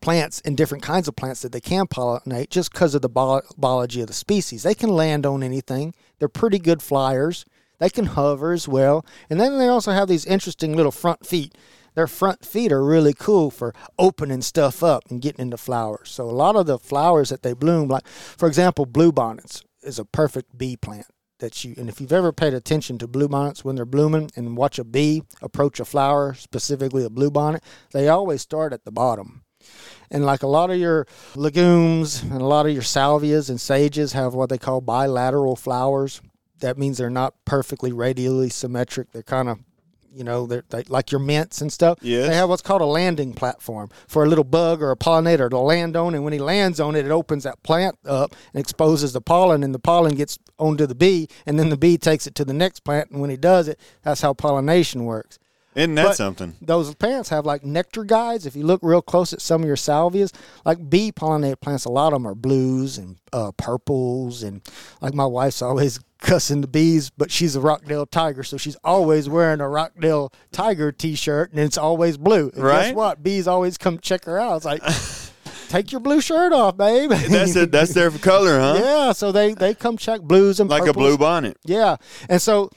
plants 0.00 0.40
and 0.44 0.56
different 0.56 0.82
kinds 0.82 1.06
of 1.08 1.14
plants 1.14 1.42
that 1.42 1.52
they 1.52 1.60
can 1.60 1.86
pollinate 1.86 2.48
just 2.48 2.72
because 2.72 2.94
of 2.94 3.02
the 3.02 3.08
bio- 3.08 3.42
biology 3.58 4.00
of 4.00 4.06
the 4.06 4.12
species. 4.14 4.62
They 4.62 4.74
can 4.74 4.88
land 4.88 5.26
on 5.26 5.42
anything. 5.42 5.94
They're 6.18 6.28
pretty 6.28 6.58
good 6.58 6.82
flyers. 6.82 7.44
They 7.78 7.90
can 7.90 8.06
hover 8.06 8.52
as 8.52 8.66
well. 8.66 9.04
And 9.28 9.40
then 9.40 9.58
they 9.58 9.68
also 9.68 9.92
have 9.92 10.08
these 10.08 10.24
interesting 10.24 10.76
little 10.76 10.92
front 10.92 11.26
feet. 11.26 11.54
Their 11.94 12.06
front 12.06 12.44
feet 12.44 12.72
are 12.72 12.84
really 12.84 13.12
cool 13.12 13.50
for 13.50 13.74
opening 13.98 14.42
stuff 14.42 14.82
up 14.82 15.04
and 15.10 15.20
getting 15.20 15.42
into 15.42 15.56
flowers. 15.56 16.10
So 16.10 16.24
a 16.24 16.30
lot 16.30 16.56
of 16.56 16.66
the 16.66 16.78
flowers 16.78 17.28
that 17.30 17.42
they 17.42 17.52
bloom, 17.52 17.88
like 17.88 18.06
for 18.06 18.48
example, 18.48 18.86
bluebonnets 18.86 19.62
is 19.82 19.98
a 19.98 20.04
perfect 20.04 20.56
bee 20.56 20.76
plant 20.76 21.06
that 21.42 21.64
you 21.64 21.74
and 21.76 21.88
if 21.88 22.00
you've 22.00 22.12
ever 22.12 22.32
paid 22.32 22.54
attention 22.54 22.96
to 22.98 23.08
bluebonnets 23.08 23.64
when 23.64 23.74
they're 23.76 23.84
blooming 23.84 24.30
and 24.36 24.56
watch 24.56 24.78
a 24.78 24.84
bee 24.84 25.24
approach 25.42 25.80
a 25.80 25.84
flower, 25.84 26.34
specifically 26.34 27.04
a 27.04 27.10
bluebonnet, 27.10 27.62
they 27.92 28.08
always 28.08 28.40
start 28.40 28.72
at 28.72 28.84
the 28.84 28.92
bottom. 28.92 29.44
And 30.10 30.24
like 30.24 30.42
a 30.42 30.48
lot 30.48 30.70
of 30.70 30.78
your 30.78 31.06
legumes 31.34 32.22
and 32.22 32.40
a 32.40 32.46
lot 32.46 32.66
of 32.66 32.72
your 32.72 32.82
salvias 32.82 33.50
and 33.50 33.60
sages 33.60 34.12
have 34.12 34.34
what 34.34 34.50
they 34.50 34.58
call 34.58 34.80
bilateral 34.80 35.56
flowers. 35.56 36.20
That 36.60 36.78
means 36.78 36.98
they're 36.98 37.10
not 37.10 37.34
perfectly 37.44 37.92
radially 37.92 38.48
symmetric. 38.48 39.10
They're 39.12 39.22
kind 39.22 39.48
of, 39.48 39.58
you 40.14 40.24
know, 40.24 40.46
they're 40.46 40.64
they, 40.70 40.82
like 40.84 41.10
your 41.10 41.20
mints 41.20 41.60
and 41.60 41.72
stuff. 41.72 41.98
Yes. 42.02 42.28
They 42.28 42.34
have 42.34 42.48
what's 42.48 42.62
called 42.62 42.82
a 42.82 42.86
landing 42.86 43.32
platform 43.34 43.90
for 44.06 44.24
a 44.24 44.28
little 44.28 44.44
bug 44.44 44.82
or 44.82 44.90
a 44.90 44.96
pollinator 44.96 45.48
to 45.50 45.58
land 45.58 45.96
on. 45.96 46.14
And 46.14 46.22
when 46.24 46.32
he 46.32 46.38
lands 46.38 46.80
on 46.80 46.94
it, 46.96 47.04
it 47.06 47.10
opens 47.10 47.44
that 47.44 47.62
plant 47.62 47.96
up 48.06 48.34
and 48.52 48.60
exposes 48.60 49.12
the 49.12 49.20
pollen, 49.20 49.62
and 49.62 49.74
the 49.74 49.78
pollen 49.78 50.14
gets 50.14 50.38
onto 50.58 50.86
the 50.86 50.94
bee, 50.94 51.28
and 51.46 51.58
then 51.58 51.68
the 51.70 51.76
bee 51.76 51.98
takes 51.98 52.26
it 52.26 52.34
to 52.36 52.44
the 52.44 52.52
next 52.54 52.80
plant. 52.80 53.10
And 53.10 53.20
when 53.20 53.30
he 53.30 53.36
does 53.36 53.68
it, 53.68 53.78
that's 54.02 54.20
how 54.20 54.32
pollination 54.34 55.04
works 55.04 55.38
Isn't 55.74 55.94
that 55.94 56.04
But- 56.08 56.16
something? 56.16 56.54
those 56.60 56.94
plants 56.94 57.30
have 57.30 57.46
like 57.46 57.64
nectar 57.64 58.04
guides. 58.04 58.44
If 58.44 58.54
you 58.54 58.64
look 58.66 58.80
real 58.82 59.00
close 59.02 59.32
at 59.32 59.40
some 59.40 59.62
of 59.62 59.66
your 59.66 59.76
salvias, 59.76 60.30
like 60.66 60.90
bee 60.90 61.10
pollinated 61.12 61.60
plants, 61.60 61.86
a 61.86 61.90
lot 61.90 62.08
of 62.12 62.16
them 62.16 62.26
are 62.26 62.34
blues 62.34 62.98
and 62.98 63.16
uh, 63.32 63.52
purples. 63.52 64.42
And 64.42 64.60
like 65.00 65.14
my 65.14 65.24
wife's 65.26 65.62
always 65.62 65.98
cussing 66.22 66.60
the 66.60 66.66
bees, 66.68 67.10
but 67.10 67.30
she's 67.30 67.54
a 67.56 67.60
Rockdale 67.60 68.06
tiger, 68.06 68.42
so 68.42 68.56
she's 68.56 68.76
always 68.84 69.28
wearing 69.28 69.60
a 69.60 69.68
Rockdale 69.68 70.32
tiger 70.52 70.90
t 70.92 71.14
shirt 71.14 71.50
and 71.50 71.60
it's 71.60 71.76
always 71.76 72.16
blue. 72.16 72.50
And 72.54 72.62
Right. 72.62 72.86
Guess 72.86 72.94
what? 72.94 73.22
Bees 73.22 73.46
always 73.46 73.76
come 73.76 73.98
check 73.98 74.24
her 74.24 74.38
out. 74.38 74.56
It's 74.56 74.64
like, 74.64 74.82
take 75.68 75.92
your 75.92 76.00
blue 76.00 76.20
shirt 76.20 76.52
off, 76.52 76.76
babe. 76.76 77.10
That's 77.28 77.56
it. 77.56 77.72
That's 77.72 77.92
their 77.92 78.10
color, 78.10 78.58
huh? 78.58 78.80
yeah. 78.82 79.12
So 79.12 79.32
they 79.32 79.54
they 79.54 79.74
come 79.74 79.96
check 79.96 80.20
blues 80.22 80.60
and 80.60 80.70
Like 80.70 80.86
a 80.86 80.92
blue 80.92 81.18
bonnet. 81.18 81.58
Yeah, 81.64 81.96
and 82.28 82.40
so 82.40 82.70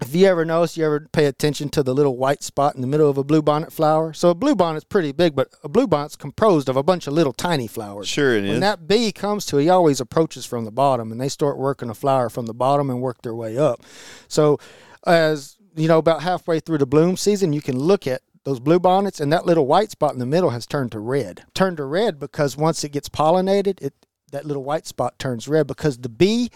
if 0.00 0.14
you 0.14 0.26
ever 0.26 0.44
notice, 0.44 0.76
you 0.76 0.84
ever 0.84 1.08
pay 1.12 1.24
attention 1.24 1.68
to 1.70 1.82
the 1.82 1.92
little 1.92 2.16
white 2.16 2.42
spot 2.42 2.76
in 2.76 2.80
the 2.80 2.86
middle 2.86 3.10
of 3.10 3.18
a 3.18 3.24
bluebonnet 3.24 3.72
flower? 3.72 4.12
So 4.12 4.30
a 4.30 4.34
bluebonnet's 4.34 4.84
pretty 4.84 5.10
big, 5.10 5.34
but 5.34 5.48
a 5.64 5.68
bluebonnet's 5.68 6.14
composed 6.16 6.68
of 6.68 6.76
a 6.76 6.82
bunch 6.84 7.06
of 7.06 7.14
little 7.14 7.32
tiny 7.32 7.66
flowers. 7.66 8.08
Sure 8.08 8.36
it 8.36 8.42
When 8.42 8.54
is. 8.54 8.60
that 8.60 8.86
bee 8.86 9.10
comes 9.10 9.44
to 9.46 9.56
he 9.56 9.68
always 9.68 10.00
approaches 10.00 10.46
from 10.46 10.64
the 10.64 10.70
bottom, 10.70 11.10
and 11.10 11.20
they 11.20 11.28
start 11.28 11.58
working 11.58 11.90
a 11.90 11.94
flower 11.94 12.28
from 12.28 12.46
the 12.46 12.54
bottom 12.54 12.90
and 12.90 13.00
work 13.00 13.22
their 13.22 13.34
way 13.34 13.58
up. 13.58 13.80
So, 14.28 14.58
as 15.06 15.56
you 15.74 15.88
know, 15.88 15.98
about 15.98 16.22
halfway 16.22 16.60
through 16.60 16.78
the 16.78 16.86
bloom 16.86 17.16
season, 17.16 17.52
you 17.52 17.60
can 17.60 17.78
look 17.78 18.06
at 18.06 18.22
those 18.44 18.60
blue 18.60 18.78
bonnets, 18.78 19.20
and 19.20 19.32
that 19.32 19.46
little 19.46 19.66
white 19.66 19.90
spot 19.90 20.12
in 20.12 20.20
the 20.20 20.26
middle 20.26 20.50
has 20.50 20.66
turned 20.66 20.92
to 20.92 21.00
red. 21.00 21.44
Turned 21.54 21.76
to 21.76 21.84
red 21.84 22.18
because 22.18 22.56
once 22.56 22.82
it 22.84 22.92
gets 22.92 23.08
pollinated, 23.08 23.82
it 23.82 23.94
that 24.30 24.44
little 24.46 24.64
white 24.64 24.86
spot 24.86 25.18
turns 25.18 25.48
red 25.48 25.66
because 25.66 25.98
the 25.98 26.08
bee. 26.08 26.50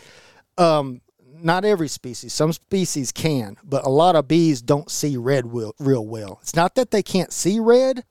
Um, 0.59 1.01
not 1.45 1.65
every 1.65 1.89
species. 1.89 2.33
Some 2.33 2.53
species 2.53 3.13
can, 3.13 3.57
but 3.65 3.85
a 3.85 3.91
lot 3.91 4.17
of 4.17 4.29
bees 4.29 4.63
don't 4.63 4.91
see 4.91 5.17
red 5.17 5.53
real, 5.53 5.75
real 5.79 6.07
well. 6.07 6.39
It's 6.43 6.57
not 6.57 6.75
that 6.77 6.91
they 6.91 7.03
can't 7.03 7.33
see 7.33 7.59
red. 7.59 8.05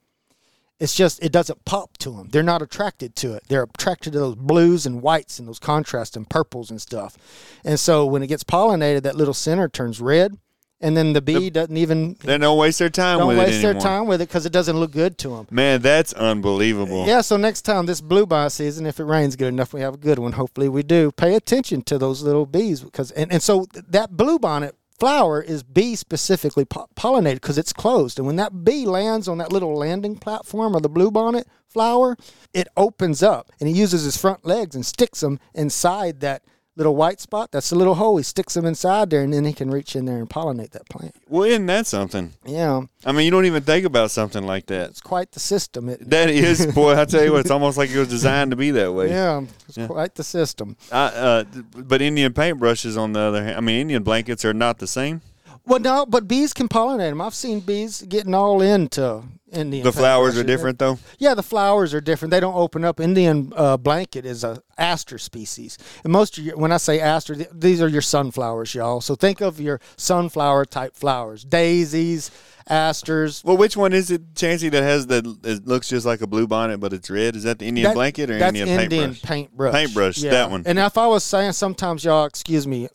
It's 0.79 0.95
just 0.95 1.23
it 1.23 1.31
doesn't 1.31 1.63
pop 1.63 1.97
to 1.99 2.09
them. 2.09 2.29
They're 2.31 2.41
not 2.41 2.63
attracted 2.63 3.15
to 3.17 3.33
it. 3.35 3.43
They're 3.47 3.63
attracted 3.63 4.13
to 4.13 4.19
those 4.19 4.35
blues 4.35 4.87
and 4.87 5.01
whites 5.01 5.37
and 5.37 5.47
those 5.47 5.59
contrasts 5.59 6.15
and 6.15 6.27
purples 6.27 6.71
and 6.71 6.81
stuff. 6.81 7.17
And 7.63 7.79
so 7.79 8.05
when 8.05 8.23
it 8.23 8.27
gets 8.27 8.43
pollinated, 8.43 9.03
that 9.03 9.15
little 9.15 9.35
center 9.35 9.69
turns 9.69 10.01
red, 10.01 10.37
and 10.81 10.97
then 10.97 11.13
the 11.13 11.21
bee 11.21 11.49
doesn't 11.49 11.77
even 11.77 12.15
They 12.23 12.37
don't 12.37 12.57
waste 12.57 12.79
their 12.79 12.89
time 12.89 13.19
don't 13.19 13.37
waste 13.37 13.61
their 13.61 13.73
time 13.73 14.07
with 14.07 14.21
it 14.21 14.27
because 14.27 14.45
it 14.45 14.51
doesn't 14.51 14.77
look 14.77 14.91
good 14.91 15.17
to 15.19 15.29
them. 15.29 15.47
Man, 15.51 15.81
that's 15.81 16.13
unbelievable. 16.13 17.05
Yeah, 17.07 17.21
so 17.21 17.37
next 17.37 17.61
time 17.61 17.85
this 17.85 18.01
bluebonnet 18.01 18.51
season, 18.51 18.85
if 18.85 18.99
it 18.99 19.05
rains 19.05 19.35
good 19.35 19.49
enough, 19.49 19.73
we 19.73 19.81
have 19.81 19.93
a 19.93 19.97
good 19.97 20.19
one. 20.19 20.33
Hopefully, 20.33 20.69
we 20.69 20.83
do. 20.83 21.11
Pay 21.11 21.35
attention 21.35 21.81
to 21.83 21.97
those 21.97 22.23
little 22.23 22.45
bees 22.45 22.81
because, 22.81 23.11
and, 23.11 23.31
and 23.31 23.41
so 23.41 23.65
th- 23.65 23.85
that 23.89 24.11
bluebonnet 24.11 24.71
flower 24.99 25.41
is 25.41 25.63
bee 25.63 25.95
specifically 25.95 26.63
po- 26.63 26.87
pollinated 26.95 27.35
because 27.35 27.57
it's 27.57 27.73
closed. 27.73 28.19
And 28.19 28.27
when 28.27 28.35
that 28.35 28.63
bee 28.63 28.85
lands 28.85 29.27
on 29.27 29.39
that 29.39 29.51
little 29.51 29.75
landing 29.75 30.15
platform 30.15 30.75
of 30.75 30.83
the 30.83 30.89
bluebonnet 30.89 31.45
flower, 31.67 32.15
it 32.53 32.67
opens 32.77 33.23
up 33.23 33.51
and 33.59 33.67
he 33.67 33.75
uses 33.75 34.03
his 34.03 34.15
front 34.15 34.45
legs 34.45 34.75
and 34.75 34.85
sticks 34.85 35.21
them 35.21 35.39
inside 35.55 36.19
that 36.19 36.43
little 36.81 36.95
white 36.95 37.21
spot. 37.21 37.51
That's 37.51 37.69
the 37.69 37.75
little 37.75 37.95
hole. 37.95 38.17
He 38.17 38.23
sticks 38.23 38.55
them 38.55 38.65
inside 38.65 39.09
there, 39.11 39.21
and 39.21 39.31
then 39.33 39.45
he 39.45 39.53
can 39.53 39.69
reach 39.69 39.95
in 39.95 40.05
there 40.05 40.17
and 40.17 40.29
pollinate 40.29 40.71
that 40.71 40.89
plant. 40.89 41.15
Well, 41.29 41.43
isn't 41.43 41.65
that 41.67 41.85
something? 41.87 42.33
Yeah, 42.45 42.81
I 43.05 43.11
mean, 43.11 43.25
you 43.25 43.31
don't 43.31 43.45
even 43.45 43.63
think 43.63 43.85
about 43.85 44.09
something 44.11 44.43
like 44.43 44.65
that. 44.67 44.89
it's 44.89 45.01
quite 45.01 45.31
the 45.31 45.39
system. 45.39 45.89
It, 45.89 46.09
That 46.09 46.29
is, 46.29 46.65
boy, 46.75 46.99
I 46.99 47.05
tell 47.05 47.23
you 47.23 47.31
what, 47.33 47.41
it's 47.41 47.51
almost 47.51 47.77
like 47.77 47.89
it 47.91 47.99
was 47.99 48.09
designed 48.09 48.51
to 48.51 48.57
be 48.57 48.71
that 48.71 48.93
way. 48.93 49.09
yeah, 49.09 49.43
it's 49.67 49.77
quite 49.87 50.15
the 50.15 50.23
system. 50.23 50.75
I, 50.91 51.05
uh, 51.05 51.43
but 51.75 52.01
Indian 52.01 52.33
paintbrushes, 52.33 52.97
on 52.97 53.13
the 53.13 53.19
other 53.19 53.43
hand, 53.43 53.57
I 53.57 53.61
mean, 53.61 53.81
Indian 53.81 54.03
blankets 54.03 54.43
are 54.43 54.53
not 54.53 54.79
the 54.79 54.87
same. 54.87 55.21
Well, 55.65 55.79
no, 55.79 56.05
but 56.05 56.27
bees 56.27 56.53
can 56.53 56.67
pollinate 56.67 57.09
them. 57.11 57.21
I've 57.21 57.35
seen 57.35 57.59
bees 57.59 58.01
getting 58.01 58.33
all 58.33 58.61
into 58.61 59.23
Indian. 59.51 59.83
The 59.83 59.91
flowers 59.91 60.37
are 60.37 60.43
different, 60.43 60.79
though. 60.79 60.97
Yeah, 61.19 61.35
the 61.35 61.43
flowers 61.43 61.93
are 61.93 62.01
different. 62.01 62.31
They 62.31 62.39
don't 62.39 62.55
open 62.55 62.83
up. 62.83 62.99
Indian 62.99 63.53
uh, 63.55 63.77
blanket 63.77 64.25
is 64.25 64.43
a 64.43 64.61
aster 64.77 65.19
species, 65.19 65.77
and 66.03 66.11
most 66.11 66.37
of 66.37 66.43
your, 66.45 66.57
when 66.57 66.71
I 66.71 66.77
say 66.77 66.99
aster, 66.99 67.35
th- 67.35 67.49
these 67.53 67.81
are 67.81 67.87
your 67.87 68.01
sunflowers, 68.01 68.73
y'all. 68.73 69.01
So 69.01 69.13
think 69.15 69.39
of 69.41 69.59
your 69.61 69.79
sunflower 69.97 70.65
type 70.65 70.95
flowers: 70.95 71.43
daisies, 71.43 72.31
asters. 72.67 73.43
Well, 73.43 73.57
which 73.57 73.77
one 73.77 73.93
is 73.93 74.09
it, 74.09 74.35
Chancey, 74.35 74.69
that 74.69 74.81
has 74.83 75.07
the 75.07 75.37
it 75.43 75.67
looks 75.67 75.89
just 75.89 76.05
like 76.07 76.21
a 76.21 76.27
blue 76.27 76.47
bonnet, 76.47 76.79
but 76.79 76.91
it's 76.91 77.09
red? 77.09 77.35
Is 77.35 77.43
that 77.43 77.59
the 77.59 77.65
Indian 77.67 77.89
That- 77.89 77.93
blanket 77.95 78.31
or 78.31 78.33
Indian 78.33 78.67
paintbrush? 78.67 78.67
that's 78.67 78.83
Indian 78.83 79.03
Indian 79.03 79.21
paintbrush? 79.21 79.73
paintbrush. 79.73 79.73
Paintbrush, 79.73 80.21
that 80.21 80.49
one. 80.49 80.63
And 80.65 80.79
if 80.79 80.97
I 80.97 81.05
was 81.07 81.23
saying, 81.23 81.53
sometimes 81.53 82.03
y'all, 82.03 82.25
excuse 82.25 82.65
me, 82.65 82.87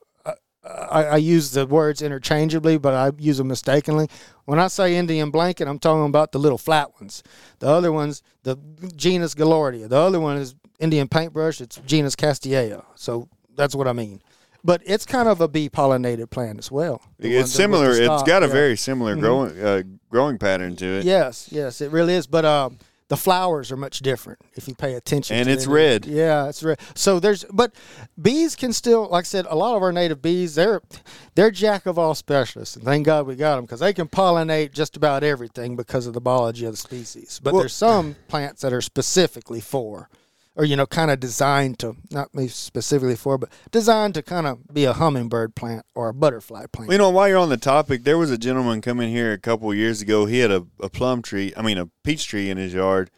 I, 0.66 1.04
I 1.04 1.16
use 1.16 1.52
the 1.52 1.66
words 1.66 2.02
interchangeably, 2.02 2.78
but 2.78 2.94
I 2.94 3.12
use 3.18 3.38
them 3.38 3.48
mistakenly. 3.48 4.08
When 4.44 4.58
I 4.58 4.68
say 4.68 4.96
Indian 4.96 5.30
blanket, 5.30 5.68
I'm 5.68 5.78
talking 5.78 6.06
about 6.06 6.32
the 6.32 6.38
little 6.38 6.58
flat 6.58 7.00
ones. 7.00 7.22
The 7.58 7.68
other 7.68 7.92
ones, 7.92 8.22
the 8.42 8.56
genus 8.94 9.34
Gaillardia. 9.34 9.88
The 9.88 9.96
other 9.96 10.20
one 10.20 10.36
is 10.36 10.54
Indian 10.78 11.08
paintbrush. 11.08 11.60
It's 11.60 11.76
genus 11.86 12.16
Castilleja. 12.16 12.84
So 12.94 13.28
that's 13.54 13.74
what 13.74 13.88
I 13.88 13.92
mean. 13.92 14.20
But 14.64 14.82
it's 14.84 15.06
kind 15.06 15.28
of 15.28 15.40
a 15.40 15.46
bee 15.46 15.68
pollinated 15.68 16.30
plant 16.30 16.58
as 16.58 16.72
well. 16.72 17.00
It's 17.20 17.52
similar. 17.52 17.90
It's 17.90 18.22
got 18.24 18.42
a 18.42 18.46
yeah. 18.46 18.52
very 18.52 18.76
similar 18.76 19.14
growing 19.14 19.60
uh, 19.60 19.82
growing 20.10 20.38
pattern 20.38 20.74
to 20.76 20.86
it. 20.86 21.04
Yes, 21.04 21.48
yes, 21.52 21.80
it 21.80 21.92
really 21.92 22.14
is. 22.14 22.26
But 22.26 22.44
uh, 22.44 22.70
the 23.08 23.16
flowers 23.16 23.70
are 23.70 23.76
much 23.76 24.00
different 24.00 24.40
if 24.54 24.66
you 24.66 24.74
pay 24.74 24.94
attention. 24.94 25.36
And 25.36 25.48
it's 25.48 25.64
them. 25.64 25.74
red. 25.74 26.06
Yeah, 26.06 26.48
it's 26.48 26.62
red. 26.62 26.80
So 26.94 27.20
there's, 27.20 27.44
but 27.52 27.74
bees 28.20 28.56
can 28.56 28.72
still, 28.72 29.08
like 29.08 29.22
I 29.22 29.26
said, 29.26 29.46
a 29.48 29.54
lot 29.54 29.76
of 29.76 29.82
our 29.82 29.92
native 29.92 30.20
bees, 30.22 30.54
they're 30.56 30.82
they're 31.34 31.50
jack 31.50 31.86
of 31.86 31.98
all 31.98 32.14
specialists, 32.14 32.76
and 32.76 32.84
thank 32.84 33.06
God 33.06 33.26
we 33.26 33.36
got 33.36 33.56
them 33.56 33.64
because 33.64 33.80
they 33.80 33.92
can 33.92 34.08
pollinate 34.08 34.72
just 34.72 34.96
about 34.96 35.22
everything 35.22 35.76
because 35.76 36.06
of 36.06 36.14
the 36.14 36.20
biology 36.20 36.64
of 36.64 36.72
the 36.72 36.76
species. 36.76 37.40
But 37.42 37.52
Well- 37.52 37.62
there's 37.62 37.74
some 37.74 38.16
plants 38.28 38.62
that 38.62 38.72
are 38.72 38.82
specifically 38.82 39.60
for. 39.60 40.08
Or 40.58 40.64
you 40.64 40.74
know, 40.74 40.86
kind 40.86 41.10
of 41.10 41.20
designed 41.20 41.78
to 41.80 41.96
not 42.10 42.34
me 42.34 42.48
specifically 42.48 43.14
for, 43.14 43.36
but 43.36 43.50
designed 43.70 44.14
to 44.14 44.22
kind 44.22 44.46
of 44.46 44.66
be 44.72 44.86
a 44.86 44.94
hummingbird 44.94 45.54
plant 45.54 45.84
or 45.94 46.08
a 46.08 46.14
butterfly 46.14 46.64
plant. 46.72 46.88
Well, 46.88 46.94
you 46.94 46.98
know, 46.98 47.10
while 47.10 47.28
you're 47.28 47.36
on 47.36 47.50
the 47.50 47.58
topic, 47.58 48.04
there 48.04 48.16
was 48.16 48.30
a 48.30 48.38
gentleman 48.38 48.80
come 48.80 48.98
in 49.00 49.10
here 49.10 49.34
a 49.34 49.38
couple 49.38 49.72
years 49.74 50.00
ago. 50.00 50.24
He 50.24 50.38
had 50.38 50.50
a, 50.50 50.66
a 50.80 50.88
plum 50.88 51.20
tree, 51.20 51.52
I 51.58 51.60
mean, 51.60 51.76
a 51.76 51.90
peach 52.04 52.26
tree 52.26 52.48
in 52.48 52.56
his 52.56 52.72
yard, 52.72 53.10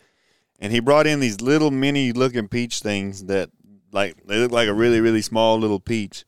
and 0.58 0.72
he 0.72 0.80
brought 0.80 1.06
in 1.06 1.20
these 1.20 1.40
little 1.40 1.70
mini 1.70 2.12
looking 2.12 2.48
peach 2.48 2.80
things 2.80 3.26
that, 3.26 3.50
like, 3.92 4.16
they 4.26 4.38
look 4.38 4.50
like 4.50 4.66
a 4.66 4.74
really, 4.74 5.00
really 5.00 5.22
small 5.22 5.60
little 5.60 5.78
peach. 5.78 6.24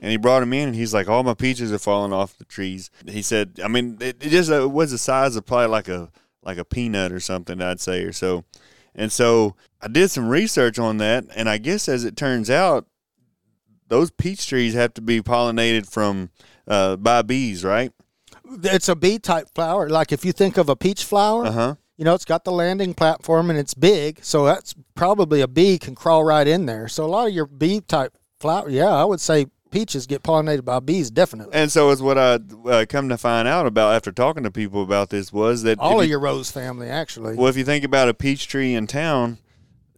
And 0.00 0.10
he 0.10 0.16
brought 0.16 0.40
them 0.40 0.54
in, 0.54 0.68
and 0.68 0.76
he's 0.76 0.94
like, 0.94 1.08
"All 1.08 1.22
my 1.22 1.34
peaches 1.34 1.72
are 1.72 1.78
falling 1.78 2.12
off 2.12 2.36
the 2.36 2.44
trees." 2.44 2.90
He 3.06 3.22
said, 3.22 3.60
"I 3.62 3.68
mean, 3.68 3.98
it, 4.00 4.16
it 4.24 4.30
just 4.30 4.50
uh, 4.50 4.68
was 4.68 4.90
the 4.90 4.98
size 4.98 5.36
of 5.36 5.46
probably 5.46 5.68
like 5.68 5.88
a 5.88 6.10
like 6.42 6.58
a 6.58 6.64
peanut 6.64 7.12
or 7.12 7.20
something, 7.20 7.62
I'd 7.62 7.80
say, 7.80 8.02
or 8.02 8.12
so." 8.12 8.44
And 8.94 9.10
so 9.10 9.56
I 9.80 9.88
did 9.88 10.10
some 10.10 10.28
research 10.28 10.78
on 10.78 10.98
that, 10.98 11.24
and 11.34 11.48
I 11.48 11.58
guess 11.58 11.88
as 11.88 12.04
it 12.04 12.16
turns 12.16 12.48
out, 12.50 12.86
those 13.88 14.10
peach 14.10 14.46
trees 14.48 14.74
have 14.74 14.94
to 14.94 15.02
be 15.02 15.20
pollinated 15.20 15.90
from 15.90 16.30
uh, 16.66 16.96
by 16.96 17.22
bees, 17.22 17.64
right? 17.64 17.92
it's 18.62 18.88
a 18.88 18.94
bee 18.94 19.18
type 19.18 19.48
flower. 19.54 19.88
Like 19.88 20.12
if 20.12 20.24
you 20.24 20.30
think 20.32 20.56
of 20.58 20.68
a 20.68 20.76
peach 20.76 21.04
flower, 21.04 21.46
Uh 21.46 21.50
huh. 21.52 21.74
you 21.96 22.04
know, 22.04 22.14
it's 22.14 22.24
got 22.24 22.44
the 22.44 22.52
landing 22.52 22.94
platform 22.94 23.50
and 23.50 23.58
it's 23.58 23.74
big, 23.74 24.22
so 24.22 24.44
that's 24.44 24.74
probably 24.94 25.40
a 25.40 25.48
bee 25.48 25.78
can 25.78 25.94
crawl 25.94 26.22
right 26.24 26.46
in 26.46 26.66
there. 26.66 26.86
So 26.88 27.04
a 27.04 27.08
lot 27.08 27.26
of 27.26 27.34
your 27.34 27.46
bee 27.46 27.80
type 27.80 28.16
flower, 28.38 28.68
yeah, 28.68 28.88
I 28.90 29.04
would 29.04 29.20
say 29.20 29.46
peaches 29.74 30.06
get 30.06 30.22
pollinated 30.22 30.64
by 30.64 30.78
bees, 30.78 31.10
definitely. 31.10 31.52
And 31.52 31.70
so, 31.70 31.90
is 31.90 32.00
what 32.00 32.16
I 32.16 32.38
uh, 32.66 32.86
come 32.88 33.08
to 33.08 33.18
find 33.18 33.48
out 33.48 33.66
about 33.66 33.94
after 33.94 34.12
talking 34.12 34.44
to 34.44 34.50
people 34.50 34.82
about 34.82 35.10
this 35.10 35.32
was 35.32 35.64
that 35.64 35.80
All 35.80 35.98
of 36.00 36.06
you, 36.06 36.10
your 36.10 36.20
rose 36.20 36.50
family, 36.50 36.88
actually. 36.88 37.34
well, 37.34 37.48
if 37.48 37.56
you 37.56 37.64
think 37.64 37.84
about 37.84 38.08
a 38.08 38.14
peach 38.14 38.46
tree 38.46 38.74
in 38.74 38.86
town, 38.86 39.38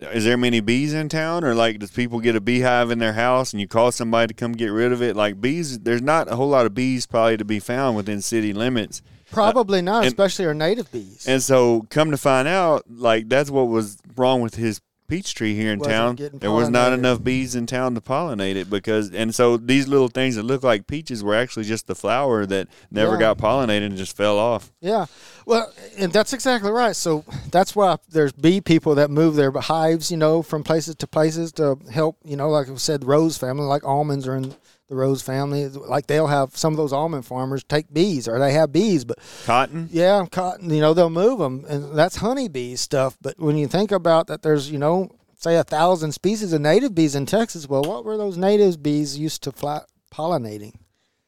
is 0.00 0.24
there 0.24 0.36
many 0.38 0.60
bees 0.60 0.94
in 0.94 1.10
town, 1.10 1.44
or 1.44 1.54
like 1.54 1.78
does 1.78 1.90
people 1.90 2.20
get 2.20 2.34
a 2.34 2.40
beehive 2.40 2.90
in 2.90 2.98
their 2.98 3.12
house 3.12 3.52
and 3.52 3.60
you 3.60 3.68
call 3.68 3.92
somebody 3.92 4.28
to 4.28 4.34
come 4.34 4.52
get 4.52 4.68
rid 4.68 4.92
of 4.92 5.02
it? 5.02 5.14
Like 5.14 5.40
bees, 5.40 5.78
there's 5.80 6.02
not 6.02 6.30
a 6.32 6.36
whole 6.36 6.48
lot 6.48 6.64
of 6.66 6.74
bees 6.74 7.06
probably 7.06 7.36
to 7.36 7.44
be 7.44 7.60
found 7.60 7.96
within 7.96 8.22
city 8.22 8.52
limits. 8.54 9.02
Probably 9.30 9.82
not, 9.82 10.04
and- 10.04 10.06
especially 10.06 10.46
our 10.46 10.54
native 10.54 10.90
bees. 10.90 11.26
And 11.28 11.42
so, 11.42 11.86
come 11.90 12.10
to 12.12 12.16
find 12.16 12.48
out, 12.48 12.84
like 12.88 13.28
that's 13.28 13.50
what 13.50 13.64
was 13.64 13.98
wrong 14.16 14.40
with 14.40 14.54
his 14.54 14.80
peach 15.08 15.34
tree 15.34 15.54
here 15.54 15.72
in 15.72 15.80
town. 15.80 16.16
There 16.16 16.50
was 16.50 16.68
not 16.68 16.92
enough 16.92 17.22
bees 17.22 17.54
in 17.54 17.66
town 17.66 17.94
to 17.94 18.00
pollinate 18.00 18.56
it 18.56 18.68
because, 18.70 19.10
and 19.12 19.34
so 19.34 19.56
these 19.56 19.88
little 19.88 20.08
things 20.08 20.36
that 20.36 20.42
look 20.42 20.62
like 20.62 20.86
peaches 20.86 21.22
were 21.22 21.34
actually 21.34 21.64
just 21.64 21.86
the 21.86 21.94
flower 21.94 22.46
that 22.46 22.68
never 22.90 23.12
Yeah. 23.14 23.20
got 23.20 23.38
pollinated 23.38 23.86
and 23.86 23.96
just 23.96 24.16
fell 24.16 24.38
off. 24.38 24.72
Yeah, 24.80 25.06
well, 25.44 25.72
and 25.98 26.12
that's 26.12 26.32
exactly 26.32 26.70
right. 26.70 26.94
So 26.96 27.24
that's 27.50 27.74
why 27.76 27.96
there's 28.08 28.32
bee 28.32 28.60
people 28.60 28.94
that 28.96 29.10
move 29.10 29.36
their 29.36 29.52
hives, 29.52 30.10
you 30.10 30.16
know, 30.16 30.42
from 30.42 30.62
places 30.64 30.94
to 30.96 31.06
places 31.06 31.52
to 31.52 31.78
help, 31.92 32.18
you 32.24 32.36
know, 32.36 32.48
like 32.50 32.68
I 32.68 32.74
said, 32.76 33.04
rose 33.04 33.38
family, 33.38 33.64
like 33.64 33.84
almonds 33.84 34.26
are 34.26 34.36
in 34.36 34.54
the 34.88 34.96
rose 34.96 35.22
family. 35.22 35.68
Like 35.68 36.06
they'll 36.06 36.26
have 36.26 36.56
some 36.56 36.72
of 36.72 36.76
those 36.76 36.92
almond 36.92 37.26
farmers 37.26 37.64
take 37.64 37.92
bees, 37.92 38.28
or 38.28 38.38
they 38.38 38.52
have 38.52 38.72
bees, 38.72 39.04
but 39.04 39.18
Cotton. 39.44 39.88
yeah, 39.90 40.24
cotton, 40.30 40.70
you 40.70 40.80
know, 40.80 40.94
they'll 40.94 41.10
move 41.10 41.38
them, 41.38 41.64
and 41.68 41.96
that's 41.96 42.16
honeybees 42.16 42.80
stuff. 42.80 43.16
But 43.20 43.38
when 43.38 43.56
you 43.56 43.66
think 43.66 43.90
about 43.92 44.26
that, 44.28 44.42
there's, 44.42 44.70
you 44.70 44.78
know, 44.78 45.10
say 45.36 45.56
a 45.56 45.64
thousand 45.64 46.12
species 46.12 46.52
of 46.52 46.60
native 46.60 46.94
bees 46.94 47.14
in 47.14 47.26
Texas. 47.26 47.68
Well, 47.68 47.82
what 47.82 48.04
were 48.04 48.16
those 48.16 48.36
native 48.36 48.82
bees 48.82 49.18
used 49.18 49.42
to 49.44 49.52
fly 49.52 49.82
pollinating? 50.12 50.74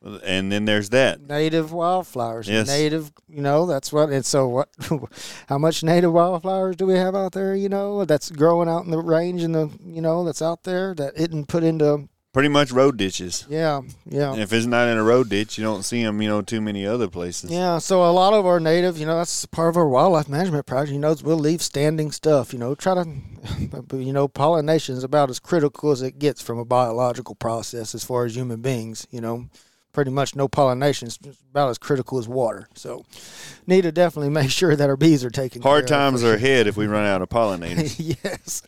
And 0.01 0.53
then 0.53 0.65
there's 0.65 0.91
that. 0.91 1.21
native 1.21 1.73
wildflowers. 1.73 2.49
Yes. 2.49 2.69
Native, 2.69 3.11
you 3.29 3.43
know, 3.43 3.67
that's 3.67 3.93
what. 3.93 4.11
And 4.11 4.25
so, 4.25 4.47
what? 4.47 4.69
How 5.49 5.59
much 5.59 5.83
native 5.83 6.13
wildflowers 6.13 6.77
do 6.77 6.87
we 6.87 6.95
have 6.95 7.17
out 7.17 7.33
there? 7.33 7.57
You 7.57 7.69
know, 7.69 8.05
that's 8.05 8.31
growing 8.31 8.69
out 8.69 8.85
in 8.85 8.93
the 8.93 8.99
range, 8.99 9.43
and 9.43 9.53
the 9.53 9.71
you 9.85 10.01
know 10.01 10.23
that's 10.25 10.41
out 10.41 10.63
there 10.63 10.95
that 10.95 11.17
isn't 11.17 11.49
put 11.49 11.65
into 11.65 12.09
Pretty 12.39 12.51
much 12.51 12.71
road 12.71 12.97
ditches. 12.97 13.45
Yeah, 13.51 13.81
yeah. 14.09 14.33
And 14.33 14.41
if 14.41 14.53
it's 14.53 14.65
not 14.65 14.87
in 14.87 14.97
a 14.97 15.03
road 15.03 15.29
ditch, 15.29 15.59
you 15.59 15.65
don't 15.65 15.83
see 15.83 16.05
them, 16.05 16.23
you 16.23 16.29
know, 16.29 16.41
too 16.41 16.61
many 16.61 16.87
other 16.87 17.09
places. 17.09 17.51
Yeah, 17.51 17.79
so 17.79 18.09
a 18.09 18.13
lot 18.13 18.33
of 18.33 18.47
our 18.47 18.61
native, 18.61 18.97
you 18.97 19.07
know, 19.07 19.17
that's 19.17 19.45
part 19.47 19.71
of 19.71 19.77
our 19.77 19.89
wildlife 19.89 20.29
management 20.29 20.65
project. 20.65 20.93
You 20.93 21.01
know, 21.01 21.17
we'll 21.25 21.37
leave 21.37 21.61
standing 21.61 22.13
stuff. 22.13 22.53
You 22.53 22.61
know, 22.61 22.77
try 22.77 22.95
to, 22.95 23.09
you 23.97 24.13
know, 24.13 24.29
pollination 24.29 24.95
is 24.95 25.03
about 25.03 25.31
as 25.31 25.41
critical 25.41 25.91
as 25.91 26.01
it 26.01 26.21
gets 26.21 26.41
from 26.41 26.61
a 26.61 26.65
biological 26.65 27.35
process 27.35 27.93
as 27.93 28.05
far 28.05 28.25
as 28.25 28.37
human 28.37 28.61
beings. 28.61 29.09
You 29.11 29.21
know, 29.21 29.49
pretty 29.93 30.11
much 30.11 30.37
no 30.37 30.47
pollination 30.49 31.09
is 31.09 31.19
about 31.51 31.71
as 31.71 31.79
critical 31.79 32.19
as 32.19 32.29
water. 32.29 32.69
So, 32.75 33.05
need 33.67 33.83
to 33.83 33.93
definitely 33.93 34.31
make 34.31 34.51
sure 34.51 34.77
that 34.77 34.89
our 34.89 34.97
bees 34.97 35.25
are 35.25 35.31
taken. 35.31 35.63
Hard 35.63 35.87
care 35.87 35.97
of. 35.97 36.01
times 36.01 36.25
are 36.25 36.35
ahead 36.35 36.67
if 36.67 36.77
we 36.77 36.87
run 36.87 37.05
out 37.05 37.23
of 37.23 37.29
pollinators. 37.29 37.97
yes, 38.25 38.63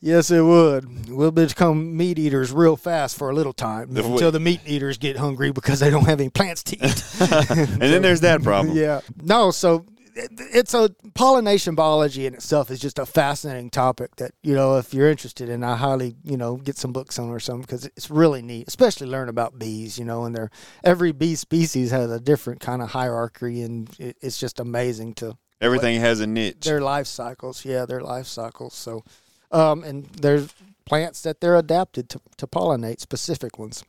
yes, 0.00 0.30
it 0.30 0.42
would. 0.42 1.08
We'll 1.10 1.30
become 1.30 1.96
meat 1.96 2.18
eaters 2.18 2.50
real 2.52 2.76
fast 2.76 3.16
for 3.16 3.30
a 3.30 3.34
little 3.34 3.52
time 3.52 3.96
If 3.96 4.04
we- 4.06 4.12
until 4.12 4.32
the 4.32 4.40
meat 4.40 4.60
eaters 4.66 4.98
get 4.98 5.16
hungry 5.16 5.52
because 5.52 5.80
they 5.80 5.90
don't 5.90 6.06
have 6.06 6.20
any 6.20 6.30
plants 6.30 6.62
to 6.64 6.76
eat. 6.76 7.04
and 7.20 7.80
then 7.80 8.02
there's 8.02 8.20
that 8.22 8.42
problem. 8.44 8.76
Yeah. 8.76 9.00
No, 9.22 9.50
so 9.50 9.84
it's 10.18 10.74
a 10.74 10.90
pollination 11.14 11.74
biology 11.74 12.26
in 12.26 12.34
itself 12.34 12.70
is 12.70 12.80
just 12.80 12.98
a 12.98 13.06
fascinating 13.06 13.70
topic 13.70 14.16
that, 14.16 14.32
you 14.42 14.54
know, 14.54 14.76
if 14.76 14.92
you're 14.92 15.10
interested 15.10 15.48
in, 15.48 15.62
I 15.62 15.76
highly, 15.76 16.16
you 16.24 16.36
know, 16.36 16.56
get 16.56 16.76
some 16.76 16.92
books 16.92 17.18
on 17.18 17.28
or 17.28 17.40
something 17.40 17.62
because 17.62 17.84
it's 17.86 18.10
really 18.10 18.42
neat, 18.42 18.66
especially 18.68 19.06
learn 19.06 19.28
about 19.28 19.58
bees, 19.58 19.98
you 19.98 20.04
know, 20.04 20.24
and 20.24 20.34
their 20.34 20.50
every 20.82 21.12
bee 21.12 21.34
species 21.36 21.90
has 21.90 22.10
a 22.10 22.20
different 22.20 22.60
kind 22.60 22.82
of 22.82 22.90
hierarchy 22.90 23.62
and 23.62 23.88
it, 23.98 24.16
it's 24.20 24.38
just 24.38 24.60
amazing 24.60 25.14
to 25.14 25.36
Everything 25.60 26.00
has 26.00 26.20
a 26.20 26.26
niche. 26.26 26.60
their 26.64 26.80
life 26.80 27.06
cycles. 27.06 27.64
Yeah, 27.64 27.84
their 27.84 28.00
life 28.00 28.26
cycles. 28.26 28.74
So, 28.74 29.02
um, 29.50 29.82
and 29.82 30.04
there's 30.06 30.54
plants 30.84 31.22
that 31.22 31.40
they're 31.40 31.56
adapted 31.56 32.08
to, 32.10 32.20
to 32.36 32.46
pollinate, 32.46 33.00
specific 33.00 33.58
ones. 33.58 33.84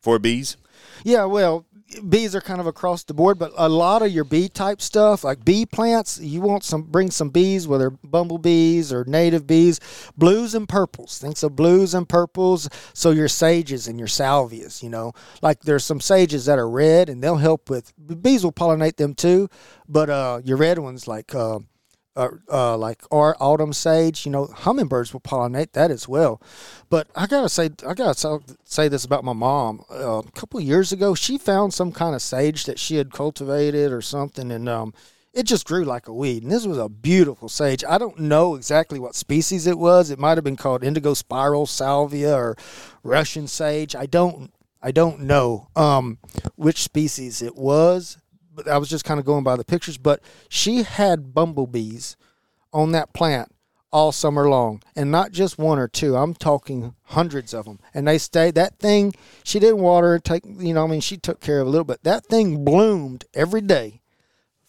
For 0.00 0.18
bees? 0.18 0.56
Yeah, 1.04 1.24
well, 1.24 1.64
bees 2.08 2.34
are 2.34 2.40
kind 2.40 2.60
of 2.60 2.66
across 2.66 3.04
the 3.04 3.14
board, 3.14 3.38
but 3.38 3.52
a 3.56 3.68
lot 3.68 4.02
of 4.02 4.10
your 4.10 4.24
bee 4.24 4.48
type 4.48 4.80
stuff, 4.80 5.24
like 5.24 5.44
bee 5.44 5.66
plants, 5.66 6.18
you 6.18 6.40
want 6.40 6.64
some 6.64 6.82
bring 6.82 7.10
some 7.10 7.30
bees, 7.30 7.68
whether 7.68 7.90
bumblebees 7.90 8.92
or 8.92 9.04
native 9.04 9.46
bees, 9.46 9.80
blues 10.16 10.54
and 10.54 10.68
purples. 10.68 11.18
Think 11.18 11.36
so, 11.36 11.48
blues 11.48 11.94
and 11.94 12.08
purples. 12.08 12.68
So 12.92 13.10
your 13.10 13.28
sages 13.28 13.88
and 13.88 13.98
your 13.98 14.08
salvias, 14.08 14.82
you 14.82 14.90
know, 14.90 15.12
like 15.42 15.60
there's 15.60 15.84
some 15.84 16.00
sages 16.00 16.46
that 16.46 16.58
are 16.58 16.68
red, 16.68 17.08
and 17.08 17.22
they'll 17.22 17.36
help 17.36 17.70
with 17.70 17.92
bees 18.22 18.44
will 18.44 18.52
pollinate 18.52 18.96
them 18.96 19.14
too. 19.14 19.48
But 19.88 20.10
uh, 20.10 20.40
your 20.44 20.56
red 20.56 20.78
ones 20.78 21.06
like. 21.06 21.34
Uh, 21.34 21.60
uh, 22.16 22.28
uh, 22.50 22.76
like 22.76 23.02
our 23.10 23.36
autumn 23.38 23.72
sage, 23.72 24.24
you 24.24 24.32
know, 24.32 24.46
hummingbirds 24.46 25.12
will 25.12 25.20
pollinate 25.20 25.72
that 25.72 25.90
as 25.90 26.08
well. 26.08 26.40
But 26.88 27.08
I 27.14 27.26
gotta 27.26 27.48
say, 27.48 27.70
I 27.86 27.94
gotta 27.94 28.40
say- 28.64 28.88
this 28.88 29.04
about 29.04 29.24
my 29.24 29.32
mom. 29.32 29.82
Uh, 29.90 30.18
a 30.18 30.30
couple 30.32 30.60
years 30.60 30.92
ago, 30.92 31.14
she 31.14 31.38
found 31.38 31.74
some 31.74 31.92
kind 31.92 32.14
of 32.14 32.22
sage 32.22 32.64
that 32.64 32.78
she 32.78 32.96
had 32.96 33.12
cultivated 33.12 33.92
or 33.92 34.00
something, 34.00 34.50
and 34.50 34.68
um, 34.68 34.94
it 35.32 35.44
just 35.44 35.66
grew 35.66 35.84
like 35.84 36.08
a 36.08 36.12
weed. 36.14 36.42
And 36.42 36.50
this 36.50 36.66
was 36.66 36.78
a 36.78 36.88
beautiful 36.88 37.48
sage. 37.48 37.84
I 37.84 37.98
don't 37.98 38.18
know 38.18 38.54
exactly 38.54 38.98
what 38.98 39.14
species 39.14 39.66
it 39.66 39.78
was. 39.78 40.10
It 40.10 40.18
might 40.18 40.38
have 40.38 40.44
been 40.44 40.56
called 40.56 40.82
Indigo 40.82 41.14
Spires 41.14 41.70
salvia 41.70 42.34
or 42.34 42.56
Russian 43.02 43.46
sage. 43.46 43.94
I 43.94 44.06
don't, 44.06 44.52
I 44.82 44.92
don't 44.92 45.20
know 45.20 45.68
um, 45.76 46.18
which 46.54 46.82
species 46.82 47.42
it 47.42 47.56
was 47.56 48.18
but 48.56 48.66
I 48.66 48.78
was 48.78 48.88
just 48.88 49.04
kind 49.04 49.20
of 49.20 49.26
going 49.26 49.44
by 49.44 49.56
the 49.56 49.64
pictures. 49.64 49.98
But 49.98 50.20
she 50.48 50.82
had 50.82 51.34
bumblebees 51.34 52.16
on 52.72 52.92
that 52.92 53.12
plant 53.12 53.52
all 53.92 54.10
summer 54.10 54.48
long, 54.48 54.82
and 54.96 55.10
not 55.10 55.30
just 55.30 55.58
one 55.58 55.78
or 55.78 55.88
two. 55.88 56.16
I'm 56.16 56.34
talking 56.34 56.94
hundreds 57.04 57.54
of 57.54 57.66
them, 57.66 57.78
and 57.94 58.08
they 58.08 58.18
stayed. 58.18 58.56
That 58.56 58.78
thing, 58.78 59.14
she 59.44 59.60
didn't 59.60 59.78
water. 59.78 60.18
Take 60.18 60.44
you 60.44 60.74
know, 60.74 60.84
I 60.84 60.86
mean, 60.88 61.00
she 61.00 61.16
took 61.16 61.40
care 61.40 61.60
of 61.60 61.66
a 61.66 61.70
little 61.70 61.84
bit. 61.84 62.02
That 62.02 62.26
thing 62.26 62.64
bloomed 62.64 63.24
every 63.34 63.60
day 63.60 64.00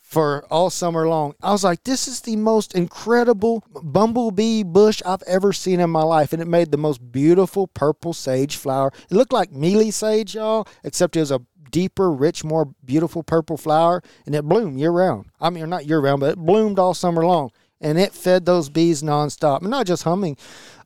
for 0.08 0.45
all 0.50 0.69
summer 0.69 1.06
long. 1.06 1.36
I 1.43 1.52
was 1.52 1.65
like, 1.65 1.84
this 1.84 2.08
is 2.08 2.21
the 2.21 2.38
most 2.38 2.73
incredible 2.73 3.65
bumblebee 3.84 4.63
bush 4.63 5.02
I've 5.06 5.23
ever 5.23 5.52
seen 5.52 5.82
in 5.82 5.89
my 5.89 6.02
life. 6.02 6.32
And 6.32 6.41
it 6.41 6.47
made 6.47 6.71
the 6.71 6.78
most 6.78 7.12
beautiful 7.12 7.67
purple 7.67 8.13
sage 8.13 8.56
flower. 8.56 8.93
It 9.12 9.15
looked 9.15 9.34
like 9.34 9.52
mealy 9.52 9.91
sage, 9.91 10.36
y'all, 10.36 10.65
except 10.86 11.17
it 11.17 11.19
was 11.19 11.32
a 11.32 11.41
deeper, 11.71 12.12
rich, 12.12 12.43
more 12.43 12.69
beautiful 12.84 13.23
purple 13.23 13.58
flower. 13.58 14.01
And 14.25 14.36
it 14.36 14.43
bloomed 14.43 14.80
year 14.80 14.91
round. 14.91 15.25
I 15.39 15.49
mean, 15.49 15.69
not 15.69 15.86
year 15.86 15.99
round, 15.99 16.19
but 16.21 16.32
it 16.32 16.38
bloomed 16.38 16.80
all 16.80 16.93
summer 16.93 17.25
long. 17.25 17.51
And 17.80 17.99
it 17.99 18.12
fed 18.13 18.45
those 18.45 18.69
bees 18.69 19.03
nonstop. 19.03 19.62
And 19.62 19.69
not 19.69 19.86
just 19.86 20.03
humming 20.03 20.36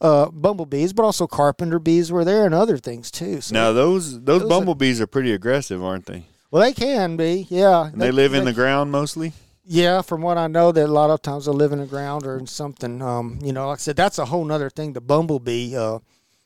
uh, 0.02 0.30
bumblebees, 0.30 0.92
but 0.94 1.04
also 1.04 1.26
carpenter 1.26 1.80
bees 1.80 2.12
were 2.12 2.26
there 2.26 2.46
and 2.46 2.54
other 2.54 2.78
things 2.78 3.10
too. 3.10 3.40
So, 3.42 3.54
Now 3.54 3.72
those 3.72 4.14
those 4.22 4.26
Those 4.26 4.42
are- 4.44 4.48
bumblebees 4.50 5.00
are 5.00 5.08
pretty 5.08 5.32
aggressive, 5.34 5.82
aren't 5.84 6.06
they? 6.08 6.26
well, 6.52 6.62
they 6.62 6.74
can 6.74 7.16
be, 7.16 7.48
yeah. 7.50 7.86
And 7.88 8.02
they, 8.02 8.12
live 8.12 8.34
in 8.34 8.44
the 8.44 8.52
ground 8.52 8.92
mostly. 8.92 9.32
Yeah, 9.64 10.02
from 10.02 10.22
what 10.22 10.38
I 10.38 10.48
know, 10.48 10.74
that 10.74 10.86
a 10.86 10.92
lot 10.92 11.12
of 11.12 11.22
times 11.22 11.46
they 11.46 11.52
live 11.54 11.72
in 11.72 11.80
the 11.80 11.86
ground 11.86 12.26
or 12.26 12.38
in 12.38 12.46
something. 12.48 13.02
Um, 13.02 13.40
you 13.42 13.54
know, 13.54 13.68
like 13.70 13.78
I 13.78 13.80
said, 13.80 13.96
that's 13.96 14.18
a 14.18 14.26
whole 14.26 14.52
other 14.52 14.70
thing. 14.70 14.92
The 14.92 15.00
bumblebee, 15.00 15.78
uh, 15.78 16.00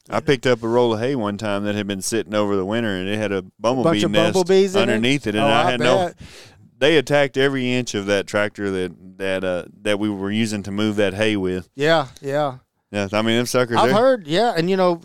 I 0.10 0.20
picked 0.20 0.46
up 0.46 0.62
a 0.64 0.68
roll 0.68 0.94
of 0.94 1.00
hay 1.00 1.16
one 1.16 1.38
time 1.38 1.64
that 1.64 1.74
had 1.76 1.88
been 1.88 2.02
sitting 2.02 2.34
over 2.36 2.56
the 2.56 2.66
winter, 2.66 2.90
and 2.96 3.10
it 3.10 3.18
had 3.18 3.32
a 3.32 3.44
bumblebee 3.60 3.90
bunch 3.90 4.04
of 4.04 4.12
nest 4.12 4.34
bumblebees 4.34 4.76
in 4.76 4.80
it? 4.80 4.82
underneath 4.84 5.26
it, 5.28 5.36
and 5.36 5.44
Oh, 5.44 5.48
I 5.48 5.64
I 5.68 5.72
had 5.72 5.80
no. 5.80 5.98
bet. 6.08 6.16
They 6.78 6.98
attacked 6.98 7.38
every 7.38 7.72
inch 7.74 7.96
of 7.96 8.06
that 8.08 8.28
tractor 8.28 8.70
that 8.70 9.18
that 9.18 9.44
uh, 9.44 9.64
that 9.82 9.98
we 9.98 10.10
were 10.10 10.30
using 10.32 10.62
to 10.64 10.72
move 10.72 10.98
that 10.98 11.14
hay 11.14 11.36
with. 11.38 11.70
yeah, 11.76 12.08
yeah. 12.22 12.58
Yeah, 12.92 13.08
I 13.14 13.22
mean 13.24 13.38
them 13.38 13.46
suckers. 13.46 13.78
I've 13.78 13.88
they're- 13.90 13.98
heard, 13.98 14.28
yeah, 14.28 14.54
and 14.56 14.70
you 14.70 14.78
know, 14.78 15.02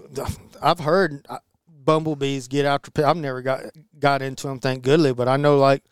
I've 0.62 0.80
heard 0.80 1.24
uh, 1.28 1.38
bumblebees 1.68 2.46
get 2.48 2.64
after. 2.66 2.90
pe- 2.90 3.02
I've 3.02 3.16
never 3.16 3.40
got 3.42 3.62
got 3.98 4.20
into 4.22 4.46
them, 4.48 4.58
thank 4.60 4.82
goodly, 4.82 5.12
but 5.14 5.28
I 5.28 5.36
know 5.36 5.58
like 5.58 5.82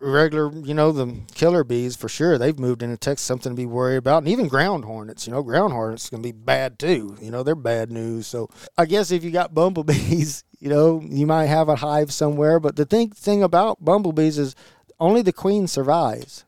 regular, 0.00 0.52
you 0.52 0.74
know, 0.74 0.92
the 0.92 1.14
killer 1.34 1.64
bees 1.64 1.96
for 1.96 2.08
sure. 2.08 2.38
They've 2.38 2.58
moved 2.58 2.82
into 2.82 2.96
Texas, 2.96 3.26
something 3.26 3.52
to 3.52 3.56
be 3.56 3.66
worried 3.66 3.96
about, 3.96 4.18
and 4.18 4.28
even 4.28 4.48
ground 4.48 4.84
hornets. 4.84 5.26
You 5.26 5.32
know, 5.32 5.42
ground 5.42 5.72
hornets 5.72 6.10
can 6.10 6.22
be 6.22 6.32
bad 6.32 6.78
too. 6.78 7.16
You 7.20 7.30
know, 7.30 7.42
they're 7.42 7.54
bad 7.54 7.90
news. 7.90 8.26
So 8.26 8.48
I 8.76 8.86
guess 8.86 9.10
if 9.10 9.24
you 9.24 9.30
got 9.30 9.54
bumblebees, 9.54 10.44
you 10.60 10.68
know, 10.68 11.02
you 11.04 11.26
might 11.26 11.46
have 11.46 11.68
a 11.68 11.76
hive 11.76 12.12
somewhere. 12.12 12.60
But 12.60 12.76
the 12.76 12.84
thing 12.84 13.10
thing 13.10 13.42
about 13.42 13.84
bumblebees 13.84 14.38
is 14.38 14.54
only 15.00 15.22
the 15.22 15.32
queen 15.32 15.66
survives. 15.66 16.44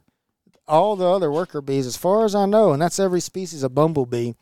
All 0.67 0.97
the 0.97 1.07
other 1.07 1.31
worker 1.31 1.61
bees, 1.61 1.87
as 1.87 1.97
far 1.97 2.25
as 2.25 2.35
I 2.35 2.47
know, 2.47 2.73
and 2.73 2.81
that's 2.81 2.99
every 2.99 3.21
species 3.21 3.63
of 3.63 3.75
bumblebee. 3.75 4.33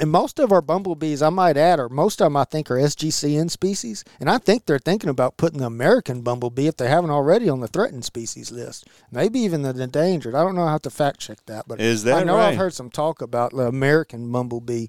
And 0.00 0.10
most 0.10 0.38
of 0.38 0.52
our 0.52 0.62
bumblebees, 0.62 1.22
I 1.22 1.30
might 1.30 1.56
add, 1.56 1.80
or 1.80 1.88
most 1.88 2.20
of 2.20 2.26
them 2.26 2.36
I 2.36 2.44
think 2.44 2.70
are 2.70 2.76
SGCN 2.76 3.50
species. 3.50 4.04
And 4.20 4.30
I 4.30 4.38
think 4.38 4.66
they're 4.66 4.78
thinking 4.78 5.10
about 5.10 5.36
putting 5.36 5.58
the 5.58 5.66
American 5.66 6.22
bumblebee, 6.22 6.66
if 6.66 6.76
they 6.76 6.88
haven't 6.88 7.10
already, 7.10 7.48
on 7.48 7.60
the 7.60 7.68
threatened 7.68 8.04
species 8.04 8.50
list. 8.50 8.86
Maybe 9.10 9.40
even 9.40 9.62
the 9.62 9.70
endangered. 9.70 10.34
I 10.34 10.42
don't 10.42 10.54
know. 10.54 10.62
I 10.62 10.72
have 10.72 10.82
to 10.82 10.90
fact 10.90 11.20
check 11.20 11.38
that. 11.46 11.66
But 11.66 11.80
Is 11.80 12.04
that 12.04 12.18
I 12.18 12.24
know 12.24 12.36
right? 12.36 12.48
I've 12.48 12.58
heard 12.58 12.74
some 12.74 12.90
talk 12.90 13.22
about 13.22 13.52
the 13.52 13.66
American 13.66 14.30
bumblebee. 14.30 14.88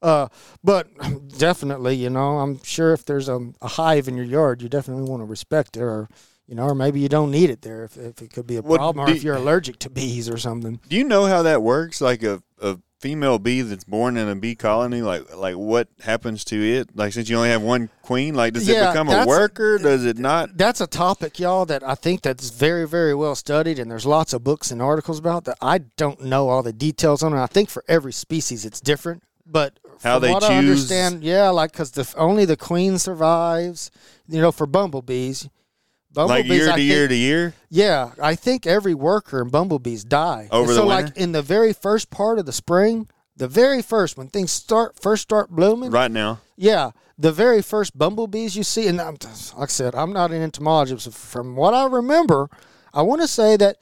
Uh, 0.00 0.28
but 0.62 0.88
definitely, 1.38 1.96
you 1.96 2.10
know, 2.10 2.38
I'm 2.38 2.62
sure 2.62 2.92
if 2.92 3.04
there's 3.04 3.28
a, 3.28 3.50
a 3.60 3.68
hive 3.68 4.08
in 4.08 4.16
your 4.16 4.26
yard, 4.26 4.62
you 4.62 4.68
definitely 4.68 5.08
want 5.08 5.20
to 5.20 5.24
respect 5.24 5.76
it, 5.76 5.82
or 5.82 6.08
you 6.46 6.54
know, 6.54 6.64
or 6.64 6.74
maybe 6.74 6.98
you 7.00 7.08
don't 7.08 7.30
need 7.30 7.50
it 7.50 7.62
there 7.62 7.84
if, 7.84 7.96
if 7.96 8.22
it 8.22 8.32
could 8.32 8.46
be 8.46 8.56
a 8.56 8.62
problem, 8.62 9.04
or 9.04 9.06
do 9.06 9.14
if 9.14 9.22
you're 9.22 9.36
allergic 9.36 9.78
to 9.80 9.90
bees 9.90 10.28
or 10.28 10.38
something. 10.38 10.80
Do 10.88 10.96
you 10.96 11.04
know 11.04 11.26
how 11.26 11.42
that 11.42 11.62
works? 11.62 12.00
Like 12.00 12.22
a, 12.22 12.42
a 12.60 12.78
female 13.00 13.38
bee 13.38 13.60
that's 13.62 13.84
born 13.84 14.16
in 14.16 14.28
a 14.28 14.34
bee 14.34 14.54
colony, 14.56 15.02
like 15.02 15.34
like 15.36 15.54
what 15.54 15.88
happens 16.00 16.44
to 16.46 16.56
it? 16.60 16.96
Like 16.96 17.12
since 17.12 17.28
you 17.28 17.36
only 17.36 17.50
have 17.50 17.62
one 17.62 17.90
queen, 18.02 18.34
like 18.34 18.54
does 18.54 18.68
it 18.68 18.74
become 18.88 19.08
a 19.08 19.24
worker? 19.26 19.78
Does 19.78 20.04
it 20.04 20.18
not? 20.18 20.56
that's 20.56 20.80
a 20.80 20.86
topic, 20.86 21.38
y'all, 21.38 21.64
that 21.66 21.82
I 21.82 21.94
think 21.94 22.22
that's 22.22 22.50
very, 22.50 22.86
very 22.88 23.14
well 23.14 23.34
studied, 23.34 23.78
and 23.78 23.90
there's 23.90 24.06
lots 24.06 24.32
of 24.32 24.42
books 24.42 24.70
and 24.70 24.82
articles 24.82 25.18
about 25.18 25.44
that. 25.44 25.58
I 25.62 25.78
don't 25.78 26.22
know 26.24 26.48
all 26.48 26.62
the 26.62 26.72
details 26.72 27.22
on 27.22 27.32
it. 27.32 27.40
I 27.40 27.46
think 27.46 27.68
for 27.70 27.84
every 27.88 28.12
species, 28.12 28.64
it's 28.64 28.80
different, 28.80 29.22
but 29.46 29.78
How 30.02 30.18
they 30.18 30.30
what 30.32 30.42
I 30.42 30.60
choose- 30.60 30.70
understand, 30.70 31.22
yeah, 31.22 31.50
like 31.50 31.72
because 31.72 31.92
the 31.92 32.12
only 32.16 32.44
the 32.44 32.56
queen 32.56 32.98
survives. 32.98 33.90
You 34.30 34.42
know, 34.42 34.52
for 34.52 34.66
bumblebees, 34.66 35.48
Like 36.14 36.26
bumblebees, 36.44 36.50
year 36.58 36.66
I 36.68 36.70
to 36.70 36.76
think- 36.76 36.88
year 36.90 37.08
to 37.08 37.14
year? 37.14 37.54
yeah, 37.70 38.10
I 38.20 38.34
think 38.34 38.66
every 38.66 38.94
worker 38.94 39.40
in 39.42 39.48
bumblebees 39.50 40.04
die. 40.04 40.48
Over 40.50 40.62
And 40.62 40.68
the 40.70 40.74
so, 40.74 40.86
winter? 40.86 41.06
like 41.06 41.16
in 41.16 41.32
the 41.32 41.42
very 41.42 41.72
first 41.72 42.10
part 42.10 42.38
of 42.38 42.46
the 42.46 42.52
spring, 42.52 43.08
the 43.36 43.46
very 43.48 43.82
first 43.82 44.16
when 44.16 44.28
things 44.28 44.50
start 44.50 44.98
first 45.00 45.22
start 45.22 45.50
blooming, 45.50 45.90
Right 45.90 46.10
now. 46.10 46.40
yeah, 46.56 46.90
the 47.18 47.30
very 47.30 47.60
first 47.62 47.96
bumblebees 47.96 48.56
you 48.56 48.64
see, 48.64 48.88
and 48.88 49.00
I'm, 49.00 49.16
like 49.56 49.68
I 49.68 49.72
said, 49.72 49.94
I'm 49.94 50.12
not 50.12 50.30
an 50.32 50.40
entomologist. 50.42 51.12
From 51.12 51.54
what 51.56 51.74
I 51.74 51.86
remember, 51.86 52.48
I 52.94 53.02
want 53.02 53.20
to 53.20 53.28
say 53.28 53.56
that 53.58 53.76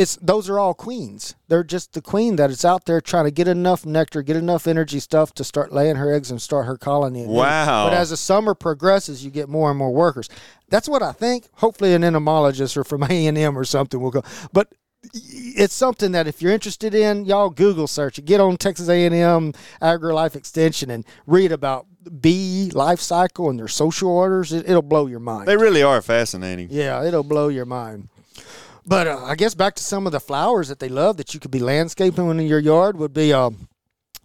it's 0.00 0.16
those 0.16 0.48
are 0.48 0.58
all 0.58 0.72
queens. 0.72 1.34
They're 1.48 1.62
just 1.62 1.92
the 1.92 2.00
queen 2.00 2.36
that 2.36 2.48
is 2.48 2.64
out 2.64 2.86
there 2.86 3.02
trying 3.02 3.26
to 3.26 3.30
get 3.30 3.46
enough 3.46 3.84
nectar, 3.84 4.22
get 4.22 4.34
enough 4.34 4.66
energy 4.66 4.98
stuff 4.98 5.34
to 5.34 5.44
start 5.44 5.74
laying 5.74 5.96
her 5.96 6.10
eggs 6.10 6.30
and 6.30 6.40
start 6.40 6.64
her 6.64 6.78
colony. 6.78 7.26
Wow. 7.26 7.86
But 7.86 7.92
as 7.92 8.08
the 8.08 8.16
summer 8.16 8.54
progresses, 8.54 9.22
you 9.22 9.30
get 9.30 9.50
more 9.50 9.68
and 9.68 9.78
more 9.78 9.92
workers. 9.92 10.30
That's 10.70 10.88
what 10.88 11.02
I 11.02 11.12
think. 11.12 11.48
Hopefully, 11.56 11.92
an 11.92 12.02
entomologist 12.02 12.78
or 12.78 12.84
from 12.84 13.02
A 13.10 13.26
and 13.26 13.36
M 13.36 13.58
or 13.58 13.64
something 13.64 14.00
will 14.00 14.10
go. 14.10 14.22
But 14.54 14.72
it's 15.12 15.74
something 15.74 16.12
that 16.12 16.26
if 16.26 16.40
you're 16.40 16.52
interested 16.52 16.94
in, 16.94 17.26
y'all 17.26 17.50
Google 17.50 17.86
search 17.86 18.18
it. 18.18 18.24
Get 18.24 18.40
on 18.40 18.56
Texas 18.56 18.88
A&M 18.88 19.52
AgriLife 19.82 20.34
Extension 20.34 20.90
and 20.90 21.04
read 21.26 21.52
about 21.52 21.86
bee 22.20 22.70
life 22.74 23.00
cycle 23.00 23.50
and 23.50 23.58
their 23.58 23.68
social 23.68 24.10
orders, 24.10 24.52
it, 24.52 24.68
it'll 24.68 24.82
blow 24.82 25.06
your 25.06 25.20
mind. 25.20 25.46
They 25.46 25.56
really 25.56 25.82
are 25.82 26.00
fascinating. 26.00 26.68
Yeah, 26.70 27.04
it'll 27.04 27.22
blow 27.22 27.48
your 27.48 27.66
mind. 27.66 28.08
But 28.86 29.06
uh, 29.06 29.24
I 29.24 29.34
guess 29.34 29.54
back 29.54 29.74
to 29.76 29.82
some 29.82 30.06
of 30.06 30.12
the 30.12 30.20
flowers 30.20 30.68
that 30.68 30.78
they 30.78 30.88
love 30.88 31.16
that 31.18 31.34
you 31.34 31.40
could 31.40 31.50
be 31.50 31.60
landscaping 31.60 32.28
in 32.30 32.46
your 32.46 32.58
yard 32.58 32.96
would 32.96 33.12
be 33.12 33.32
uh, 33.32 33.50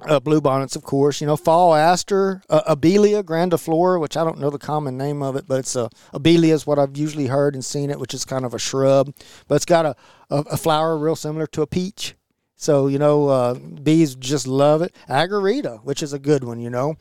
uh, 0.01 0.19
blue 0.19 0.41
bonnets, 0.41 0.75
of 0.75 0.83
course. 0.83 1.21
You 1.21 1.27
know, 1.27 1.37
fall 1.37 1.73
aster, 1.73 2.41
uh, 2.49 2.75
abelia 2.75 3.23
grandiflora, 3.23 3.99
which 3.99 4.17
I 4.17 4.23
don't 4.23 4.39
know 4.39 4.49
the 4.49 4.57
common 4.57 4.97
name 4.97 5.21
of 5.21 5.35
it, 5.35 5.45
but 5.47 5.59
it's 5.59 5.75
a 5.75 5.89
abelia 6.13 6.53
is 6.53 6.67
what 6.67 6.79
I've 6.79 6.97
usually 6.97 7.27
heard 7.27 7.53
and 7.53 7.63
seen 7.63 7.89
it, 7.89 7.99
which 7.99 8.13
is 8.13 8.25
kind 8.25 8.45
of 8.45 8.53
a 8.53 8.59
shrub, 8.59 9.13
but 9.47 9.55
it's 9.55 9.65
got 9.65 9.85
a, 9.85 9.95
a, 10.29 10.37
a 10.51 10.57
flower 10.57 10.97
real 10.97 11.15
similar 11.15 11.47
to 11.47 11.61
a 11.61 11.67
peach. 11.67 12.15
So 12.57 12.87
you 12.87 12.97
know, 12.97 13.27
uh, 13.27 13.53
bees 13.55 14.15
just 14.15 14.47
love 14.47 14.81
it. 14.81 14.95
Agarita, 15.09 15.83
which 15.83 16.01
is 16.01 16.13
a 16.13 16.19
good 16.19 16.43
one, 16.43 16.59
you 16.59 16.69
know, 16.69 16.95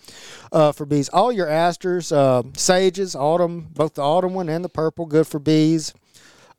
uh, 0.52 0.72
for 0.72 0.84
bees. 0.84 1.08
All 1.10 1.32
your 1.32 1.48
asters, 1.48 2.10
uh, 2.10 2.42
sages, 2.56 3.14
autumn, 3.14 3.68
both 3.72 3.94
the 3.94 4.02
autumn 4.02 4.34
one 4.34 4.48
and 4.48 4.64
the 4.64 4.68
purple, 4.68 5.06
good 5.06 5.26
for 5.26 5.38
bees. 5.38 5.94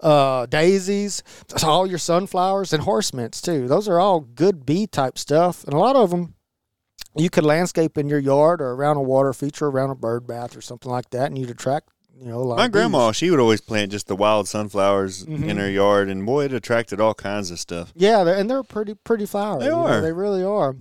Uh, 0.01 0.45
daisies, 0.47 1.23
all 1.63 1.87
your 1.87 1.97
sunflowers 1.97 2.73
and 2.73 2.83
horse 2.83 3.13
mints 3.13 3.41
too. 3.41 3.67
Those 3.67 3.87
are 3.87 3.99
all 3.99 4.19
good 4.19 4.65
bee 4.65 4.87
type 4.87 5.17
stuff, 5.17 5.63
and 5.63 5.73
a 5.73 5.77
lot 5.77 5.95
of 5.95 6.09
them 6.09 6.33
you 7.15 7.29
could 7.29 7.45
landscape 7.45 7.97
in 7.97 8.09
your 8.09 8.19
yard 8.19 8.61
or 8.61 8.71
around 8.71 8.97
a 8.97 9.01
water 9.01 9.31
feature, 9.31 9.67
around 9.67 9.89
a 9.91 9.95
bird 9.95 10.27
bath 10.27 10.55
or 10.57 10.61
something 10.61 10.91
like 10.91 11.09
that, 11.11 11.27
and 11.27 11.37
you'd 11.37 11.49
attract 11.49 11.89
you 12.17 12.27
know. 12.27 12.55
My 12.55 12.67
grandma, 12.69 13.11
she 13.11 13.29
would 13.29 13.39
always 13.41 13.59
plant 13.61 13.91
just 13.91 14.07
the 14.07 14.15
wild 14.15 14.47
sunflowers 14.47 15.25
Mhm. 15.25 15.47
in 15.49 15.57
her 15.57 15.69
yard, 15.69 16.07
and 16.09 16.25
boy, 16.25 16.45
it 16.45 16.53
attracted 16.53 17.01
all 17.01 17.13
kinds 17.13 17.51
of 17.51 17.59
stuff. 17.59 17.91
Yeah, 17.95 18.23
they're, 18.23 18.35
and 18.35 18.49
they're 18.49 18.63
pretty 18.63 18.95
pretty 18.95 19.25
flowers. 19.25 19.59
They 19.61 19.65
you 19.65 19.71
know, 19.71 19.85
are. 19.87 20.01
they 20.01 20.13
really 20.13 20.43
are. 20.43 20.75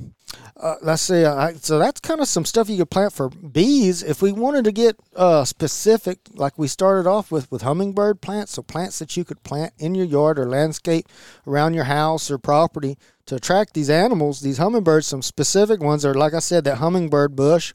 Uh, 0.56 0.76
let's 0.82 1.02
see. 1.02 1.24
Uh, 1.24 1.52
so 1.60 1.78
that's 1.78 2.00
kind 2.00 2.20
of 2.20 2.28
some 2.28 2.44
stuff 2.44 2.68
you 2.68 2.78
could 2.78 2.90
plant 2.90 3.12
for 3.12 3.28
bees. 3.28 4.02
If 4.02 4.22
we 4.22 4.32
wanted 4.32 4.64
to 4.64 4.72
get 4.72 4.96
uh, 5.16 5.44
specific, 5.44 6.20
like 6.34 6.56
we 6.56 6.68
started 6.68 7.08
off 7.08 7.30
with 7.30 7.50
with 7.50 7.62
hummingbird 7.62 8.20
plants, 8.20 8.52
so 8.52 8.62
plants 8.62 8.98
that 9.00 9.16
you 9.16 9.24
could 9.24 9.42
plant 9.42 9.72
in 9.78 9.94
your 9.94 10.06
yard 10.06 10.38
or 10.38 10.48
landscape 10.48 11.08
around 11.46 11.74
your 11.74 11.84
house 11.84 12.30
or 12.30 12.38
property 12.38 12.96
to 13.26 13.36
attract 13.36 13.74
these 13.74 13.90
animals, 13.90 14.40
these 14.40 14.58
hummingbirds. 14.58 15.06
Some 15.06 15.22
specific 15.22 15.82
ones 15.82 16.04
are, 16.04 16.14
like 16.14 16.34
I 16.34 16.38
said, 16.38 16.64
that 16.64 16.76
hummingbird 16.76 17.34
bush, 17.34 17.72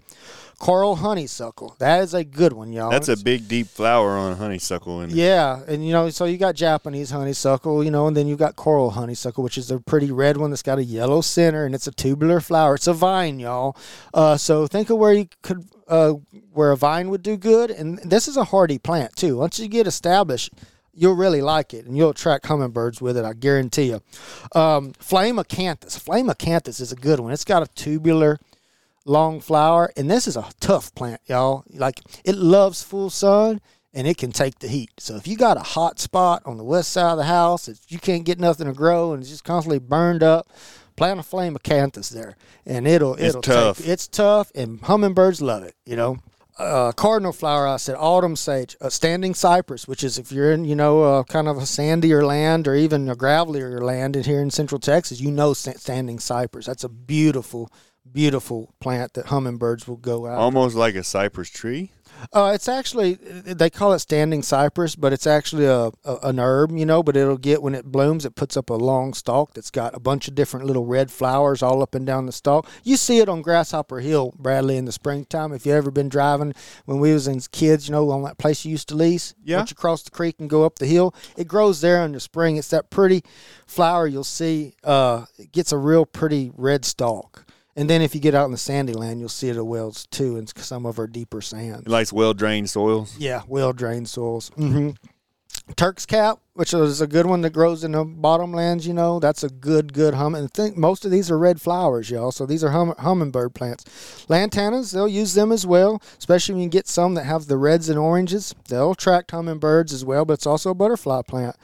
coral 0.60 0.98
honeysuckle. 0.98 1.76
That 1.80 2.04
is 2.04 2.14
a 2.14 2.24
good 2.24 2.54
one, 2.54 2.72
y'all. 2.72 2.92
That's 2.92 3.08
a 3.08 3.18
big, 3.18 3.48
deep 3.48 3.68
flower 3.68 4.12
on 4.12 4.38
honeysuckle. 4.38 5.02
And 5.02 5.12
yeah, 5.12 5.62
and 5.68 5.86
you 5.86 5.94
know, 5.94 6.10
so 6.10 6.26
you 6.26 6.38
got 6.38 6.56
Japanese 6.56 7.10
honeysuckle, 7.10 7.84
you 7.84 7.92
know, 7.92 8.08
and 8.08 8.16
then 8.16 8.28
you 8.28 8.36
got 8.36 8.56
coral 8.56 8.92
honeysuckle, 8.92 9.44
which 9.44 9.58
is 9.58 9.72
a 9.72 9.80
pretty 9.80 10.12
red 10.12 10.38
one 10.38 10.50
that's 10.52 10.62
got 10.62 10.78
a 10.78 10.84
yellow 10.84 11.22
center 11.22 11.66
and 11.66 11.74
it's 11.74 11.88
a 11.88 11.92
tubular 11.92 12.40
flower. 12.42 12.76
It's 12.76 12.88
a 12.88 12.94
vine, 12.94 13.40
y'all. 13.40 13.76
Uh, 14.14 14.38
so 14.38 14.68
think 14.68 14.90
of 14.90 14.98
where 14.98 15.14
you 15.14 15.28
could, 15.42 15.66
uh, 15.88 16.14
where 16.52 16.72
a 16.72 16.78
vine 16.78 17.10
would 17.10 17.24
do 17.24 17.38
good, 17.38 17.72
and 17.72 17.98
this 18.00 18.28
is 18.28 18.38
a 18.38 18.44
hardy 18.44 18.78
plant 18.78 19.16
too. 19.16 19.38
Once 19.38 19.60
you 19.60 19.68
get 19.68 19.88
established, 19.88 20.52
you'll 20.94 21.16
really 21.16 21.42
like 21.42 21.74
it, 21.74 21.86
and 21.86 21.96
you'll 21.96 22.10
attract 22.10 22.46
hummingbirds 22.48 23.02
with 23.02 23.16
it. 23.18 23.24
I 23.24 23.34
guarantee 23.34 23.86
you. 23.86 24.02
Um, 24.54 24.92
Flame 25.00 25.38
acanthus. 25.38 25.98
Flame 25.98 26.28
acanthus 26.28 26.82
is 26.82 26.92
a 26.92 26.96
good 26.96 27.22
one. 27.22 27.32
It's 27.32 27.46
got 27.46 27.64
a 27.64 27.68
tubular 27.74 28.40
long 29.10 29.42
flower, 29.42 29.92
and 29.98 30.10
this 30.10 30.28
is 30.28 30.38
a 30.38 30.46
tough 30.60 30.94
plant, 30.96 31.22
y'all. 31.26 31.64
Like 31.74 32.00
it 32.24 32.36
loves 32.36 32.84
full 32.84 33.10
sun 33.10 33.60
and 33.94 34.08
it 34.08 34.18
can 34.18 34.32
take 34.32 34.60
the 34.60 34.68
heat. 34.68 34.92
So 35.00 35.16
if 35.16 35.28
you 35.28 35.36
got 35.36 35.58
a 35.58 35.62
hot 35.62 36.00
spot 36.00 36.44
on 36.46 36.58
the 36.58 36.64
west 36.64 36.92
side 36.92 37.14
of 37.14 37.18
the 37.18 37.24
house, 37.24 37.68
you 37.88 37.98
can't 37.98 38.24
get 38.24 38.40
nothing 38.40 38.68
to 38.68 38.74
grow 38.74 39.14
and 39.14 39.22
it's 39.22 39.32
just 39.32 39.44
constantly 39.44 39.80
burned 39.80 40.22
up, 40.22 40.48
plant 40.96 41.20
a 41.20 41.24
flame 41.24 41.58
acanthus 41.58 42.10
there, 42.10 42.38
and 42.66 42.88
it'll 42.88 43.16
It's 43.16 43.30
it'll 43.30 43.42
tough. 43.42 43.80
Take, 43.80 43.88
it's 43.88 44.08
tough, 44.08 44.52
and 44.54 44.80
hummingbirds 44.82 45.42
love 45.42 45.64
it. 45.64 45.76
You 45.86 45.96
know. 45.96 46.18
Uh, 46.58 46.92
cardinal 46.92 47.32
flower, 47.32 47.66
I 47.66 47.78
said 47.78 47.96
autumn 47.98 48.36
sage, 48.36 48.76
uh, 48.82 48.90
standing 48.90 49.34
cypress, 49.34 49.88
which 49.88 50.04
is 50.04 50.18
if 50.18 50.30
you're 50.30 50.52
in, 50.52 50.66
you 50.66 50.76
know, 50.76 51.04
uh, 51.04 51.24
kind 51.24 51.48
of 51.48 51.56
a 51.56 51.62
sandier 51.62 52.22
land 52.22 52.68
or 52.68 52.76
even 52.76 53.08
a 53.08 53.16
gravelier 53.16 53.82
land 53.82 54.18
in 54.18 54.24
here 54.24 54.42
in 54.42 54.52
central 54.52 54.78
Texas, 54.78 55.22
you 55.22 55.32
know, 55.32 55.54
standing 55.54 56.20
cypress. 56.20 56.66
That's 56.66 56.84
a 56.84 56.90
beautiful, 56.90 57.72
beautiful 58.12 58.74
plant 58.80 59.14
that 59.14 59.28
hummingbirds 59.28 59.88
will 59.88 59.98
go 59.98 60.26
out. 60.26 60.38
almost 60.38 60.76
like 60.76 60.96
a 60.96 61.04
cypress 61.04 61.50
tree. 61.50 61.92
Uh, 62.34 62.52
it's 62.54 62.68
actually 62.68 63.14
they 63.14 63.70
call 63.70 63.94
it 63.94 64.00
standing 64.00 64.44
cypress, 64.44 64.96
but 64.96 65.14
it's 65.14 65.28
actually 65.28 65.66
a, 65.66 65.90
a 66.04 66.16
an 66.24 66.40
herb, 66.40 66.72
you 66.72 66.86
know. 66.86 67.02
But 67.02 67.16
it'll 67.16 67.38
get 67.38 67.62
when 67.62 67.76
it 67.76 67.86
blooms, 67.86 68.26
it 68.26 68.36
puts 68.36 68.58
up 68.58 68.70
a 68.70 68.74
long 68.74 69.14
stalk 69.14 69.54
that's 69.54 69.72
got 69.72 69.96
a 69.96 70.00
bunch 70.00 70.28
of 70.28 70.36
different 70.36 70.66
little 70.66 70.86
red 70.86 71.12
flowers 71.12 71.64
all 71.64 71.82
up 71.82 71.96
and 71.96 72.06
down 72.06 72.26
the 72.26 72.32
stalk. 72.32 72.68
You 72.84 72.98
see 72.98 73.20
it 73.20 73.30
on 73.30 73.42
Grasshopper 73.42 74.00
Hill, 74.00 74.34
Bradley, 74.38 74.76
in 74.76 74.86
the 74.86 74.92
springtime. 74.92 75.54
If 75.54 75.66
you 75.66 75.74
ever 75.74 75.92
been 75.92 76.10
driving 76.10 76.54
when 76.86 77.00
we 77.00 77.14
was 77.14 77.28
in 77.28 77.40
kids, 77.52 77.88
you 77.88 77.94
know, 77.94 78.10
on 78.12 78.24
that 78.24 78.38
place 78.38 78.66
you 78.66 78.72
used 78.72 78.90
to 78.90 78.96
lease. 78.96 79.34
Yeah. 79.44 79.58
Once 79.58 79.72
you 79.72 79.78
cross 79.78 80.04
the 80.04 80.12
creek 80.12 80.36
and 80.40 80.50
go 80.50 80.66
up 80.66 80.80
the 80.80 80.88
hill, 80.88 81.16
it 81.38 81.48
grows 81.48 81.80
there 81.80 82.04
in 82.04 82.12
the 82.12 82.20
spring. 82.20 82.58
It's 82.58 82.70
that 82.70 82.90
pretty 82.90 83.24
flower 83.66 84.08
you'll 84.08 84.24
see. 84.26 84.74
Uh, 84.84 85.26
it 85.38 85.52
gets 85.54 85.72
a 85.72 85.78
real 85.78 86.06
pretty 86.06 86.52
red 86.56 86.84
stalk. 86.84 87.46
And 87.76 87.90
then 87.90 88.02
if 88.02 88.14
you 88.14 88.20
get 88.22 88.36
out 88.36 88.46
in 88.46 88.52
the 88.52 88.58
sandy 88.58 88.94
land, 88.94 89.20
you'll 89.20 89.30
see 89.30 89.50
it 89.50 89.56
at 89.56 89.66
wells 89.66 90.06
too, 90.08 90.38
in 90.38 90.48
some 90.48 90.86
of 90.86 91.00
our 91.00 91.08
deeper 91.08 91.42
sands. 91.42 91.84
It 91.86 91.90
likes 91.90 92.12
well 92.12 92.34
drained 92.34 92.70
soils. 92.70 93.16
Yeah, 93.18 93.44
well 93.48 93.74
drained 93.74 94.10
soils. 94.10 94.50
hmm 94.56 94.92
Turk's 95.76 96.06
cap, 96.06 96.40
which 96.54 96.74
is 96.74 97.00
a 97.00 97.08
good 97.08 97.28
one 97.28 97.42
that 97.42 97.52
grows 97.54 97.84
in 97.84 97.92
the 97.92 98.04
bottomlands, 98.04 98.88
you 98.88 98.94
know, 98.94 99.20
that's 99.20 99.44
a 99.44 99.50
good, 99.50 99.94
good 99.94 100.16
hum. 100.16 100.34
And 100.34 100.52
think 100.52 100.78
most 100.78 101.06
of 101.06 101.12
these 101.12 101.30
are 101.30 101.38
red 101.38 101.62
flowers, 101.62 102.10
y'all. 102.10 102.32
So 102.32 102.46
these 102.46 102.64
are 102.64 102.72
hum- 102.72 102.96
hummingbird 102.98 103.54
plants. 103.54 104.26
Lantanas, 104.30 104.92
they'll 104.92 105.08
use 105.08 105.36
them 105.36 105.52
as 105.52 105.68
well, 105.68 106.02
especially 106.18 106.56
when 106.56 106.64
you 106.64 106.70
get 106.70 106.88
some 106.88 107.14
that 107.16 107.26
have 107.26 107.46
the 107.46 107.58
reds 107.58 107.88
and 107.88 108.00
oranges. 108.00 108.56
They'll 108.68 108.92
attract 108.92 109.32
hummingbirds 109.32 109.94
as 109.94 110.04
well, 110.04 110.26
but 110.26 110.34
it's 110.34 110.48
also 110.48 110.72
a 110.72 110.76
butterfly 110.76 111.22
plant. 111.28 111.56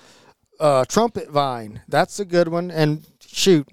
Uh, 0.60 0.86
trumpet 0.86 1.30
vine, 1.30 1.82
that's 1.88 2.20
a 2.20 2.26
good 2.26 2.48
one. 2.48 2.70
And 2.70 3.06
shoot, 3.26 3.68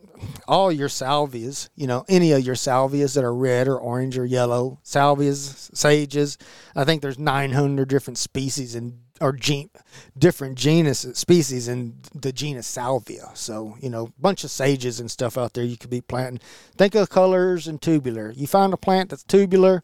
all 0.48 0.72
your 0.72 0.88
salvias, 0.88 1.68
you 1.74 1.86
know, 1.86 2.04
any 2.08 2.32
of 2.32 2.44
your 2.44 2.54
salvias 2.54 3.14
that 3.14 3.24
are 3.24 3.34
red 3.34 3.68
or 3.68 3.78
orange 3.78 4.18
or 4.18 4.24
yellow, 4.24 4.78
salvias, 4.84 5.70
sages. 5.74 6.38
I 6.74 6.84
think 6.84 7.02
there's 7.02 7.18
900 7.18 7.88
different 7.88 8.18
species 8.18 8.74
and 8.74 8.98
or 9.20 9.32
gen, 9.32 9.70
different 10.18 10.58
genus 10.58 11.06
species 11.14 11.68
in 11.68 11.94
the 12.12 12.32
genus 12.32 12.66
salvia. 12.66 13.30
So 13.34 13.76
you 13.80 13.88
know, 13.88 14.12
bunch 14.18 14.44
of 14.44 14.50
sages 14.50 14.98
and 14.98 15.10
stuff 15.10 15.38
out 15.38 15.54
there 15.54 15.64
you 15.64 15.76
could 15.76 15.90
be 15.90 16.00
planting. 16.00 16.40
Think 16.76 16.94
of 16.94 17.08
colors 17.08 17.68
and 17.68 17.80
tubular. 17.80 18.32
You 18.32 18.46
find 18.46 18.72
a 18.72 18.76
plant 18.76 19.10
that's 19.10 19.22
tubular, 19.22 19.82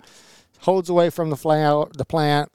holds 0.61 0.91
away 0.91 1.11
from 1.11 1.31
the 1.31 1.37
flower, 1.37 1.89
the 1.95 2.05
plant, 2.05 2.51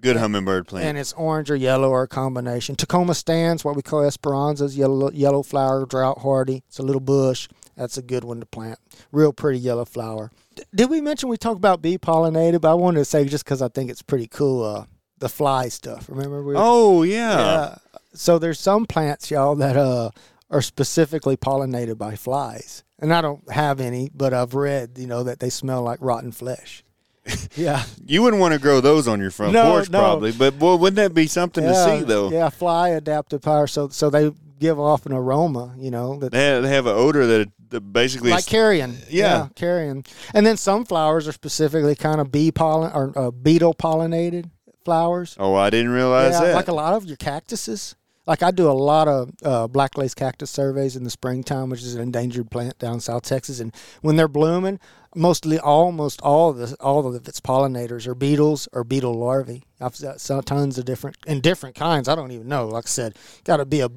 Good 0.00 0.16
hummingbird 0.16 0.66
plant. 0.66 0.86
and 0.86 0.98
it's 0.98 1.12
orange 1.12 1.50
or 1.50 1.56
yellow 1.56 1.90
or 1.90 2.02
a 2.04 2.08
combination. 2.08 2.76
Tecoma 2.76 3.14
stans, 3.14 3.64
what 3.64 3.76
we 3.76 3.82
call 3.82 4.02
esperanzas, 4.02 4.76
yellow 4.76 5.10
yellow 5.12 5.42
flower, 5.42 5.86
drought 5.86 6.18
hardy. 6.20 6.62
It's 6.68 6.78
a 6.78 6.82
little 6.82 7.00
bush. 7.00 7.48
That's 7.76 7.96
a 7.98 8.02
good 8.02 8.24
one 8.24 8.40
to 8.40 8.46
plant. 8.46 8.78
Real 9.12 9.32
pretty 9.32 9.58
yellow 9.58 9.84
flower. 9.84 10.30
D- 10.54 10.64
did 10.74 10.90
we 10.90 11.00
mention 11.00 11.28
we 11.28 11.36
talked 11.36 11.56
about 11.58 11.80
bee 11.82 11.98
pollinated? 11.98 12.60
But 12.60 12.72
I 12.72 12.74
wanted 12.74 12.98
to 13.00 13.04
say 13.04 13.24
just 13.24 13.44
because 13.44 13.62
I 13.62 13.68
think 13.68 13.90
it's 13.90 14.02
pretty 14.02 14.26
cool. 14.26 14.64
Uh, 14.64 14.84
the 15.18 15.28
fly 15.28 15.68
stuff. 15.68 16.06
Remember 16.08 16.42
we? 16.42 16.54
oh 16.56 17.02
yeah. 17.02 17.38
yeah. 17.38 17.74
So 18.14 18.38
there's 18.38 18.58
some 18.58 18.86
plants, 18.86 19.30
y'all, 19.30 19.54
that 19.56 19.76
uh 19.76 20.10
are 20.50 20.62
specifically 20.62 21.36
pollinated 21.36 21.96
by 21.96 22.16
flies, 22.16 22.82
and 22.98 23.14
I 23.14 23.20
don't 23.20 23.48
have 23.52 23.80
any, 23.80 24.10
but 24.12 24.34
I've 24.34 24.54
read, 24.54 24.98
you 24.98 25.06
know, 25.06 25.22
that 25.22 25.38
they 25.38 25.48
smell 25.48 25.82
like 25.82 25.98
rotten 26.00 26.32
flesh. 26.32 26.82
yeah. 27.56 27.84
You 28.04 28.22
wouldn't 28.22 28.40
want 28.40 28.54
to 28.54 28.60
grow 28.60 28.80
those 28.80 29.06
on 29.08 29.20
your 29.20 29.30
front 29.30 29.52
No, 29.52 29.70
porch, 29.72 29.90
no. 29.90 29.98
probably. 29.98 30.32
But 30.32 30.58
boy, 30.58 30.76
wouldn't 30.76 30.96
that 30.96 31.14
be 31.14 31.26
something 31.26 31.62
to 31.64 31.74
see 31.74 32.04
though? 32.04 32.30
Yeah, 32.30 32.48
fly 32.48 32.90
adaptive 32.90 33.42
power. 33.42 33.66
So 33.66 33.88
so 33.88 34.10
they 34.10 34.30
give 34.58 34.78
off 34.78 35.06
an 35.06 35.12
aroma, 35.12 35.74
you 35.78 35.90
know, 35.90 36.18
that 36.18 36.32
They 36.32 36.44
have, 36.46 36.62
they 36.62 36.68
have 36.68 36.86
an 36.86 36.94
odor 36.94 37.26
that, 37.26 37.48
that 37.70 37.80
basically 37.80 38.30
like 38.30 38.40
is- 38.40 38.46
carrion. 38.46 38.96
Yeah. 39.08 39.48
carrion. 39.54 40.04
And 40.34 40.46
then 40.46 40.56
some 40.56 40.84
flowers 40.84 41.26
are 41.28 41.32
specifically 41.32 41.94
kind 41.94 42.20
of 42.20 42.30
bee 42.30 42.52
pollen 42.52 42.92
or 42.92 43.12
uh, 43.16 43.30
beetle 43.30 43.74
pollinated 43.74 44.50
flowers. 44.84 45.36
Oh, 45.38 45.54
I 45.54 45.70
didn't 45.70 45.92
realize 45.92 46.32
yeah, 46.34 46.40
that. 46.48 46.54
like 46.56 46.68
a 46.68 46.74
lot 46.74 46.94
of 46.94 47.04
your 47.06 47.16
cactuses. 47.16 47.96
Like 48.30 48.44
I 48.44 48.52
do 48.52 48.70
a 48.70 48.72
lot 48.72 49.08
of 49.08 49.32
uh, 49.42 49.66
black 49.66 49.98
lace 49.98 50.14
cactus 50.14 50.52
surveys 50.52 50.94
in 50.94 51.02
the 51.02 51.10
springtime, 51.10 51.68
which 51.68 51.82
is 51.82 51.96
an 51.96 52.00
endangered 52.00 52.48
plant 52.48 52.78
down 52.78 52.94
in 52.94 53.00
South 53.00 53.24
Texas, 53.24 53.58
and 53.58 53.74
when 54.02 54.14
they're 54.14 54.28
blooming, 54.28 54.78
mostly 55.16 55.58
almost 55.58 56.22
all 56.22 56.50
of 56.50 56.56
the 56.58 56.76
all 56.78 57.04
of 57.04 57.26
its 57.26 57.40
pollinators 57.40 58.06
are 58.06 58.14
beetles 58.14 58.68
or 58.72 58.84
beetle 58.84 59.14
larvae. 59.14 59.64
I've 59.80 60.00
got 60.00 60.20
tons 60.46 60.78
of 60.78 60.84
different 60.84 61.16
and 61.26 61.42
different 61.42 61.74
kinds. 61.74 62.06
I 62.06 62.14
don't 62.14 62.30
even 62.30 62.46
know. 62.46 62.68
Like 62.68 62.86
I 62.86 62.88
said, 62.88 63.16
got 63.42 63.56
to 63.56 63.64
be 63.64 63.80
a 63.80 63.90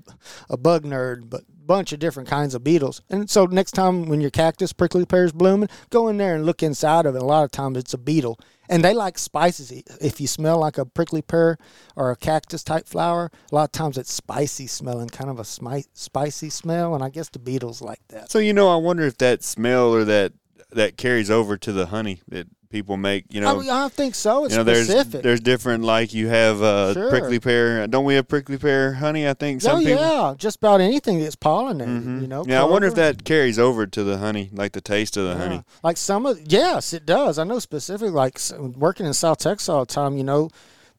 a 0.49 0.57
bug 0.57 0.84
nerd, 0.84 1.29
but 1.29 1.43
bunch 1.66 1.93
of 1.93 1.99
different 1.99 2.30
kinds 2.30 2.53
of 2.53 2.64
beetles. 2.64 3.01
And 3.09 3.30
so 3.30 3.45
next 3.45 3.72
time 3.72 4.05
when 4.07 4.22
your 4.22 4.32
cactus 4.32 4.74
prickly 4.74 5.05
pear 5.05 5.26
is 5.26 5.32
blooming, 5.32 5.70
go 5.89 6.07
in 6.07 6.18
there 6.18 6.36
and 6.36 6.45
look 6.45 6.61
inside 6.61 7.05
of 7.05 7.16
it. 7.16 7.22
A 7.22 7.26
lot 7.26 7.43
of 7.43 7.51
times 7.51 7.78
it's 7.78 7.93
a 7.93 7.97
beetle. 7.97 8.39
And 8.70 8.84
they 8.84 8.93
like 8.93 9.18
spices. 9.18 9.72
If 9.99 10.22
you 10.22 10.28
smell 10.28 10.59
like 10.59 10.78
a 10.78 10.86
prickly 10.86 11.22
pear 11.22 11.57
or 11.95 12.11
a 12.11 12.16
cactus 12.16 12.64
type 12.64 12.88
flower, 12.88 13.30
a 13.51 13.55
lot 13.55 13.66
of 13.66 13.72
times 13.72 13.97
it's 13.97 14.11
spicy 14.11 14.68
smelling, 14.68 15.09
kind 15.09 15.30
of 15.30 15.38
a 15.38 15.43
smi- 15.43 15.88
spicy 15.93 16.49
smell. 16.49 16.95
And 16.95 17.03
I 17.03 17.09
guess 17.09 17.30
the 17.30 17.39
beetles 17.39 17.82
like 17.82 17.99
that. 18.09 18.32
so 18.32 18.39
you 18.39 18.53
know, 18.53 18.70
I 18.70 18.78
wonder 18.78 19.03
if 19.03 19.18
that 19.18 19.43
smell 19.43 19.93
or 19.93 20.05
that 20.05 20.34
that 20.72 20.97
carries 20.97 21.30
over 21.30 21.58
to 21.58 21.72
the 21.72 21.88
honey 21.88 22.22
that 22.30 22.47
people 22.70 22.97
make. 22.97 23.26
You 23.32 23.41
know, 23.41 23.56
I, 23.56 23.62
mean, 23.62 23.70
I 23.70 23.88
think 23.89 24.16
so. 24.16 24.45
It's 24.45 24.54
you 24.54 24.58
know, 24.58 24.64
there's 24.64 24.88
specific. 24.89 25.22
there's 25.22 25.39
different 25.39 25.84
like 25.84 26.14
you 26.14 26.28
have 26.30 26.62
uh, 26.62 26.93
Sure. 26.93 27.10
prickly 27.10 27.39
pear. 27.39 27.86
Don't 27.88 28.06
we 28.06 28.16
have 28.16 28.28
prickly 28.28 28.58
pear 28.58 28.93
honey? 28.93 29.28
I 29.30 29.34
think 29.36 29.62
some 29.62 29.78
oh 29.78 29.80
people. 29.80 30.01
yeah, 30.01 30.34
just 30.38 30.58
about 30.58 30.82
anything 30.82 31.20
that's 31.20 31.36
pollinated. 31.36 32.04
Mhm. 32.04 32.22
You 32.22 32.28
know. 32.28 32.43
yeah, 32.47 32.62
I 32.62 32.66
wonder 32.66 32.88
if 32.88 32.95
that 32.95 33.24
carries 33.24 33.60
over 33.60 33.86
to 33.86 34.04
the 34.04 34.18
honey, 34.18 34.49
like 34.51 34.72
the 34.72 34.82
taste 34.82 35.18
of 35.18 35.26
the 35.26 35.32
Yeah. 35.34 35.38
honey. 35.38 35.64
Like 35.84 35.97
some 35.97 36.26
of 36.26 36.39
yes, 36.51 36.93
it 36.93 37.06
does. 37.06 37.38
I 37.38 37.43
know 37.43 37.60
specifically. 37.60 38.10
Like 38.10 38.39
working 38.76 39.06
in 39.06 39.14
South 39.14 39.38
Texas 39.38 39.70
all 39.70 39.82
the 39.86 39.93
time, 39.93 40.18
you 40.18 40.24
know, 40.24 40.49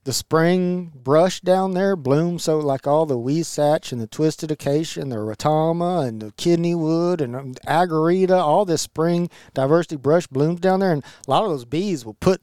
the 0.05 0.13
spring 0.13 0.93
brush 0.95 1.41
down 1.41 1.73
there 1.73 1.97
blooms. 1.97 2.45
So 2.45 2.59
like 2.59 2.87
all 2.87 3.07
the 3.07 3.19
huisache 3.19 3.93
and 3.93 4.01
the 4.01 4.07
twisted 4.07 4.51
acacia 4.51 5.01
and 5.01 5.11
the 5.11 5.17
ratama 5.17 6.07
and 6.07 6.21
the 6.21 6.33
kidney 6.33 6.75
wood 6.75 7.21
and 7.21 7.35
um, 7.35 7.55
agarita, 7.67 8.39
all 8.39 8.65
this 8.65 8.83
spring 8.83 9.29
diversity 9.55 9.97
brush 9.97 10.27
blooms 10.27 10.61
down 10.61 10.81
there, 10.81 10.93
and 10.93 11.05
a 11.27 11.31
lot 11.31 11.45
of 11.45 11.51
those 11.51 11.65
bees 11.65 12.05
will 12.05 12.15
put. 12.15 12.43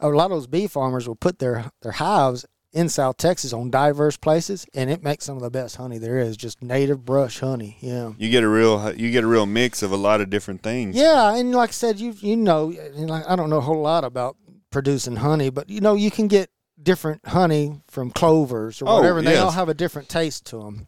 A 0.00 0.08
lot 0.08 0.26
of 0.26 0.30
those 0.30 0.46
bee 0.46 0.68
farmers 0.68 1.08
will 1.08 1.16
put 1.16 1.38
their 1.38 1.72
their 1.82 1.92
hives 1.92 2.46
in 2.72 2.88
South 2.88 3.16
Texas 3.16 3.52
on 3.52 3.70
diverse 3.70 4.16
places, 4.16 4.66
and 4.74 4.90
it 4.90 5.02
makes 5.02 5.24
some 5.24 5.36
of 5.36 5.42
the 5.42 5.50
best 5.50 5.76
honey 5.76 5.98
there 5.98 6.18
is. 6.18 6.36
Just 6.36 6.62
native 6.62 7.04
brush 7.04 7.40
honey. 7.40 7.78
Yeah. 7.80 8.12
You 8.18 8.30
get 8.30 8.44
a 8.44 8.48
real 8.48 8.92
you 8.94 9.10
get 9.10 9.24
a 9.24 9.26
real 9.26 9.46
mix 9.46 9.82
of 9.82 9.90
a 9.90 9.96
lot 9.96 10.20
of 10.20 10.30
different 10.30 10.62
things. 10.62 10.96
Yeah, 10.96 11.34
and 11.34 11.52
like 11.52 11.70
I 11.70 11.72
said, 11.72 11.98
you 11.98 12.14
you 12.20 12.36
know, 12.36 12.70
and 12.70 13.10
I 13.10 13.34
don't 13.36 13.50
know 13.50 13.58
a 13.58 13.62
whole 13.62 13.80
lot 13.80 14.04
about 14.04 14.36
producing 14.70 15.16
honey, 15.16 15.50
but 15.50 15.70
you 15.70 15.80
know, 15.80 15.94
you 15.94 16.10
can 16.10 16.28
get 16.28 16.50
different 16.82 17.26
honey 17.26 17.80
from 17.88 18.10
clovers 18.10 18.80
or 18.82 18.88
Oh, 18.88 18.96
whatever, 18.96 19.18
and 19.18 19.26
they 19.26 19.36
all 19.36 19.50
have 19.50 19.68
a 19.68 19.74
different 19.74 20.08
taste 20.08 20.46
to 20.46 20.58
them. 20.58 20.86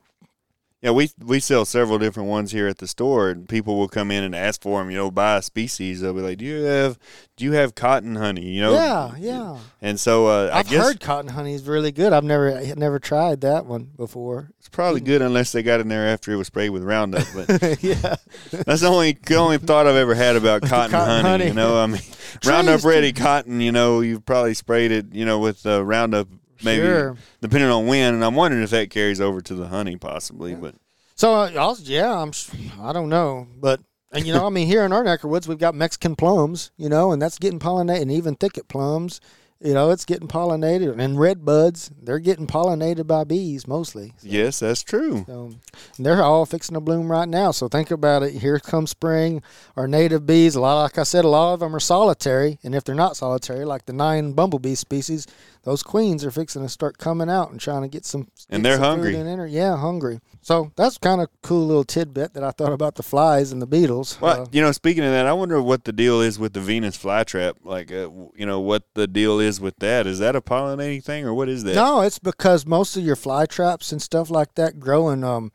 Yeah, 0.83 0.93
we 0.93 1.11
we 1.23 1.41
sell 1.41 1.67
several 1.67 1.99
different 1.99 2.31
ones 2.31 2.53
here 2.53 2.67
at 2.67 2.79
the 2.79 2.89
store, 2.89 3.29
and 3.29 3.47
people 3.47 3.77
will 3.77 3.89
come 3.89 4.11
in 4.11 4.25
and 4.25 4.35
ask 4.35 4.63
for 4.63 4.81
them. 4.81 4.91
You 4.91 4.97
know, 4.97 5.11
buy 5.11 5.37
a 5.37 5.43
species. 5.43 6.01
They'll 6.01 6.15
be 6.15 6.23
like, 6.23 6.39
"Do 6.39 6.47
you 6.47 6.63
have 6.63 6.99
do 7.37 7.45
you 7.45 7.53
have 7.53 7.75
cotton 7.75 8.15
honey?" 8.17 8.47
You 8.47 8.63
know. 8.63 8.73
yeah, 8.73 9.15
yeah. 9.19 9.59
And 9.83 10.01
so 10.01 10.29
uh, 10.29 10.51
I've 10.51 10.71
guess 10.71 10.83
heard 10.83 11.01
cotton 11.01 11.33
honey 11.33 11.53
is 11.53 11.65
really 11.65 11.93
good. 11.93 12.15
I've 12.15 12.25
never 12.25 12.75
never 12.77 12.99
tried 12.99 13.43
that 13.43 13.67
one 13.67 13.91
before. 13.95 14.53
it's 14.59 14.71
probably 14.71 15.03
good 15.03 15.21
unless 15.21 15.53
they 15.53 15.63
got 15.63 15.81
in 15.81 15.89
there 15.89 16.09
after 16.09 16.33
it 16.33 16.37
was 16.37 16.47
sprayed 16.47 16.71
with 16.71 16.83
Roundup. 16.83 17.27
But 17.35 17.49
yeah, 17.83 18.17
that's 18.51 18.81
the 18.81 18.89
only 18.89 19.13
the 19.13 19.35
only 19.35 19.59
thought 19.59 19.87
I've 19.87 19.97
ever 19.97 20.15
had 20.15 20.37
about 20.37 20.63
cotton, 20.67 20.93
Cotton 20.93 21.09
honey, 21.09 21.29
honey. 21.29 21.47
You 21.49 21.55
know, 21.55 21.79
I 21.79 21.87
mean, 21.89 22.01
Roundup 22.47 22.85
Ready 22.85 23.13
cotton. 23.13 23.61
You 23.61 23.73
know, 23.73 24.01
you've 24.01 24.25
probably 24.25 24.55
sprayed 24.55 24.93
it. 24.93 25.13
You 25.13 25.27
know, 25.27 25.41
with 25.41 25.67
uh, 25.67 25.85
Roundup, 25.85 26.29
maybe 26.63 26.83
Sure. 26.85 27.17
depending 27.41 27.71
on 27.71 27.87
when. 27.87 28.15
And 28.15 28.25
I'm 28.25 28.35
wondering 28.35 28.63
if 28.63 28.71
that 28.71 28.91
carries 28.91 29.21
over 29.21 29.41
to 29.41 29.55
the 29.55 29.69
honey, 29.69 29.97
possibly. 29.97 30.55
But 30.55 30.75
So 31.17 31.35
uh, 31.35 31.51
I'll, 31.57 31.77
yeah, 31.83 32.13
I'm. 32.13 32.33
I 32.81 32.93
don't 32.93 33.09
know, 33.09 33.47
but 33.59 33.81
and 34.13 34.27
you 34.27 34.33
know, 34.33 34.47
I 34.47 34.51
mean, 34.51 34.67
here 34.67 34.85
in 34.85 34.93
our 34.93 35.05
neck 35.05 35.23
of 35.25 35.31
woods, 35.31 35.47
we've 35.47 35.59
got 35.59 35.75
Mexican 35.75 36.17
plums, 36.17 36.71
you 36.77 36.89
know, 36.89 37.13
and 37.13 37.21
that's 37.23 37.39
getting 37.39 37.59
pollinated, 37.61 38.03
and 38.03 38.11
even 38.13 38.35
thicket 38.35 38.67
plums, 38.67 39.21
you 39.63 39.73
know, 39.75 39.91
it's 39.91 40.05
getting 40.07 40.27
pollinated, 40.27 40.99
and 40.99 41.21
red 41.21 41.45
buds, 41.45 41.91
they're 42.03 42.19
getting 42.19 42.47
pollinated 42.49 43.07
by 43.07 43.23
bees 43.25 43.69
mostly. 43.69 44.15
yes, 44.23 44.61
that's 44.61 44.83
true. 44.83 45.23
So 45.29 45.53
they're 45.99 46.23
all 46.25 46.45
fixing 46.47 46.75
to 46.75 46.81
bloom 46.81 47.09
right 47.13 47.29
now. 47.29 47.51
So 47.53 47.69
think 47.69 47.91
about 47.93 48.23
it. 48.25 48.33
Here 48.33 48.59
comes 48.59 48.91
spring. 48.91 49.43
Our 49.77 49.87
native 49.87 50.25
bees, 50.27 50.57
a 50.57 50.61
lot, 50.61 50.83
like 50.83 50.99
I 50.99 51.03
said, 51.05 51.25
a 51.25 51.29
lot 51.29 51.53
of 51.55 51.61
them 51.61 51.77
are 51.77 51.81
solitary, 51.81 52.59
and 52.65 52.75
if 52.75 52.83
they're 52.85 52.95
not 52.97 53.17
solitary, 53.17 53.65
like 53.67 53.85
the 53.87 53.93
nine 53.93 54.33
bumblebee 54.33 54.75
species, 54.75 55.27
those 55.63 55.83
queens 55.83 56.25
are 56.25 56.31
fixing 56.31 56.63
to 56.63 56.69
start 56.69 56.97
coming 56.99 57.29
out 57.29 57.51
and 57.51 57.61
trying 57.61 57.83
to 57.83 57.89
get 57.89 58.05
some. 58.07 58.29
And 58.49 58.63
get 58.63 58.69
they're 58.69 58.77
some 58.79 58.85
hungry. 59.01 59.15
in 59.17 59.27
there. 59.27 59.47
Yeah, 59.47 59.77
hungry. 59.77 60.21
So 60.43 60.73
that's 60.77 60.97
kind 60.99 61.21
of 61.21 61.29
cool 61.43 61.67
little 61.67 61.85
tidbit 61.85 62.33
that 62.35 62.43
I 62.43 62.51
thought 62.51 62.73
about 62.73 62.95
the 62.95 63.03
flies 63.03 63.53
and 63.53 63.61
the 63.61 63.67
beetles. 63.67 64.19
Well, 64.21 64.43
Uh, 64.43 64.47
you 64.53 64.63
know, 64.63 64.73
speaking 64.73 65.05
of 65.05 65.11
that, 65.11 65.27
I 65.27 65.33
wonder 65.35 65.61
what 65.61 65.85
the 65.85 65.93
deal 65.93 66.21
is 66.21 66.39
with 66.39 66.55
the 66.55 66.61
Venus 66.61 66.97
flytrap. 66.97 67.55
Like, 67.63 67.93
uh, 67.93 68.09
you 68.35 68.47
know, 68.47 68.61
what 68.61 68.85
the 68.95 69.07
deal 69.07 69.39
is 69.39 69.61
with 69.61 69.79
that. 69.81 70.07
Is 70.07 70.19
that 70.19 70.35
a 70.35 70.41
pollinating 70.41 71.05
thing, 71.05 71.25
or 71.27 71.35
what 71.35 71.49
is 71.49 71.65
that? 71.65 71.75
no, 71.75 72.01
it's 72.01 72.19
because 72.19 72.65
most 72.65 72.97
of 72.97 73.05
your 73.05 73.17
fly 73.17 73.45
traps 73.47 73.93
and 73.93 74.01
stuff 74.01 74.31
like 74.31 74.55
that 74.55 74.81
grow 74.81 75.11
in 75.11 75.23
um, 75.25 75.53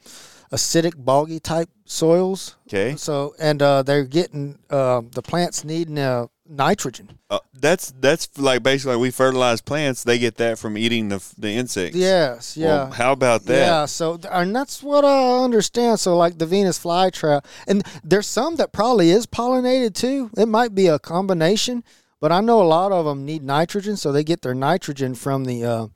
acidic, 0.52 0.94
boggy 0.98 1.40
type 1.40 1.70
soils. 1.86 2.56
Okay, 2.68 2.96
So 2.96 3.34
and 3.40 3.62
uh, 3.62 3.84
they're 3.84 4.06
getting 4.06 4.60
uh, 4.70 5.02
the 5.12 5.22
plants 5.22 5.64
needing 5.64 5.98
uh, 5.98 6.28
nitrogen. 6.48 7.18
uh, 7.30 7.40
that's 7.54 7.94
that's 8.00 8.38
like 8.38 8.64
basically 8.64 8.96
like 8.96 9.02
we 9.02 9.12
fertilize 9.12 9.62
plants. 9.62 10.04
They 10.04 10.20
get 10.20 10.38
that 10.38 10.60
from 10.60 10.78
eating 10.78 11.10
the 11.10 11.24
the 11.38 11.52
insects. 11.52 11.98
Yes, 11.98 12.56
yeah. 12.56 12.68
Well, 12.68 12.92
how 12.92 13.12
about 13.12 13.46
that? 13.46 13.66
Yeah, 13.66 13.86
so 13.86 14.20
and 14.30 14.56
that's 14.56 14.84
what 14.84 15.04
I 15.06 15.44
understand. 15.44 16.00
So 16.00 16.16
like 16.18 16.38
the 16.38 16.46
Venus 16.46 16.78
flytrap, 16.80 17.46
and 17.68 17.84
there's 18.04 18.28
some 18.28 18.56
that 18.58 18.72
probably 18.72 19.10
is 19.10 19.26
pollinated 19.26 19.96
too. 19.96 20.30
It 20.38 20.48
might 20.48 20.76
be 20.76 20.88
a 20.88 21.00
combination, 21.00 21.84
but 22.20 22.32
I 22.32 22.42
know 22.42 22.62
a 22.62 22.64
lot 22.64 22.92
of 22.92 23.06
them 23.06 23.26
need 23.26 23.44
nitrogen, 23.44 23.98
so 23.98 24.12
they 24.12 24.24
get 24.24 24.42
their 24.42 24.56
nitrogen 24.56 25.16
from 25.16 25.46
the 25.46 25.64
uh, 25.66 25.88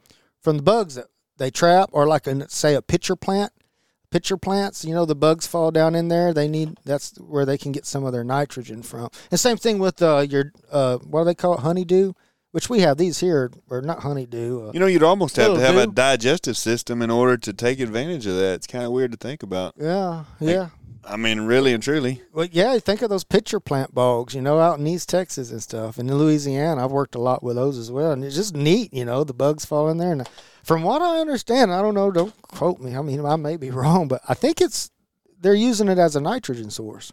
from 0.41 0.57
the 0.57 0.63
bugs 0.63 0.95
that 0.95 1.07
they 1.37 1.51
trap, 1.51 1.89
or 1.91 2.07
like 2.07 2.27
a, 2.27 2.49
say 2.49 2.75
a 2.75 2.81
pitcher 2.81 3.15
plant. 3.15 3.51
Pitcher 4.11 4.37
plants, 4.37 4.83
you 4.83 4.93
know, 4.93 5.05
the 5.05 5.15
bugs 5.15 5.45
fall 5.45 5.69
down 5.71 5.93
in 5.93 6.07
there. 6.07 6.33
They 6.33 6.47
need 6.47 6.77
that's 6.83 7.15
where 7.19 7.45
they 7.45 7.57
can 7.57 7.71
get 7.71 7.85
some 7.85 8.03
of 8.05 8.11
their 8.13 8.23
nitrogen 8.23 8.81
from. 8.81 9.09
And 9.29 9.39
same 9.39 9.57
thing 9.57 9.77
with 9.77 10.01
uh, 10.01 10.25
your 10.29 10.51
uh, 10.71 10.97
what 10.97 11.21
do 11.21 11.25
they 11.25 11.35
call 11.35 11.53
it, 11.55 11.59
honeydew, 11.59 12.13
which 12.51 12.69
we 12.71 12.79
have 12.79 12.97
these 12.97 13.19
here, 13.19 13.51
or 13.69 13.81
not 13.81 13.99
honeydew. 13.99 14.69
Uh, 14.69 14.71
You 14.73 14.79
know, 14.79 14.87
you'd 14.87 15.03
almost 15.03 15.35
have 15.35 15.53
to 15.53 15.59
have 15.59 15.75
a 15.75 15.85
digestive 15.87 16.57
system 16.57 17.03
in 17.03 17.11
order 17.11 17.37
to 17.37 17.53
take 17.53 17.79
advantage 17.79 18.25
of 18.25 18.35
that. 18.35 18.55
It's 18.55 18.67
kind 18.67 18.83
of 18.83 18.91
weird 18.91 19.11
to 19.11 19.17
think 19.17 19.43
about. 19.43 19.75
yeah, 19.79 20.23
yeah. 20.39 20.69
I 21.05 21.17
mean, 21.17 21.41
really 21.41 21.73
and 21.73 21.81
truly. 21.81 22.21
Well, 22.33 22.47
yeah, 22.51 22.77
think 22.79 23.01
of 23.01 23.09
those 23.09 23.23
pitcher 23.23 23.59
plant 23.59 23.93
bogs, 23.93 24.33
you 24.33 24.41
know, 24.41 24.59
out 24.59 24.79
in 24.79 24.87
East 24.87 25.09
Texas 25.09 25.51
and 25.51 25.61
stuff. 25.61 25.97
And 25.97 26.09
in 26.09 26.17
Louisiana, 26.17 26.83
I've 26.83 26.91
worked 26.91 27.15
a 27.15 27.21
lot 27.21 27.43
with 27.43 27.55
those 27.55 27.77
as 27.77 27.91
well. 27.91 28.11
And 28.11 28.23
it's 28.23 28.35
just 28.35 28.55
neat, 28.55 28.93
you 28.93 29.05
know, 29.05 29.23
the 29.23 29.33
bugs 29.33 29.65
fall 29.65 29.89
in 29.89 29.97
there. 29.97 30.11
And 30.11 30.29
from 30.63 30.83
what 30.83 31.01
I 31.01 31.19
understand, 31.19 31.71
I 31.71 31.81
don't 31.81 31.95
know, 31.95 32.11
don't 32.11 32.39
quote 32.43 32.79
me. 32.79 32.95
I 32.95 33.01
mean, 33.01 33.25
I 33.25 33.35
may 33.35 33.57
be 33.57 33.71
wrong, 33.71 34.07
but 34.07 34.21
I 34.27 34.33
think 34.33 34.61
it's 34.61 34.91
they're 35.41 35.53
using 35.53 35.87
it 35.87 35.97
as 35.97 36.15
a 36.15 36.21
nitrogen 36.21 36.69
source. 36.69 37.11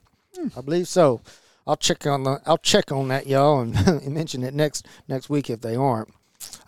I 0.57 0.61
believe 0.61 0.89
so. 0.89 1.23
I'll 1.67 1.77
check 1.77 2.07
on 2.07 2.23
the 2.25 2.41
I'll 2.47 2.59
check 2.59 2.93
on 2.93 3.09
that, 3.09 3.27
y'all, 3.27 3.61
and 3.61 4.07
mention 4.15 4.45
it 4.45 4.55
next 4.55 4.87
next 5.09 5.29
week 5.29 5.51
if 5.51 5.61
they 5.63 5.75
aren't. 5.75 6.13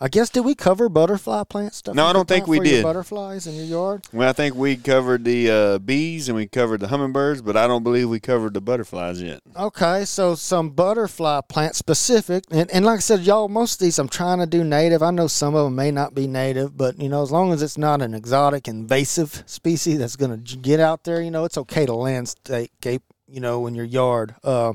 I 0.01 0.07
guess 0.07 0.29
did 0.29 0.41
we 0.41 0.55
cover 0.55 0.87
butterfly 0.87 1.43
plant 1.43 1.73
stuff? 1.73 1.95
No, 1.95 2.05
I 2.05 2.13
don't 2.13 2.27
think 2.27 2.47
we 2.47 2.59
did. 2.59 2.83
Butterflies 2.83 3.47
in 3.47 3.55
your 3.55 3.65
yard. 3.65 4.05
Well, 4.13 4.29
I 4.29 4.33
think 4.33 4.55
we 4.55 4.77
covered 4.77 5.25
the 5.25 5.49
uh, 5.49 5.79
bees 5.79 6.29
and 6.29 6.35
we 6.35 6.47
covered 6.47 6.79
the 6.79 6.87
hummingbirds, 6.87 7.41
but 7.41 7.57
I 7.57 7.67
don't 7.67 7.83
believe 7.83 8.09
we 8.09 8.19
covered 8.19 8.53
the 8.53 8.61
butterflies 8.61 9.21
yet. 9.21 9.41
Okay, 9.57 10.05
so 10.05 10.35
some 10.35 10.69
butterfly 10.69 11.41
plant 11.49 11.75
specific, 11.75 12.45
and, 12.49 12.71
and 12.71 12.85
like 12.85 12.97
I 12.97 13.01
said, 13.01 13.21
y'all, 13.21 13.49
most 13.49 13.73
of 13.73 13.79
these 13.79 13.99
I'm 13.99 14.09
trying 14.09 14.39
to 14.39 14.45
do 14.45 14.63
native. 14.63 15.03
I 15.03 15.11
know 15.11 15.27
some 15.27 15.55
of 15.55 15.65
them 15.65 15.75
may 15.75 15.91
not 15.91 16.15
be 16.15 16.27
native, 16.27 16.77
but 16.77 16.99
you 16.99 17.09
know, 17.09 17.21
as 17.21 17.31
long 17.31 17.51
as 17.51 17.61
it's 17.61 17.77
not 17.77 18.01
an 18.01 18.13
exotic 18.13 18.67
invasive 18.67 19.43
species 19.45 19.99
that's 19.99 20.15
going 20.15 20.43
to 20.43 20.57
get 20.57 20.79
out 20.79 21.03
there, 21.03 21.21
you 21.21 21.31
know, 21.31 21.43
it's 21.43 21.57
okay 21.57 21.85
to 21.85 21.93
landscape, 21.93 23.03
you 23.27 23.39
know, 23.41 23.67
in 23.67 23.75
your 23.75 23.85
yard. 23.85 24.35
Uh, 24.43 24.73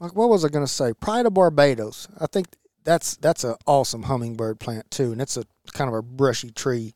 like 0.00 0.16
what 0.16 0.28
was 0.28 0.44
I 0.44 0.48
going 0.48 0.66
to 0.66 0.72
say? 0.72 0.92
Pride 0.92 1.26
of 1.26 1.34
Barbados. 1.34 2.08
I 2.20 2.26
think 2.26 2.48
that's 2.84 3.16
that's 3.16 3.44
an 3.44 3.54
awesome 3.66 4.04
hummingbird 4.04 4.60
plant 4.60 4.90
too, 4.90 5.12
and 5.12 5.20
it's 5.20 5.36
a 5.36 5.44
kind 5.72 5.88
of 5.88 5.94
a 5.94 6.02
brushy 6.02 6.50
tree. 6.50 6.94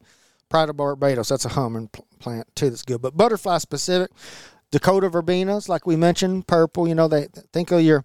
Pride 0.49 0.69
of 0.69 0.77
Barbados. 0.77 1.29
That's 1.29 1.45
a 1.45 1.51
humming 1.51 1.91
plant 2.21 2.47
too. 2.55 2.71
That's 2.71 2.83
good. 2.83 3.03
But 3.03 3.17
butterfly 3.17 3.59
specific. 3.59 4.13
Dakota 4.71 5.11
verbenas, 5.11 5.69
like 5.69 5.87
we 5.87 5.97
mentioned, 5.97 6.47
purple. 6.47 6.87
You 6.87 6.95
know, 6.95 7.09
they 7.09 7.27
think 7.53 7.73
of 7.73 7.81
your 7.83 8.05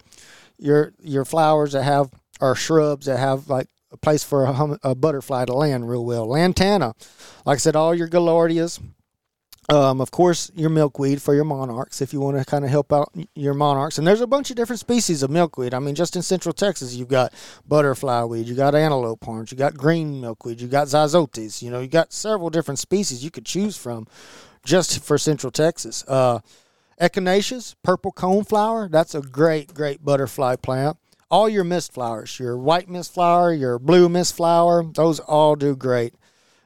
your 0.58 0.94
your 1.00 1.26
flowers 1.26 1.74
that 1.74 1.84
have 1.84 2.10
or 2.40 2.56
shrubs 2.56 3.06
that 3.06 3.20
have 3.20 3.48
like 3.48 3.68
a 3.92 3.98
place 3.98 4.24
for 4.24 4.46
a, 4.46 4.54
hum, 4.54 4.78
a 4.84 4.96
butterfly 4.96 5.46
to 5.46 5.54
land 5.54 5.90
real 5.90 6.06
well. 6.06 6.26
Lantana, 6.28 6.94
like 7.46 7.56
I 7.56 7.58
said, 7.58 7.76
all 7.76 7.94
your 7.94 8.08
gaillardias. 8.08 8.80
Um, 9.70 10.02
of 10.02 10.12
course, 10.12 10.52
your 10.56 10.70
milkweed 10.70 11.22
for 11.22 11.36
your 11.36 11.44
monarchs 11.44 12.02
if 12.02 12.14
you 12.14 12.20
want 12.20 12.38
to 12.38 12.44
kind 12.44 12.66
of 12.66 12.72
help 12.72 12.92
out 12.92 13.10
your 13.36 13.54
monarchs. 13.54 13.98
And 13.98 14.08
there's 14.08 14.20
a 14.22 14.28
bunch 14.28 14.50
of 14.50 14.56
different 14.56 14.80
species 14.80 15.22
of 15.24 15.30
milkweed. 15.30 15.74
I 15.74 15.80
mean, 15.80 15.96
just 15.96 16.16
in 16.16 16.24
Central 16.24 16.52
Texas, 16.52 16.96
you've 16.96 17.08
got 17.08 17.32
butterfly 17.68 18.24
weed, 18.24 18.48
you 18.48 18.56
got 18.56 18.76
antelope 18.76 19.24
horns, 19.24 19.52
you 19.52 19.58
got 19.58 19.78
green 19.78 20.20
milkweed, 20.20 20.60
you 20.60 20.68
got 20.68 20.88
zizotes. 20.88 21.62
You 21.62 21.70
know, 21.70 21.80
you 21.80 21.88
got 21.88 22.12
several 22.12 22.50
different 22.50 22.80
species 22.80 23.24
you 23.24 23.32
could 23.32 23.46
choose 23.46 23.78
from 23.78 24.08
just 24.66 25.04
for 25.04 25.18
Central 25.18 25.52
Texas. 25.52 26.04
Uh, 26.08 26.40
echinaceas, 27.00 27.76
purple 27.84 28.12
coneflower, 28.12 28.90
that's 28.90 29.16
a 29.16 29.22
great, 29.22 29.74
great 29.74 30.04
butterfly 30.04 30.56
plant. 30.56 30.98
All 31.30 31.48
your 31.48 31.64
mist 31.64 31.94
flowers, 31.94 32.40
your 32.40 32.58
white 32.58 32.90
mist 32.90 33.14
flower, 33.14 33.54
your 33.54 33.80
blue 33.80 34.10
mist 34.10 34.36
flower, 34.36 34.84
those 34.84 35.20
all 35.20 35.56
do 35.56 35.76
great. 35.76 36.14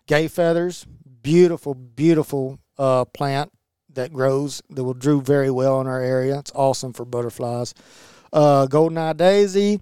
Gay 0.07 0.27
feathers, 0.27 0.87
beautiful, 1.21 1.75
beautiful 1.75 2.59
uh, 2.77 3.05
plant 3.05 3.51
that 3.93 4.13
grows 4.13 4.61
that 4.69 4.83
will 4.83 4.93
do 4.93 5.21
very 5.21 5.49
well 5.49 5.81
in 5.81 5.87
our 5.87 6.01
area. 6.01 6.39
It's 6.39 6.51
awesome 6.53 6.93
for 6.93 7.05
butterflies. 7.05 7.73
Uh, 8.31 8.65
golden 8.67 8.97
eye 8.97 9.13
daisy, 9.13 9.79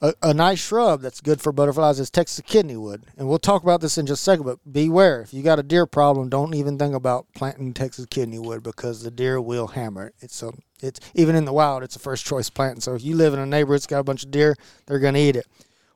a, 0.00 0.14
a 0.22 0.34
nice 0.34 0.60
shrub 0.60 1.00
that's 1.00 1.20
good 1.20 1.40
for 1.40 1.52
butterflies 1.52 1.98
is 1.98 2.10
Texas 2.10 2.44
kidneywood, 2.46 3.02
and 3.16 3.28
we'll 3.28 3.38
talk 3.38 3.62
about 3.62 3.80
this 3.80 3.98
in 3.98 4.06
just 4.06 4.20
a 4.20 4.24
second. 4.24 4.44
But 4.44 4.58
beware 4.70 5.22
if 5.22 5.34
you 5.34 5.42
got 5.42 5.58
a 5.58 5.62
deer 5.62 5.86
problem, 5.86 6.28
don't 6.28 6.54
even 6.54 6.78
think 6.78 6.94
about 6.94 7.26
planting 7.34 7.74
Texas 7.74 8.06
kidneywood 8.06 8.62
because 8.62 9.02
the 9.02 9.10
deer 9.10 9.40
will 9.40 9.68
hammer 9.68 10.08
it. 10.08 10.14
It's 10.20 10.42
a 10.42 10.52
it's 10.80 11.00
even 11.14 11.34
in 11.34 11.46
the 11.46 11.52
wild, 11.52 11.82
it's 11.82 11.96
a 11.96 12.00
first 12.00 12.26
choice 12.26 12.50
plant. 12.50 12.82
So 12.82 12.94
if 12.94 13.02
you 13.02 13.16
live 13.16 13.34
in 13.34 13.40
a 13.40 13.46
neighborhood 13.46 13.80
that's 13.80 13.86
got 13.86 14.00
a 14.00 14.04
bunch 14.04 14.24
of 14.24 14.30
deer, 14.30 14.56
they're 14.86 14.98
gonna 14.98 15.18
eat 15.18 15.36
it. 15.36 15.46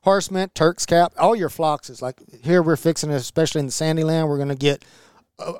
Horse 0.03 0.31
mint, 0.31 0.55
Turk's 0.55 0.87
cap, 0.87 1.13
all 1.17 1.35
your 1.35 1.49
phloxes. 1.49 2.01
Like 2.01 2.19
here, 2.43 2.63
we're 2.63 2.75
fixing 2.75 3.11
it, 3.11 3.15
especially 3.15 3.59
in 3.59 3.67
the 3.67 3.71
sandy 3.71 4.03
land. 4.03 4.27
We're 4.27 4.39
gonna 4.39 4.55
get 4.55 4.83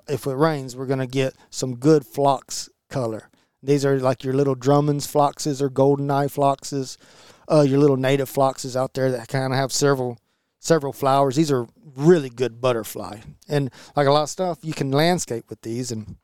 if 0.08 0.26
it 0.26 0.34
rains, 0.34 0.76
we're 0.76 0.86
gonna 0.86 1.08
get 1.08 1.36
some 1.50 1.76
good 1.76 2.06
phlox 2.06 2.70
color. 2.90 3.30
These 3.64 3.86
are 3.86 4.00
like 4.00 4.24
your 4.24 4.34
little 4.34 4.56
Drummond's 4.56 5.08
phloxes 5.08 5.62
or 5.62 5.70
golden 5.70 6.10
eye 6.10 6.28
phloxes, 6.28 6.98
uh, 7.52 7.62
your 7.62 7.80
little 7.80 7.98
native 7.98 8.30
phloxes 8.30 8.76
out 8.76 8.94
there 8.94 9.12
that 9.12 9.28
kind 9.28 9.54
of 9.54 9.60
have 9.60 9.72
several 9.72 10.18
several 10.60 10.94
flowers. 10.94 11.36
These 11.36 11.52
are 11.52 11.68
really 11.96 12.30
good 12.30 12.62
butterfly, 12.62 13.20
and 13.48 13.72
like 13.96 14.08
a 14.08 14.12
lot 14.12 14.24
of 14.24 14.30
stuff, 14.30 14.60
you 14.62 14.74
can 14.74 14.92
landscape 14.92 15.50
with 15.50 15.62
these 15.62 15.92
and 15.92 16.18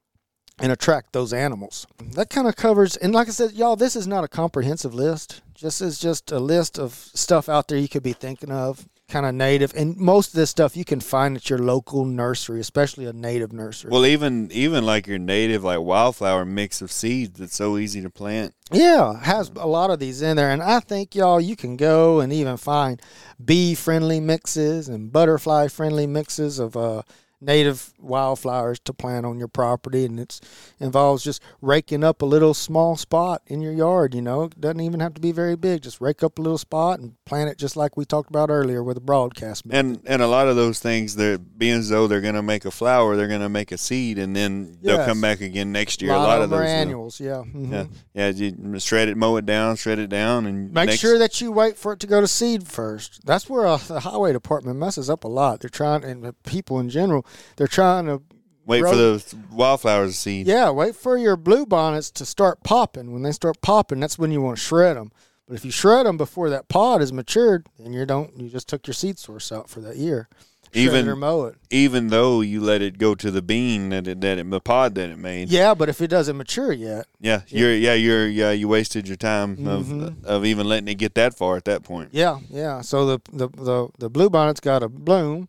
and 0.59 0.71
attract 0.71 1.13
those 1.13 1.33
animals. 1.33 1.85
That 2.13 2.29
kind 2.29 2.47
of 2.47 2.55
covers. 2.55 2.97
And 2.97 3.13
like 3.13 3.27
I 3.27 3.31
said, 3.31 3.51
y'all, 3.51 3.75
this 3.75 3.95
is 3.95 4.07
not 4.07 4.23
a 4.23 4.27
comprehensive 4.27 4.93
list. 4.93 5.41
Just 5.53 5.81
is 5.81 5.99
just 5.99 6.31
a 6.31 6.39
list 6.39 6.79
of 6.79 6.93
stuff 6.93 7.49
out 7.49 7.67
there 7.67 7.77
you 7.77 7.87
could 7.87 8.03
be 8.03 8.13
thinking 8.13 8.51
of 8.51 8.87
kind 9.09 9.25
of 9.25 9.33
native 9.33 9.73
and 9.75 9.95
most 9.95 10.27
of 10.29 10.33
this 10.33 10.49
stuff 10.49 10.75
you 10.75 10.83
can 10.83 10.99
find 10.99 11.37
at 11.37 11.49
your 11.49 11.59
local 11.59 12.03
nursery 12.03 12.59
especially 12.59 13.05
a 13.05 13.13
native 13.13 13.53
nursery 13.53 13.89
Well, 13.89 14.05
even 14.05 14.51
even 14.51 14.85
like 14.85 15.07
your 15.07 15.17
native 15.17 15.63
like 15.63 15.79
wildflower 15.79 16.43
mix 16.43 16.81
of 16.81 16.91
seeds 16.91 17.39
that's 17.39 17.55
so 17.55 17.77
easy 17.77 18.01
to 18.01 18.09
plant. 18.09 18.53
yeah 18.69 19.17
has 19.21 19.49
a 19.55 19.65
lot 19.67 19.91
of 19.91 19.99
these 19.99 20.21
in 20.21 20.35
there 20.35 20.51
and 20.51 20.61
i 20.61 20.81
think 20.81 21.15
y'all 21.15 21.39
you 21.39 21.55
can 21.55 21.77
go 21.77 22.19
and 22.19 22.33
even 22.33 22.57
find 22.57 23.01
bee 23.43 23.75
friendly 23.75 24.19
mixes 24.19 24.89
and 24.89 25.13
butterfly 25.13 25.69
friendly 25.69 26.05
mixes 26.05 26.59
of 26.59 26.75
uh, 26.75 27.01
native 27.39 27.93
wildflowers 27.99 28.79
to 28.79 28.93
plant 28.93 29.25
on 29.25 29.37
your 29.37 29.47
property 29.47 30.05
and 30.05 30.19
it's 30.19 30.41
involves 30.79 31.23
just 31.23 31.41
raking 31.61 32.03
up 32.03 32.21
a 32.21 32.25
little 32.25 32.53
small 32.53 32.95
spot 32.95 33.41
in 33.47 33.61
your 33.61 33.73
yard 33.73 34.15
you 34.15 34.21
know 34.21 34.43
it 34.43 34.59
doesn't 34.59 34.81
even 34.81 34.99
have 34.99 35.13
to 35.13 35.21
be 35.21 35.31
very 35.31 35.55
big 35.55 35.81
just 35.81 36.01
rake 36.01 36.23
up 36.23 36.39
a 36.39 36.41
little 36.41 36.57
spot 36.57 36.99
and 36.99 37.13
plant 37.25 37.49
it 37.49 37.57
just 37.57 37.75
like 37.75 37.95
we 37.95 38.05
talked 38.05 38.29
about 38.29 38.49
earlier 38.49 38.81
with 38.81 38.97
a 38.97 39.01
broadcast 39.01 39.65
method. 39.65 39.79
And 39.79 40.01
and 40.07 40.21
a 40.21 40.27
lot 40.27 40.47
of 40.47 40.55
those 40.55 40.79
things, 40.79 41.15
they're 41.15 41.37
being 41.37 41.79
as 41.79 41.89
though 41.89 42.07
they're 42.07 42.21
going 42.21 42.35
to 42.35 42.41
make 42.41 42.65
a 42.65 42.71
flower, 42.71 43.15
they're 43.15 43.27
going 43.27 43.41
to 43.41 43.49
make 43.49 43.71
a 43.71 43.77
seed, 43.77 44.17
and 44.17 44.35
then 44.35 44.77
they'll 44.81 45.05
come 45.05 45.21
back 45.21 45.41
again 45.41 45.71
next 45.71 46.01
year. 46.01 46.13
a 46.13 46.17
lot, 46.17 46.41
of, 46.41 46.49
those. 46.49 46.59
them 46.59 46.59
are 46.59 46.63
will. 46.63 46.69
annuals 46.69 47.19
yeah 47.19 47.43
mhm. 47.45 47.71
Yeah, 47.71 47.85
yeah. 48.13 48.29
You 48.29 48.79
shred 48.79 49.09
it, 49.09 49.17
mow 49.17 49.35
it 49.35 49.45
down, 49.45 49.75
shred 49.75 49.99
it 49.99 50.09
down, 50.09 50.45
and 50.45 50.73
Make 50.73 50.87
next, 50.87 50.99
sure 50.99 51.19
that 51.19 51.39
you 51.41 51.51
wait 51.51 51.77
for 51.77 51.93
it 51.93 51.99
to 51.99 52.07
go 52.07 52.21
to 52.21 52.27
seed 52.27 52.67
first. 52.67 53.25
That's 53.25 53.49
where 53.49 53.67
uh, 53.67 53.77
the 53.77 53.99
highway 53.99 54.33
department 54.33 54.79
messes 54.79 55.09
up 55.09 55.23
a 55.23 55.27
lot. 55.27 55.59
They're 55.59 55.69
trying, 55.69 56.03
and 56.03 56.33
people 56.43 56.79
in 56.79 56.89
general, 56.89 57.25
they're 57.55 57.67
trying 57.67 58.05
to, 58.05 58.21
wait 58.65 58.81
grow- 58.81 58.91
for 58.91 58.95
the 58.97 59.37
wildflowers 59.51 60.11
to 60.13 60.17
seed. 60.17 60.47
yeah, 60.47 60.69
wait 60.69 60.95
for 60.95 61.17
your 61.17 61.37
blue 61.37 61.65
bonnets 61.65 62.11
to 62.11 62.25
start 62.25 62.63
popping. 62.63 63.11
When 63.13 63.23
they 63.23 63.31
start 63.31 63.61
popping, 63.61 63.99
that's 63.99 64.17
when 64.19 64.31
you 64.31 64.41
want 64.41 64.57
to 64.57 64.63
shred 64.63 64.97
them. 64.97 65.11
But 65.47 65.55
if 65.55 65.63
you 65.63 65.71
shred 65.71 66.05
them 66.05 66.17
before 66.17 66.49
that 66.49 66.67
pod 66.67 67.01
is 67.01 67.13
matured, 67.13 67.67
then 67.79 67.93
you 67.93 68.05
don't. 68.05 68.37
You 68.37 68.49
just 68.49 68.67
took 68.67 68.85
your 68.85 68.93
seed 68.93 69.17
source 69.17 69.51
out 69.51 69.69
for 69.69 69.79
that 69.79 69.95
year. 69.95 70.27
Shred 70.73 70.83
Even- 70.83 71.07
or 71.07 71.15
mow 71.15 71.45
it. 71.45 71.55
Even 71.69 72.07
though 72.09 72.41
you 72.41 72.59
let 72.59 72.81
it 72.81 72.97
go 72.97 73.15
to 73.15 73.31
the 73.31 73.41
bean 73.41 73.87
that 73.89 74.05
it, 74.05 74.19
that 74.19 74.37
it, 74.37 74.51
the 74.51 74.59
pod 74.59 74.95
that 74.95 75.09
it 75.09 75.17
made. 75.17 75.47
Yeah, 75.47 75.73
but 75.73 75.87
if 75.87 76.01
it 76.01 76.09
doesn't 76.09 76.35
mature 76.35 76.73
yet, 76.73 77.05
Yeah, 77.21 77.43
you're 77.47 77.73
yeah 77.73 77.93
you're 77.93 78.27
yeah 78.27 78.51
you 78.51 78.67
wasted 78.67 79.07
your 79.07 79.15
time 79.15 79.55
Mhm. 79.55 79.67
of 79.67 80.25
of 80.25 80.45
even 80.45 80.67
letting 80.67 80.89
it 80.89 80.95
get 80.95 81.15
that 81.15 81.33
far 81.37 81.55
at 81.55 81.63
that 81.63 81.83
point. 81.83 82.09
yeah, 82.11 82.39
yeah. 82.49 82.81
So 82.81 83.05
the 83.05 83.21
the 83.31 83.47
the, 83.47 83.87
the 83.97 84.09
blue 84.09 84.29
bonnet's 84.29 84.59
got 84.59 84.79
to 84.79 84.89
bloom. 84.89 85.47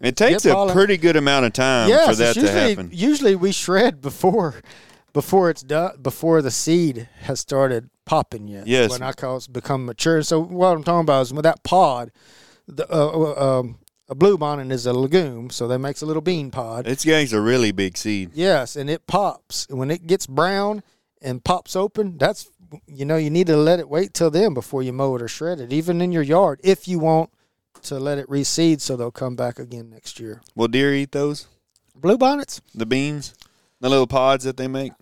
It 0.00 0.16
takes 0.16 0.44
a 0.44 0.68
pretty 0.72 0.96
good 0.96 1.16
amount 1.16 1.46
of 1.46 1.52
time 1.52 1.88
yes, 1.88 2.08
for 2.08 2.14
that 2.16 2.30
it's 2.30 2.34
to 2.34 2.40
usually, 2.40 2.68
happen. 2.70 2.90
Usually 2.92 3.34
we 3.34 3.52
shred 3.52 4.00
before 4.00 4.62
before 5.12 5.50
it's 5.50 5.62
done 5.62 5.98
before 6.00 6.42
the 6.42 6.50
seed 6.50 7.08
has 7.20 7.40
started 7.40 7.90
popping 8.04 8.48
yet. 8.48 8.66
Yes. 8.66 8.90
When 8.90 9.02
I 9.02 9.12
call 9.12 9.36
it's 9.36 9.46
become 9.46 9.86
mature. 9.86 10.22
So 10.22 10.40
what 10.40 10.68
I'm 10.68 10.84
talking 10.84 11.00
about 11.00 11.22
is 11.22 11.34
with 11.34 11.44
that 11.44 11.62
pod, 11.62 12.10
the 12.66 12.90
uh, 12.92 13.08
uh, 13.08 13.60
um, 13.60 13.78
a 14.08 14.14
blue 14.14 14.36
bonnet 14.36 14.70
is 14.70 14.86
a 14.86 14.92
legume, 14.92 15.50
so 15.50 15.68
that 15.68 15.78
makes 15.78 16.02
a 16.02 16.06
little 16.06 16.22
bean 16.22 16.50
pod. 16.50 16.86
It's 16.86 17.04
getting 17.04 17.34
a 17.36 17.40
really 17.40 17.72
big 17.72 17.96
seed. 17.96 18.30
yes, 18.34 18.76
and 18.76 18.90
it 18.90 19.06
pops. 19.06 19.66
When 19.70 19.90
it 19.90 20.06
gets 20.06 20.26
brown 20.26 20.82
and 21.20 21.42
pops 21.42 21.76
open, 21.76 22.18
that's 22.18 22.50
you 22.86 23.04
know 23.04 23.16
you 23.16 23.30
need 23.30 23.46
to 23.46 23.56
let 23.56 23.80
it 23.80 23.88
wait 23.88 24.14
till 24.14 24.30
then 24.30 24.54
before 24.54 24.82
you 24.82 24.92
mow 24.92 25.14
it 25.16 25.22
or 25.22 25.28
shred 25.28 25.60
it, 25.60 25.72
even 25.72 26.00
in 26.00 26.12
your 26.12 26.22
yard, 26.22 26.60
if 26.62 26.88
you 26.88 26.98
want 26.98 27.30
to 27.82 27.98
let 27.98 28.18
it 28.18 28.28
reseed 28.28 28.80
so 28.80 28.96
they'll 28.96 29.10
come 29.10 29.36
back 29.36 29.58
again 29.58 29.90
next 29.90 30.18
year. 30.20 30.42
Will 30.54 30.68
deer 30.68 30.92
eat 30.94 31.12
those? 31.12 31.46
Blue 31.94 32.18
bonnets. 32.18 32.60
The 32.74 32.86
beans, 32.86 33.34
the 33.80 33.88
little 33.88 34.06
pods 34.06 34.44
that 34.44 34.56
they 34.56 34.68
make. 34.68 34.92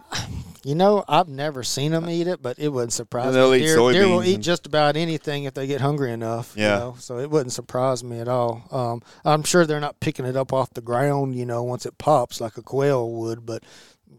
You 0.62 0.74
know, 0.74 1.04
I've 1.08 1.28
never 1.28 1.62
seen 1.62 1.92
them 1.92 2.10
eat 2.10 2.26
it, 2.26 2.42
but 2.42 2.58
it 2.58 2.68
wouldn't 2.68 2.92
surprise 2.92 3.32
they'll 3.32 3.52
me. 3.52 3.58
eat 3.58 3.60
Deer, 3.60 3.92
deer 3.92 4.08
will 4.08 4.22
eat 4.22 4.40
just 4.40 4.66
about 4.66 4.94
anything 4.94 5.44
if 5.44 5.54
they 5.54 5.66
get 5.66 5.80
hungry 5.80 6.12
enough. 6.12 6.52
you 6.54 6.64
Yeah. 6.64 6.78
know, 6.78 6.96
so 6.98 7.18
it 7.18 7.30
wouldn't 7.30 7.52
surprise 7.52 8.04
me 8.04 8.18
at 8.20 8.28
all. 8.28 8.64
Um, 8.70 9.00
I'm 9.24 9.42
sure 9.42 9.64
they're 9.64 9.80
not 9.80 10.00
picking 10.00 10.26
it 10.26 10.36
up 10.36 10.52
off 10.52 10.74
the 10.74 10.82
ground, 10.82 11.34
you 11.34 11.46
know, 11.46 11.62
once 11.62 11.86
it 11.86 11.96
pops 11.96 12.42
like 12.42 12.58
a 12.58 12.62
quail 12.62 13.10
would. 13.10 13.46
But 13.46 13.62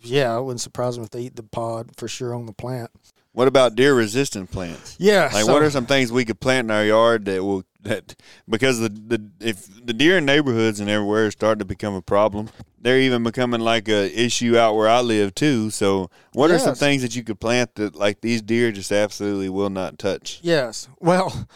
yeah, 0.01 0.35
it 0.35 0.41
wouldn't 0.41 0.61
surprise 0.61 0.97
me 0.97 1.03
if 1.03 1.11
they 1.11 1.21
eat 1.21 1.35
the 1.35 1.43
pod 1.43 1.91
for 1.95 2.07
sure 2.07 2.33
on 2.33 2.47
the 2.47 2.53
plant. 2.53 2.89
What 3.33 3.47
about 3.47 3.75
deer 3.75 3.93
resistant 3.93 4.49
plants? 4.51 4.95
Yeah. 4.99 5.29
Like, 5.31 5.45
so- 5.45 5.53
what 5.53 5.61
are 5.61 5.69
some 5.69 5.85
things 5.85 6.11
we 6.11 6.25
could 6.25 6.39
plant 6.39 6.65
in 6.65 6.71
our 6.71 6.83
yard 6.83 7.25
that 7.25 7.43
will 7.43 7.63
that 7.83 8.15
because 8.47 8.79
the 8.79 8.89
the 8.89 9.29
if 9.39 9.67
the 9.85 9.93
deer 9.93 10.17
in 10.17 10.25
neighborhoods 10.25 10.79
and 10.79 10.89
everywhere 10.89 11.27
is 11.27 11.33
starting 11.33 11.59
to 11.59 11.65
become 11.65 11.93
a 11.93 12.01
problem, 12.01 12.49
they're 12.79 12.99
even 12.99 13.23
becoming 13.23 13.61
like 13.61 13.87
a 13.87 14.11
issue 14.19 14.57
out 14.57 14.75
where 14.75 14.89
I 14.89 15.01
live 15.01 15.35
too. 15.35 15.69
So, 15.69 16.09
what 16.33 16.51
are 16.51 16.59
some 16.59 16.75
things 16.75 17.01
that 17.01 17.15
you 17.15 17.23
could 17.23 17.39
plant 17.39 17.75
that 17.75 17.95
like 17.95 18.21
these 18.21 18.41
deer 18.41 18.71
just 18.71 18.91
absolutely 18.91 19.49
will 19.49 19.69
not 19.69 19.99
touch? 19.99 20.39
Yes. 20.41 20.89
Well, 20.99 21.47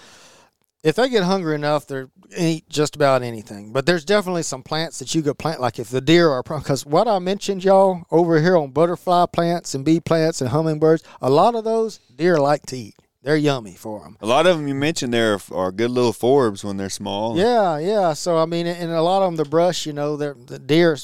if 0.84 0.96
they 0.96 1.10
get 1.10 1.24
hungry 1.24 1.56
enough, 1.56 1.88
they're 1.88 2.10
eat 2.38 2.70
just 2.70 2.96
about 2.96 3.24
anything. 3.24 3.72
But 3.72 3.86
there's 3.86 4.06
definitely 4.06 4.44
some 4.44 4.64
plants 4.64 5.00
that 5.00 5.14
you 5.16 5.22
could 5.22 5.38
plant, 5.38 5.62
like 5.62 5.80
if 5.80 5.90
the 5.90 6.02
deer 6.02 6.30
are, 6.30 6.44
because 6.44 6.86
what 6.86 7.08
I 7.08 7.20
mentioned, 7.20 7.64
y'all, 7.64 8.04
over 8.12 8.42
here 8.42 8.58
on 8.58 8.72
butterfly 8.72 9.26
plants 9.28 9.74
and 9.74 9.86
bee 9.86 10.00
plants 10.00 10.42
and 10.42 10.50
hummingbirds, 10.50 11.04
a 11.22 11.30
lot 11.30 11.56
of 11.56 11.64
those 11.64 12.00
deer 12.16 12.38
like 12.38 12.66
to 12.68 12.78
eat. 12.78 12.96
They're 13.26 13.36
yummy 13.36 13.74
for 13.74 14.02
them. 14.02 14.18
A 14.22 14.28
lot 14.28 14.46
of 14.46 14.56
them 14.56 14.68
you 14.68 14.76
mentioned 14.76 15.12
there 15.12 15.34
are, 15.34 15.42
are 15.52 15.72
good 15.72 15.90
little 15.90 16.14
forbs 16.14 16.64
when 16.64 16.78
they're 16.78 16.92
small. 16.92 17.36
Yeah, 17.36 17.80
yeah. 17.80 18.14
So 18.14 18.38
I 18.38 18.46
mean, 18.46 18.68
and 18.68 18.92
a 18.92 19.02
lot 19.02 19.24
of 19.24 19.30
them, 19.30 19.36
the 19.36 19.50
brush, 19.50 19.88
you 19.88 19.94
know, 19.94 20.16
they're 20.16 20.36
the 20.36 20.60
deer. 20.60 20.96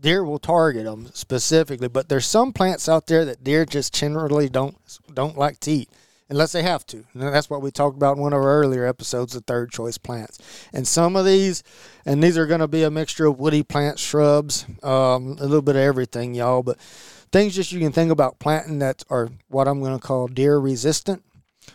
Deer 0.00 0.24
will 0.24 0.40
target 0.40 0.84
them 0.84 1.08
specifically, 1.14 1.86
but 1.86 2.08
there's 2.08 2.26
some 2.26 2.52
plants 2.52 2.88
out 2.88 3.06
there 3.06 3.24
that 3.24 3.44
deer 3.44 3.64
just 3.64 3.94
generally 3.94 4.48
don't 4.48 4.76
don't 5.14 5.38
like 5.38 5.60
to 5.60 5.70
eat 5.70 5.88
unless 6.28 6.50
they 6.50 6.64
have 6.64 6.84
to. 6.86 7.04
And 7.14 7.22
that's 7.22 7.48
what 7.48 7.62
we 7.62 7.70
talked 7.70 7.96
about 7.96 8.16
in 8.16 8.22
one 8.24 8.32
of 8.32 8.40
our 8.40 8.60
earlier 8.60 8.84
episodes, 8.84 9.34
the 9.34 9.40
third 9.40 9.70
choice 9.70 9.98
plants. 9.98 10.40
And 10.72 10.88
some 10.88 11.14
of 11.14 11.24
these, 11.24 11.62
and 12.04 12.20
these 12.20 12.36
are 12.36 12.46
going 12.46 12.58
to 12.58 12.66
be 12.66 12.82
a 12.82 12.90
mixture 12.90 13.26
of 13.26 13.38
woody 13.38 13.62
plants, 13.62 14.02
shrubs, 14.02 14.66
um, 14.82 15.36
a 15.38 15.44
little 15.44 15.62
bit 15.62 15.76
of 15.76 15.82
everything, 15.82 16.34
y'all. 16.34 16.64
But 16.64 16.80
things 17.30 17.54
just 17.54 17.70
you 17.70 17.78
can 17.78 17.92
think 17.92 18.10
about 18.10 18.40
planting 18.40 18.80
that 18.80 19.04
are 19.08 19.28
what 19.46 19.68
I'm 19.68 19.78
going 19.78 19.96
to 19.96 20.04
call 20.04 20.26
deer 20.26 20.58
resistant 20.58 21.22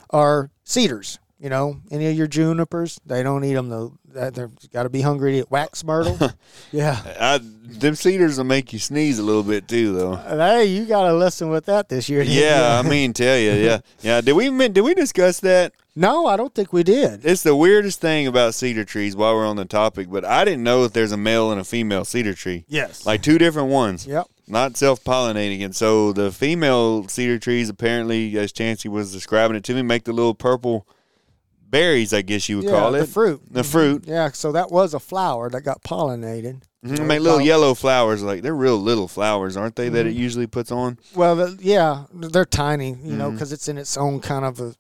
are 0.10 0.52
cedars. 0.64 1.20
You 1.40 1.50
know, 1.50 1.82
any 1.92 2.08
of 2.08 2.18
your 2.18 2.28
junipers, 2.28 3.00
they 3.06 3.22
don't 3.22 3.44
eat 3.44 3.54
them 3.54 3.70
though. 3.70 3.98
They've 4.18 4.72
got 4.74 4.84
to 4.84 4.90
be 4.90 5.02
hungry 5.02 5.34
to 5.34 5.38
eat 5.40 5.52
wax 5.52 5.84
myrtle. 5.84 6.18
yeah. 6.72 7.02
I, 7.20 7.40
them 7.42 7.96
cedars 7.96 8.38
will 8.38 8.46
make 8.46 8.74
you 8.74 8.80
sneeze 8.80 9.20
a 9.20 9.24
little 9.24 9.44
bit 9.44 9.68
too, 9.68 9.94
though. 9.94 10.14
Uh, 10.14 10.38
hey, 10.58 10.66
you 10.66 10.86
got 10.86 11.04
to 11.04 11.14
listen 11.14 11.50
with 11.50 11.66
that 11.66 11.90
this 11.90 12.10
year. 12.10 12.22
Yeah, 12.24 12.82
I 12.84 12.88
mean, 12.88 13.14
tell 13.14 13.38
you, 13.38 13.52
yeah, 13.52 13.80
yeah. 14.02 14.22
Did 14.22 14.34
we 14.34 14.50
did 14.70 14.82
we 14.82 14.94
discuss 14.94 15.40
that? 15.42 15.74
no, 15.96 16.28
I 16.28 16.38
don't 16.38 16.54
think 16.54 16.72
we 16.72 16.84
did. 16.84 17.26
It's 17.26 17.42
the 17.42 17.56
weirdest 17.56 18.00
thing 18.00 18.28
about 18.28 18.54
cedar 18.54 18.86
trees. 18.86 19.16
While 19.16 19.34
we're 19.36 19.48
on 19.48 19.56
the 19.56 19.66
topic, 19.66 20.10
but 20.12 20.24
I 20.24 20.46
didn't 20.46 20.64
know 20.64 20.84
that 20.84 20.94
there's 20.94 21.12
a 21.12 21.18
male 21.18 21.52
and 21.52 21.60
a 21.60 21.64
female 21.64 22.06
cedar 22.06 22.34
tree, 22.36 22.66
Yes. 22.68 23.06
like 23.06 23.22
two 23.24 23.38
different 23.40 23.70
ones, 23.70 24.06
Yep. 24.06 24.28
not 24.48 24.78
self 24.78 25.04
pollinating. 25.04 25.66
And 25.66 25.76
so 25.76 26.14
the 26.14 26.32
female 26.32 27.08
cedar 27.08 27.40
trees, 27.40 27.68
apparently, 27.70 28.38
as 28.38 28.52
Chancey 28.52 28.88
was 28.90 29.12
describing 29.12 29.58
it 29.58 29.64
to 29.66 29.74
me, 29.74 29.82
make 29.82 30.04
the 30.04 30.14
little 30.14 30.36
purple 30.36 30.88
berries. 31.70 32.14
I 32.14 32.22
guess 32.22 32.48
you 32.50 32.58
would 32.58 32.66
yeah, 32.66 32.72
call 32.72 32.96
it. 32.96 33.00
the 33.00 33.08
fruit. 33.08 33.42
the 33.50 33.64
fruit. 33.64 34.06
Yeah, 34.08 34.32
so 34.32 34.52
that 34.52 34.72
was 34.72 34.94
a 34.94 35.00
flower 35.00 35.50
that 35.50 35.62
got 35.62 35.84
pollinated. 35.84 36.64
Mhm, 36.86 37.06
Make 37.08 37.22
little 37.22 37.42
yellow 37.42 37.74
flowers. 37.74 38.22
Like 38.24 38.44
they're 38.44 38.56
real 38.56 38.78
little 38.78 39.08
flowers, 39.08 39.58
aren't 39.58 39.76
they? 39.76 39.90
That 39.90 40.06
it 40.06 40.12
Mm-hmm. 40.12 40.20
usually 40.22 40.48
puts 40.48 40.72
on. 40.72 41.00
Well, 41.16 41.56
yeah, 41.60 42.06
they're 42.14 42.46
tiny, 42.46 42.96
you 43.04 43.14
know, 43.16 43.30
Mhm. 43.30 43.34
because 43.34 43.52
it's 43.52 43.68
in 43.68 43.78
its 43.78 43.98
own 43.98 44.20
kind 44.22 44.46
of 44.46 44.60
a, 44.62 44.76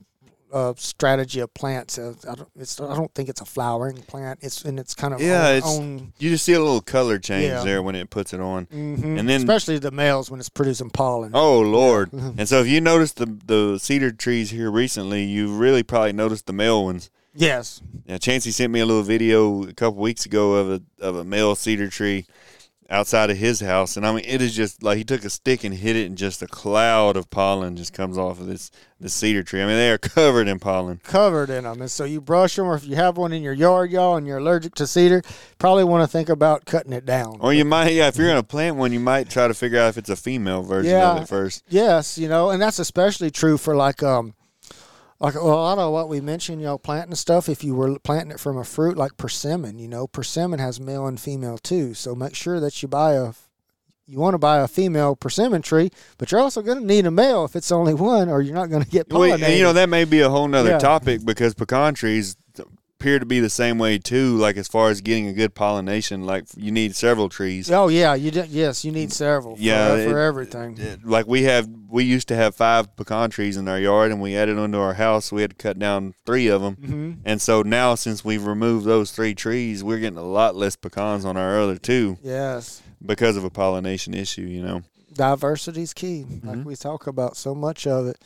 uh 0.53 0.73
strategy 0.77 1.39
of 1.41 1.53
plants. 1.53 1.97
Uh, 1.97 2.13
I 2.29 2.35
don't, 2.35 2.49
it's, 2.55 2.79
I 2.79 2.95
don't 2.95 3.13
think 3.13 3.27
it's 3.29 3.41
a 3.41 3.45
flowering 3.45 3.97
plant. 4.03 4.39
It's 4.41 4.63
in 4.63 4.79
its 4.79 4.93
kind 4.93 5.13
of 5.13 5.21
Yeah, 5.21 5.47
own, 5.49 5.55
it's- 5.57 5.77
own 5.77 6.13
You 6.19 6.29
just 6.29 6.45
see 6.45 6.53
a 6.53 6.59
little 6.59 6.81
color 6.81 7.19
change 7.19 7.47
Yeah. 7.47 7.63
there 7.63 7.81
when 7.83 7.95
it 7.95 8.09
puts 8.09 8.33
it 8.33 8.39
on. 8.39 8.65
mhm. 8.67 9.19
And 9.19 9.27
then- 9.27 9.41
especially 9.41 9.77
the 9.79 9.91
males 9.91 10.31
when 10.31 10.39
it's 10.39 10.49
producing 10.49 10.89
pollen. 10.89 11.31
Oh 11.33 11.59
Lord! 11.59 12.11
Mhm. 12.11 12.35
And 12.39 12.47
so 12.47 12.61
if 12.61 12.67
you 12.67 12.79
noticed 12.81 13.17
the 13.17 13.25
the 13.45 13.77
cedar 13.79 14.11
trees 14.11 14.49
here 14.51 14.71
recently, 14.71 15.23
you 15.23 15.53
really 15.53 15.83
probably 15.83 16.13
noticed 16.13 16.45
the 16.45 16.53
male 16.53 16.83
ones 16.83 17.09
Yes. 17.39 17.81
Yeah, 18.07 18.17
Chancey 18.17 18.49
sent 18.49 18.73
me 18.73 18.79
a 18.79 18.85
little 18.85 19.03
video 19.03 19.63
a 19.67 19.73
couple 19.73 20.01
weeks 20.01 20.25
ago 20.25 20.53
of 20.53 20.71
a 20.71 20.81
of 21.05 21.15
a 21.17 21.23
male 21.23 21.55
cedar 21.55 21.87
tree 21.89 22.25
outside 22.89 23.29
of 23.29 23.37
his 23.37 23.59
house, 23.59 23.97
and 23.97 24.05
I 24.05 24.11
mean 24.13 24.23
it 24.25 24.41
is 24.41 24.55
just 24.55 24.81
like 24.83 24.97
he 24.97 25.03
took 25.03 25.23
a 25.25 25.29
stick 25.29 25.63
and 25.63 25.73
hit 25.73 25.95
it, 25.95 26.05
and 26.05 26.17
just 26.17 26.41
a 26.41 26.47
cloud 26.47 27.17
of 27.17 27.29
pollen 27.29 27.75
just 27.75 27.93
comes 27.93 28.17
off 28.17 28.39
of 28.39 28.47
this 28.47 28.71
this 28.99 29.13
cedar 29.13 29.43
tree. 29.43 29.61
I 29.61 29.65
mean 29.65 29.75
they 29.75 29.91
are 29.91 29.97
covered 29.99 30.47
in 30.47 30.59
pollen. 30.59 31.01
Covered 31.03 31.49
in 31.49 31.65
them, 31.65 31.81
and 31.81 31.91
so 31.91 32.03
you 32.05 32.21
brush 32.21 32.55
them, 32.55 32.65
or 32.67 32.75
if 32.75 32.85
you 32.85 32.95
have 32.95 33.17
one 33.17 33.33
in 33.33 33.43
your 33.43 33.53
yard, 33.53 33.91
y'all, 33.91 34.15
and 34.15 34.25
you're 34.25 34.37
allergic 34.37 34.73
to 34.75 34.87
cedar, 34.87 35.21
probably 35.59 35.83
want 35.83 36.03
to 36.03 36.07
think 36.07 36.29
about 36.29 36.65
cutting 36.65 36.93
it 36.93 37.05
down. 37.05 37.37
Or 37.41 37.53
you 37.53 37.65
might, 37.65 37.91
yeah, 37.93 38.07
if 38.07 38.15
you're 38.17 38.27
gonna 38.27 38.43
plant 38.43 38.77
one, 38.77 38.93
you 38.93 38.99
might 38.99 39.29
try 39.29 39.47
to 39.47 39.53
figure 39.53 39.79
out 39.79 39.89
if 39.89 39.97
it's 39.97 40.09
a 40.09 40.15
female 40.15 40.63
version 40.63 40.91
Yeah. 40.91 41.11
of 41.15 41.21
it 41.23 41.27
first. 41.27 41.63
Yes, 41.69 42.17
you 42.17 42.29
know, 42.29 42.49
and 42.51 42.61
that's 42.61 42.79
especially 42.79 43.31
true 43.31 43.57
for 43.57 43.75
like 43.75 44.01
um 44.01 44.33
like 45.19 45.35
well, 45.35 45.45
a 45.47 45.55
lot 45.55 45.77
of 45.79 45.91
what 45.91 46.09
we 46.09 46.21
mentioned, 46.21 46.61
you 46.61 46.67
know, 46.67 46.77
planting 46.77 47.15
stuff. 47.15 47.49
If 47.49 47.63
you 47.63 47.73
were 47.75 47.97
planting 47.99 48.31
it 48.31 48.39
from 48.39 48.57
a 48.57 48.63
fruit 48.63 48.97
like 48.97 49.17
persimmon, 49.17 49.79
you 49.79 49.87
know, 49.87 50.07
persimmon 50.07 50.59
has 50.59 50.79
male 50.79 51.07
and 51.07 51.19
female 51.19 51.57
too. 51.57 51.93
So 51.93 52.15
make 52.15 52.35
sure 52.35 52.59
that 52.59 52.81
you 52.81 52.87
buy 52.87 53.13
a 53.13 53.33
you 54.09 54.19
want 54.19 54.35
to 54.35 54.37
buy 54.39 54.59
a 54.59 54.67
female 54.69 55.15
persimmon 55.17 55.61
tree, 55.61 55.91
but 56.17 56.31
you're 56.31 56.39
also 56.39 56.61
going 56.61 56.79
to 56.79 56.85
need 56.85 57.05
a 57.05 57.11
male 57.11 57.43
if 57.43 57.57
it's 57.57 57.71
only 57.73 57.93
one, 57.93 58.29
or 58.29 58.41
you're 58.41 58.55
not 58.55 58.69
going 58.69 58.81
to 58.83 58.89
get 58.89 59.09
pollinated. 59.09 59.43
and 59.43 59.53
you 59.57 59.63
know 59.63 59.73
that 59.73 59.89
may 59.89 60.05
be 60.05 60.21
a 60.21 60.29
whole 60.29 60.47
nother 60.47 60.69
Yeah. 60.71 60.77
topic 60.77 61.25
because 61.25 61.53
pecan 61.53 61.93
trees 61.93 62.37
appear 62.99 63.19
to 63.19 63.25
be 63.27 63.39
the 63.39 63.49
same 63.49 63.77
way 63.77 63.99
too. 63.99 64.35
Like 64.37 64.57
as 64.57 64.67
far 64.67 64.89
as 64.89 65.01
getting 65.01 65.27
a 65.27 65.33
good 65.33 65.53
pollination, 65.53 66.23
like 66.25 66.45
you 66.55 66.71
need 66.71 66.95
several 66.95 67.29
trees. 67.29 67.69
oh 67.69 67.89
yeah, 67.89 68.15
you 68.15 68.31
did. 68.31 68.49
Yes, 68.49 68.83
you 68.83 68.91
need 68.91 69.13
several. 69.13 69.55
Yeah, 69.59 69.89
for 70.03 70.19
it- 70.19 70.25
everything. 70.27 70.77
It- 70.79 71.05
Like 71.05 71.27
we 71.27 71.43
have, 71.43 71.69
we 71.89 72.03
used 72.03 72.27
to 72.29 72.35
have 72.35 72.55
five 72.55 72.95
pecan 72.95 73.29
trees 73.29 73.55
in 73.55 73.67
our 73.67 73.79
yard, 73.79 74.11
and 74.11 74.19
we 74.19 74.35
added 74.35 74.57
onto 74.57 74.79
our 74.79 74.95
house. 74.95 75.31
We 75.31 75.41
had 75.41 75.51
to 75.51 75.55
cut 75.55 75.77
down 75.77 76.15
three 76.25 76.47
of 76.47 76.61
them, 76.63 76.73
hmm 76.75 77.11
and 77.23 77.39
so 77.41 77.61
now 77.61 77.93
since 77.95 78.25
we've 78.25 78.45
removed 78.45 78.85
those 78.85 79.11
three 79.11 79.35
trees, 79.35 79.83
we're 79.83 79.99
getting 79.99 80.17
a 80.17 80.23
lot 80.23 80.55
less 80.55 80.75
pecans 80.75 81.23
on 81.23 81.37
our 81.37 81.59
other 81.61 81.77
two 81.77 82.17
Yes. 82.23 82.81
because 83.05 83.37
of 83.37 83.43
a 83.43 83.49
pollination 83.51 84.15
issue. 84.15 84.41
You 84.41 84.63
know, 84.63 84.81
Diversity 85.13 85.83
is 85.83 85.93
key 85.93 86.25
like 86.43 86.57
Mhm. 86.59 86.63
we 86.65 86.75
talk 86.75 87.05
about 87.07 87.37
so 87.37 87.53
much 87.53 87.85
of 87.87 88.07
it 88.07 88.17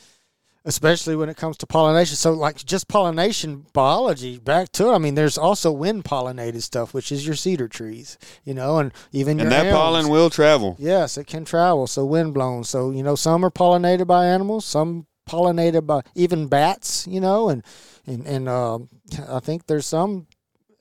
especially 0.63 1.15
when 1.15 1.29
it 1.29 1.37
comes 1.37 1.57
to 1.57 1.65
pollination 1.65 2.15
so 2.15 2.31
like 2.33 2.63
just 2.63 2.87
pollination 2.87 3.65
biology 3.73 4.37
back 4.37 4.71
to 4.71 4.89
it 4.89 4.93
i 4.93 4.97
mean 4.97 5.15
there's 5.15 5.37
also 5.37 5.71
wind 5.71 6.03
pollinated 6.03 6.61
stuff 6.61 6.93
which 6.93 7.11
is 7.11 7.25
your 7.25 7.35
cedar 7.35 7.67
trees 7.67 8.17
you 8.43 8.53
know 8.53 8.77
and 8.77 8.91
even 9.11 9.37
your 9.37 9.45
and 9.45 9.51
that 9.51 9.65
elms. 9.65 9.75
pollen 9.75 10.09
will 10.09 10.29
travel. 10.29 10.75
yes 10.79 11.17
it 11.17 11.25
can 11.25 11.43
travel 11.43 11.87
so 11.87 12.05
wind 12.05 12.33
blown 12.33 12.63
so 12.63 12.91
you 12.91 13.01
know 13.01 13.15
some 13.15 13.43
are 13.43 13.51
pollinated 13.51 14.05
by 14.05 14.25
animals 14.25 14.65
some 14.65 15.05
pollinated 15.27 15.85
by 15.85 16.01
even 16.15 16.47
bats 16.47 17.07
you 17.07 17.19
know 17.19 17.49
and 17.49 17.63
and 18.05 18.25
and 18.27 18.47
um, 18.49 18.89
i 19.29 19.39
think 19.39 19.65
there's 19.65 19.85
some 19.85 20.27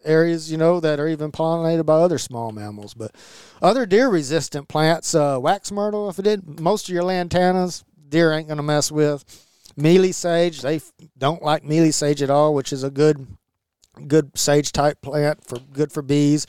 areas 0.04 0.50
you 0.50 0.56
know 0.56 0.80
that 0.80 0.98
are 0.98 1.08
even 1.08 1.30
pollinated 1.30 1.84
by 1.84 1.94
other 1.94 2.18
small 2.18 2.52
mammals 2.52 2.94
but 2.94 3.14
other 3.60 3.84
deer 3.84 4.08
resistant 4.08 4.66
plants 4.66 5.14
uh, 5.14 5.38
wax 5.40 5.70
myrtle 5.70 6.08
if 6.08 6.18
it 6.18 6.22
did 6.22 6.60
most 6.60 6.88
of 6.88 6.94
your 6.94 7.04
lantanas 7.04 7.84
deer 8.08 8.32
ain't 8.32 8.48
gonna 8.48 8.62
mess 8.62 8.90
with 8.90 9.24
mealy 9.80 10.12
sage 10.12 10.60
they 10.62 10.80
don't 11.16 11.42
like 11.42 11.64
mealy 11.64 11.90
sage 11.90 12.22
at 12.22 12.30
all 12.30 12.54
which 12.54 12.72
is 12.72 12.84
a 12.84 12.90
good 12.90 13.26
good 14.06 14.36
sage 14.38 14.72
type 14.72 15.00
plant 15.02 15.44
for 15.44 15.58
good 15.72 15.92
for 15.92 16.02
bees. 16.02 16.46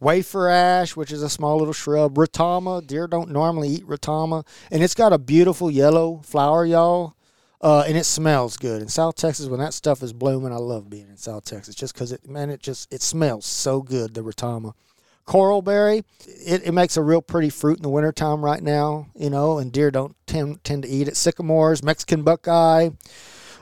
Wafer 0.00 0.48
ash 0.48 0.96
which 0.96 1.12
is 1.12 1.22
a 1.22 1.28
small 1.28 1.58
little 1.58 1.72
shrub. 1.72 2.14
Ratama 2.14 2.86
deer 2.86 3.06
don't 3.06 3.30
normally 3.30 3.68
eat 3.68 3.86
ratama 3.86 4.46
and 4.70 4.82
it's 4.82 4.94
got 4.94 5.12
a 5.12 5.18
beautiful 5.18 5.70
yellow 5.70 6.20
flower 6.24 6.64
y'all 6.64 7.14
uh, 7.60 7.82
and 7.88 7.96
it 7.96 8.04
smells 8.04 8.56
good. 8.56 8.80
In 8.80 8.88
south 8.88 9.16
texas 9.16 9.46
when 9.46 9.60
that 9.60 9.74
stuff 9.74 10.02
is 10.02 10.12
blooming 10.12 10.52
i 10.52 10.56
love 10.56 10.88
being 10.88 11.08
in 11.08 11.16
south 11.16 11.44
texas 11.44 11.74
just 11.74 11.94
because 11.94 12.12
it 12.12 12.28
man 12.28 12.50
it 12.50 12.60
just 12.60 12.92
it 12.92 13.02
smells 13.02 13.46
so 13.46 13.82
good 13.82 14.14
the 14.14 14.22
ratama 14.22 14.74
coralberry 15.28 16.02
it, 16.26 16.66
it 16.66 16.72
makes 16.72 16.96
a 16.96 17.02
real 17.02 17.20
pretty 17.20 17.50
fruit 17.50 17.76
in 17.76 17.82
the 17.82 17.88
wintertime 17.88 18.42
right 18.42 18.62
now 18.62 19.06
you 19.14 19.28
know 19.28 19.58
and 19.58 19.72
deer 19.72 19.90
don't 19.90 20.16
tend, 20.26 20.64
tend 20.64 20.82
to 20.82 20.88
eat 20.88 21.06
it 21.06 21.16
sycamores 21.16 21.82
mexican 21.82 22.22
buckeye 22.22 22.88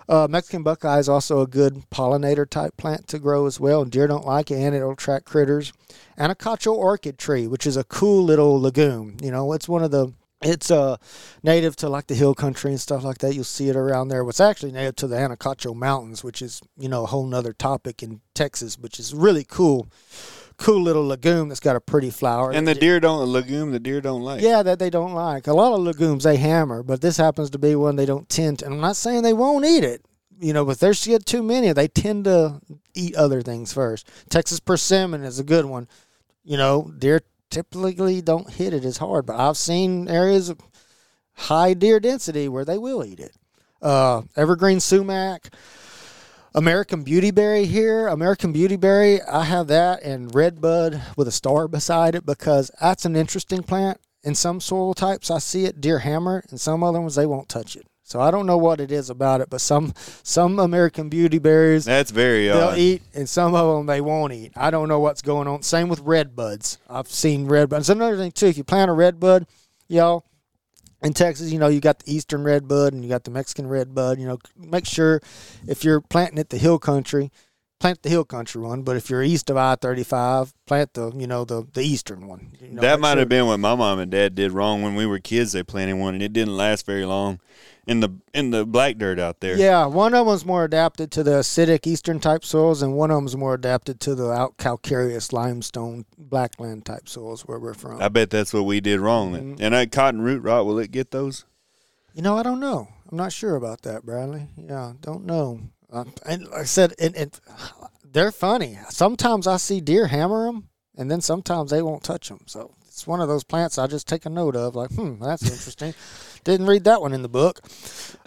uh, 0.08 0.28
Mexican 0.30 0.62
buckeye 0.62 0.98
is 0.98 1.08
also 1.08 1.40
a 1.40 1.48
good 1.48 1.82
pollinator 1.90 2.48
type 2.48 2.76
plant 2.76 3.08
to 3.08 3.18
grow 3.18 3.46
as 3.46 3.58
well, 3.58 3.82
and 3.82 3.90
deer 3.90 4.06
don't 4.06 4.24
like 4.24 4.50
it, 4.50 4.54
and 4.54 4.74
it'll 4.74 4.92
attract 4.92 5.26
critters. 5.26 5.72
And 6.16 6.30
a 6.30 6.34
Anacacho 6.34 6.72
orchid 6.72 7.18
tree, 7.18 7.48
which 7.48 7.66
is 7.66 7.76
a 7.76 7.84
cool 7.84 8.22
little 8.22 8.60
legume. 8.60 9.16
You 9.20 9.32
know, 9.32 9.52
it's 9.52 9.68
one 9.68 9.82
of 9.82 9.90
the 9.90 10.12
it's 10.42 10.70
uh, 10.70 10.96
native 11.42 11.76
to 11.76 11.88
like 11.88 12.06
the 12.06 12.14
hill 12.14 12.34
country 12.34 12.70
and 12.70 12.80
stuff 12.80 13.02
like 13.02 13.18
that. 13.18 13.34
You'll 13.34 13.44
see 13.44 13.68
it 13.68 13.76
around 13.76 14.08
there. 14.08 14.24
What's 14.24 14.40
actually 14.40 14.72
native 14.72 14.96
to 14.96 15.06
the 15.06 15.16
Anacacho 15.16 15.74
Mountains, 15.74 16.22
which 16.22 16.40
is 16.40 16.60
you 16.78 16.88
know 16.88 17.02
a 17.02 17.06
whole 17.06 17.26
nother 17.26 17.52
topic 17.52 18.02
in 18.02 18.20
Texas, 18.34 18.78
which 18.78 19.00
is 19.00 19.12
really 19.12 19.44
cool, 19.44 19.88
cool 20.56 20.82
little 20.82 21.04
legume 21.04 21.48
that's 21.48 21.60
got 21.60 21.76
a 21.76 21.80
pretty 21.80 22.10
flower. 22.10 22.52
And 22.52 22.66
the 22.66 22.74
deer 22.74 23.00
don't 23.00 23.26
legume. 23.26 23.72
The 23.72 23.80
deer 23.80 24.00
don't 24.00 24.22
like. 24.22 24.40
Yeah, 24.40 24.62
that 24.62 24.78
they 24.78 24.90
don't 24.90 25.14
like. 25.14 25.46
A 25.46 25.52
lot 25.52 25.72
of 25.72 25.80
legumes 25.80 26.24
they 26.24 26.36
hammer, 26.36 26.82
but 26.82 27.00
this 27.00 27.16
happens 27.16 27.50
to 27.50 27.58
be 27.58 27.74
one 27.74 27.96
they 27.96 28.06
don't 28.06 28.28
tend 28.28 28.60
to. 28.60 28.66
And 28.66 28.74
I'm 28.74 28.80
not 28.80 28.96
saying 28.96 29.22
they 29.22 29.32
won't 29.32 29.64
eat 29.64 29.84
it, 29.84 30.04
you 30.40 30.52
know, 30.52 30.64
but 30.64 30.80
there's 30.80 31.06
get 31.06 31.26
too 31.26 31.42
many. 31.42 31.72
They 31.72 31.88
tend 31.88 32.24
to 32.24 32.60
eat 32.94 33.14
other 33.16 33.42
things 33.42 33.72
first. 33.72 34.08
Texas 34.30 34.60
persimmon 34.60 35.22
is 35.24 35.38
a 35.38 35.44
good 35.44 35.64
one. 35.64 35.88
You 36.44 36.56
know, 36.56 36.92
deer 36.98 37.22
typically 37.50 38.22
don't 38.22 38.50
hit 38.50 38.72
it 38.72 38.84
as 38.84 38.98
hard, 38.98 39.26
but 39.26 39.36
I've 39.36 39.56
seen 39.56 40.08
areas 40.08 40.48
of 40.48 40.58
high 41.34 41.74
deer 41.74 42.00
density 42.00 42.48
where 42.48 42.64
they 42.64 42.78
will 42.78 43.04
eat 43.04 43.20
it. 43.20 43.36
Uh, 43.82 44.22
evergreen 44.36 44.80
sumac. 44.80 45.52
American 46.56 47.04
Beautyberry 47.04 47.66
here. 47.66 48.08
American 48.08 48.54
Beautyberry, 48.54 49.20
I 49.30 49.44
have 49.44 49.66
that 49.66 50.02
and 50.02 50.34
Redbud 50.34 51.02
with 51.14 51.28
a 51.28 51.32
star 51.32 51.68
beside 51.68 52.14
it 52.14 52.24
because 52.24 52.70
that's 52.80 53.04
an 53.04 53.14
interesting 53.14 53.62
plant. 53.62 54.00
In 54.24 54.34
some 54.34 54.62
soil 54.62 54.94
types, 54.94 55.30
I 55.30 55.38
see 55.38 55.66
it 55.66 55.82
deer 55.82 55.98
hammer, 55.98 56.42
and 56.48 56.58
some 56.58 56.82
other 56.82 56.98
ones 56.98 57.14
they 57.14 57.26
won't 57.26 57.50
touch 57.50 57.76
it. 57.76 57.86
So 58.04 58.20
I 58.22 58.30
don't 58.30 58.46
know 58.46 58.56
what 58.56 58.80
it 58.80 58.90
is 58.90 59.10
about 59.10 59.42
it, 59.42 59.50
but 59.50 59.60
some 59.60 59.92
some 60.22 60.58
American 60.58 61.10
Beautyberries 61.10 61.84
That's 61.84 62.10
very 62.10 62.46
they'll 62.46 62.68
odd. 62.68 62.78
eat, 62.78 63.02
and 63.14 63.28
some 63.28 63.54
of 63.54 63.76
them 63.76 63.84
they 63.84 64.00
won't 64.00 64.32
eat. 64.32 64.52
I 64.56 64.70
don't 64.70 64.88
know 64.88 64.98
what's 64.98 65.20
going 65.20 65.46
on. 65.46 65.62
Same 65.62 65.88
with 65.88 66.02
redbuds. 66.04 66.78
I've 66.88 67.08
seen 67.08 67.48
redbuds. 67.48 67.90
Another 67.90 68.16
thing 68.16 68.32
too, 68.32 68.46
if 68.46 68.56
you 68.56 68.64
plant 68.64 68.90
a 68.90 68.94
redbud, 68.94 69.46
y'all 69.88 70.24
in 71.02 71.12
Texas, 71.12 71.52
you 71.52 71.58
know 71.58 71.68
you 71.68 71.80
got 71.80 72.00
the 72.00 72.14
eastern 72.14 72.42
redbud 72.42 72.92
and 72.92 73.02
you 73.02 73.08
got 73.08 73.24
the 73.24 73.30
Mexican 73.30 73.68
redbud. 73.68 74.18
You 74.18 74.26
know, 74.26 74.38
make 74.56 74.86
sure 74.86 75.20
if 75.66 75.84
you're 75.84 76.00
planting 76.00 76.38
it 76.38 76.50
the 76.50 76.58
hill 76.58 76.78
country, 76.78 77.30
plant 77.78 78.02
the 78.02 78.08
hill 78.08 78.24
country 78.24 78.60
one. 78.62 78.82
But 78.82 78.96
if 78.96 79.10
you're 79.10 79.22
east 79.22 79.50
of 79.50 79.56
I 79.56 79.74
thirty 79.76 80.02
five, 80.04 80.52
plant 80.66 80.94
the 80.94 81.12
you 81.16 81.26
know 81.26 81.44
the 81.44 81.66
the 81.72 81.82
eastern 81.82 82.26
one. 82.26 82.52
You 82.60 82.72
know, 82.72 82.82
that 82.82 83.00
might 83.00 83.12
sure- 83.12 83.20
have 83.20 83.28
been 83.28 83.46
what 83.46 83.58
my 83.60 83.74
mom 83.74 83.98
and 83.98 84.10
dad 84.10 84.34
did 84.34 84.52
wrong 84.52 84.82
when 84.82 84.94
we 84.94 85.06
were 85.06 85.18
kids. 85.18 85.52
They 85.52 85.62
planted 85.62 85.94
one, 85.94 86.14
and 86.14 86.22
it 86.22 86.32
didn't 86.32 86.56
last 86.56 86.86
very 86.86 87.04
long 87.04 87.40
in 87.86 88.00
the 88.00 88.10
in 88.34 88.50
the 88.50 88.64
black 88.66 88.98
dirt 88.98 89.18
out 89.18 89.40
there. 89.40 89.56
Yeah, 89.56 89.86
one 89.86 90.14
of 90.14 90.26
them's 90.26 90.44
more 90.44 90.64
adapted 90.64 91.10
to 91.12 91.22
the 91.22 91.32
acidic 91.40 91.86
eastern 91.86 92.18
type 92.20 92.44
soils, 92.44 92.82
and 92.82 92.96
one 92.96 93.10
of 93.10 93.16
them's 93.16 93.36
more 93.36 93.54
adapted 93.54 94.00
to 94.00 94.14
the 94.14 94.30
out 94.30 94.56
calcareous 94.56 95.32
limestone 95.32 96.04
blackland 96.18 96.84
type 96.84 97.08
soils 97.08 97.42
where 97.42 97.58
we're 97.58 97.74
from. 97.74 98.00
I 98.00 98.08
bet 98.08 98.30
that's 98.30 98.52
what 98.52 98.64
we 98.64 98.80
did 98.80 99.00
wrong. 99.00 99.34
Mhm. 99.34 99.56
And 99.60 99.74
that 99.74 99.92
cotton 99.92 100.20
root 100.22 100.42
rot, 100.42 100.66
will 100.66 100.78
it 100.78 100.90
get 100.90 101.10
those? 101.10 101.44
You 102.14 102.22
know, 102.22 102.36
I 102.38 102.42
don't 102.42 102.60
know. 102.60 102.88
I'm 103.10 103.18
not 103.18 103.32
sure 103.32 103.54
about 103.56 103.82
that, 103.82 104.04
Bradley. 104.04 104.48
Yeah, 104.56 104.94
don't 105.00 105.26
know. 105.26 105.60
Uh, 105.92 106.04
and 106.24 106.44
like 106.48 106.60
I 106.60 106.64
said, 106.64 106.94
and, 106.98 107.14
and 107.16 107.40
they're 108.04 108.32
funny. 108.32 108.78
Sometimes 108.88 109.46
I 109.46 109.56
see 109.56 109.80
deer 109.80 110.06
hammer 110.06 110.46
them, 110.46 110.68
and 110.96 111.10
then 111.10 111.20
sometimes 111.20 111.70
they 111.70 111.82
won't 111.82 112.02
touch 112.02 112.28
them. 112.28 112.40
So 112.46 112.74
it's 112.86 113.06
one 113.06 113.20
of 113.20 113.28
those 113.28 113.44
plants 113.44 113.76
I 113.76 113.86
just 113.86 114.08
take 114.08 114.24
a 114.24 114.30
note 114.30 114.56
of. 114.56 114.74
Like, 114.74 114.90
hmm, 114.90 115.22
that's 115.22 115.42
interesting. 115.50 115.94
Didn't 116.44 116.66
read 116.66 116.84
that 116.84 117.00
one 117.02 117.12
in 117.12 117.22
the 117.22 117.28
book. 117.28 117.60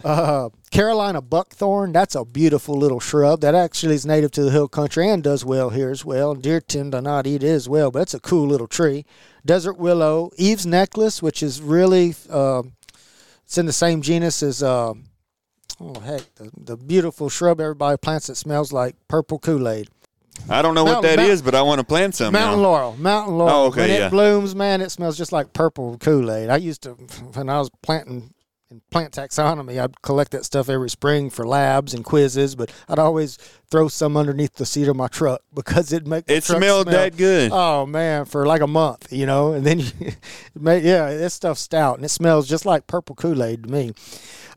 Uh, 0.03 0.49
Carolina 0.71 1.21
buckthorn. 1.21 1.91
That's 1.91 2.15
a 2.15 2.25
beautiful 2.25 2.75
little 2.75 2.99
shrub 2.99 3.41
that 3.41 3.55
actually 3.55 3.95
is 3.95 4.05
native 4.05 4.31
to 4.31 4.43
the 4.43 4.51
hill 4.51 4.67
country 4.67 5.09
and 5.09 5.23
does 5.23 5.43
well 5.43 5.69
here 5.69 5.89
as 5.89 6.05
well. 6.05 6.35
Deer 6.35 6.61
tend 6.61 6.91
to 6.91 7.01
not 7.01 7.25
eat 7.25 7.43
it 7.43 7.49
as 7.49 7.67
well, 7.67 7.91
but 7.91 8.03
it's 8.03 8.13
a 8.13 8.19
cool 8.19 8.47
little 8.47 8.67
tree. 8.67 9.05
Desert 9.45 9.77
willow, 9.77 10.31
Eve's 10.37 10.65
necklace, 10.65 11.21
which 11.21 11.41
is 11.41 11.61
really. 11.61 12.13
Uh, 12.29 12.63
it's 13.45 13.57
in 13.57 13.65
the 13.65 13.73
same 13.73 14.03
genus 14.03 14.43
as 14.43 14.61
uh, 14.61 14.93
oh 15.81 15.99
heck, 15.99 16.21
the, 16.35 16.49
the 16.57 16.77
beautiful 16.77 17.29
shrub 17.29 17.59
everybody 17.61 17.97
plants 17.97 18.27
that 18.27 18.35
smells 18.35 18.71
like 18.71 18.95
purple 19.07 19.39
Kool 19.39 19.67
Aid. 19.67 19.89
I 20.49 20.61
don't 20.61 20.73
know 20.73 20.85
what 20.85 21.03
Mountain- 21.03 21.17
that 21.17 21.25
is, 21.27 21.41
but 21.41 21.53
I 21.53 21.61
want 21.61 21.79
to 21.79 21.85
plant 21.85 22.15
some 22.15 22.31
Mountain 22.33 22.61
now. 22.61 22.67
laurel, 22.69 22.95
mountain 22.97 23.37
laurel. 23.37 23.55
Oh, 23.55 23.65
okay, 23.67 23.81
when 23.81 23.89
yeah. 23.89 24.07
it 24.07 24.09
blooms, 24.09 24.55
man, 24.55 24.79
it 24.81 24.89
smells 24.89 25.17
just 25.17 25.31
like 25.31 25.51
purple 25.53 25.97
Kool 25.97 26.31
Aid. 26.31 26.49
I 26.49 26.57
used 26.57 26.83
to 26.83 26.91
when 27.33 27.49
I 27.49 27.59
was 27.59 27.69
planting 27.83 28.33
in 28.71 28.81
plant 28.91 29.11
taxonomy, 29.13 29.81
I'd 29.81 29.99
collect 30.03 30.31
that 30.31 30.45
stuff 30.45 30.69
every 30.69 30.91
spring 30.91 31.31
for 31.31 31.45
labs 31.45 31.93
and 31.93 32.05
quizzes, 32.05 32.53
but 32.55 32.71
I'd 32.87 32.99
always 32.99 33.37
throw 33.71 33.87
some 33.87 34.15
underneath 34.15 34.53
the 34.55 34.65
seat 34.65 34.87
of 34.87 34.95
my 34.95 35.07
truck 35.07 35.41
because 35.53 35.91
it'd 35.91 36.07
make 36.07 36.27
the 36.27 36.35
It 36.35 36.43
smelled 36.43 36.87
smell- 36.87 36.95
that 36.97 37.17
good. 37.17 37.51
Oh 37.51 37.85
man, 37.87 38.25
for 38.25 38.45
like 38.45 38.61
a 38.61 38.67
month, 38.67 39.11
you 39.11 39.25
know, 39.25 39.53
and 39.53 39.65
then 39.65 39.79
you, 39.99 40.11
yeah, 40.63 41.09
this 41.09 41.33
stuff's 41.33 41.61
stout 41.61 41.97
and 41.97 42.05
it 42.05 42.09
smells 42.09 42.47
just 42.47 42.65
like 42.65 42.87
purple 42.87 43.15
Kool 43.15 43.43
Aid 43.43 43.63
to 43.63 43.69
me. 43.69 43.91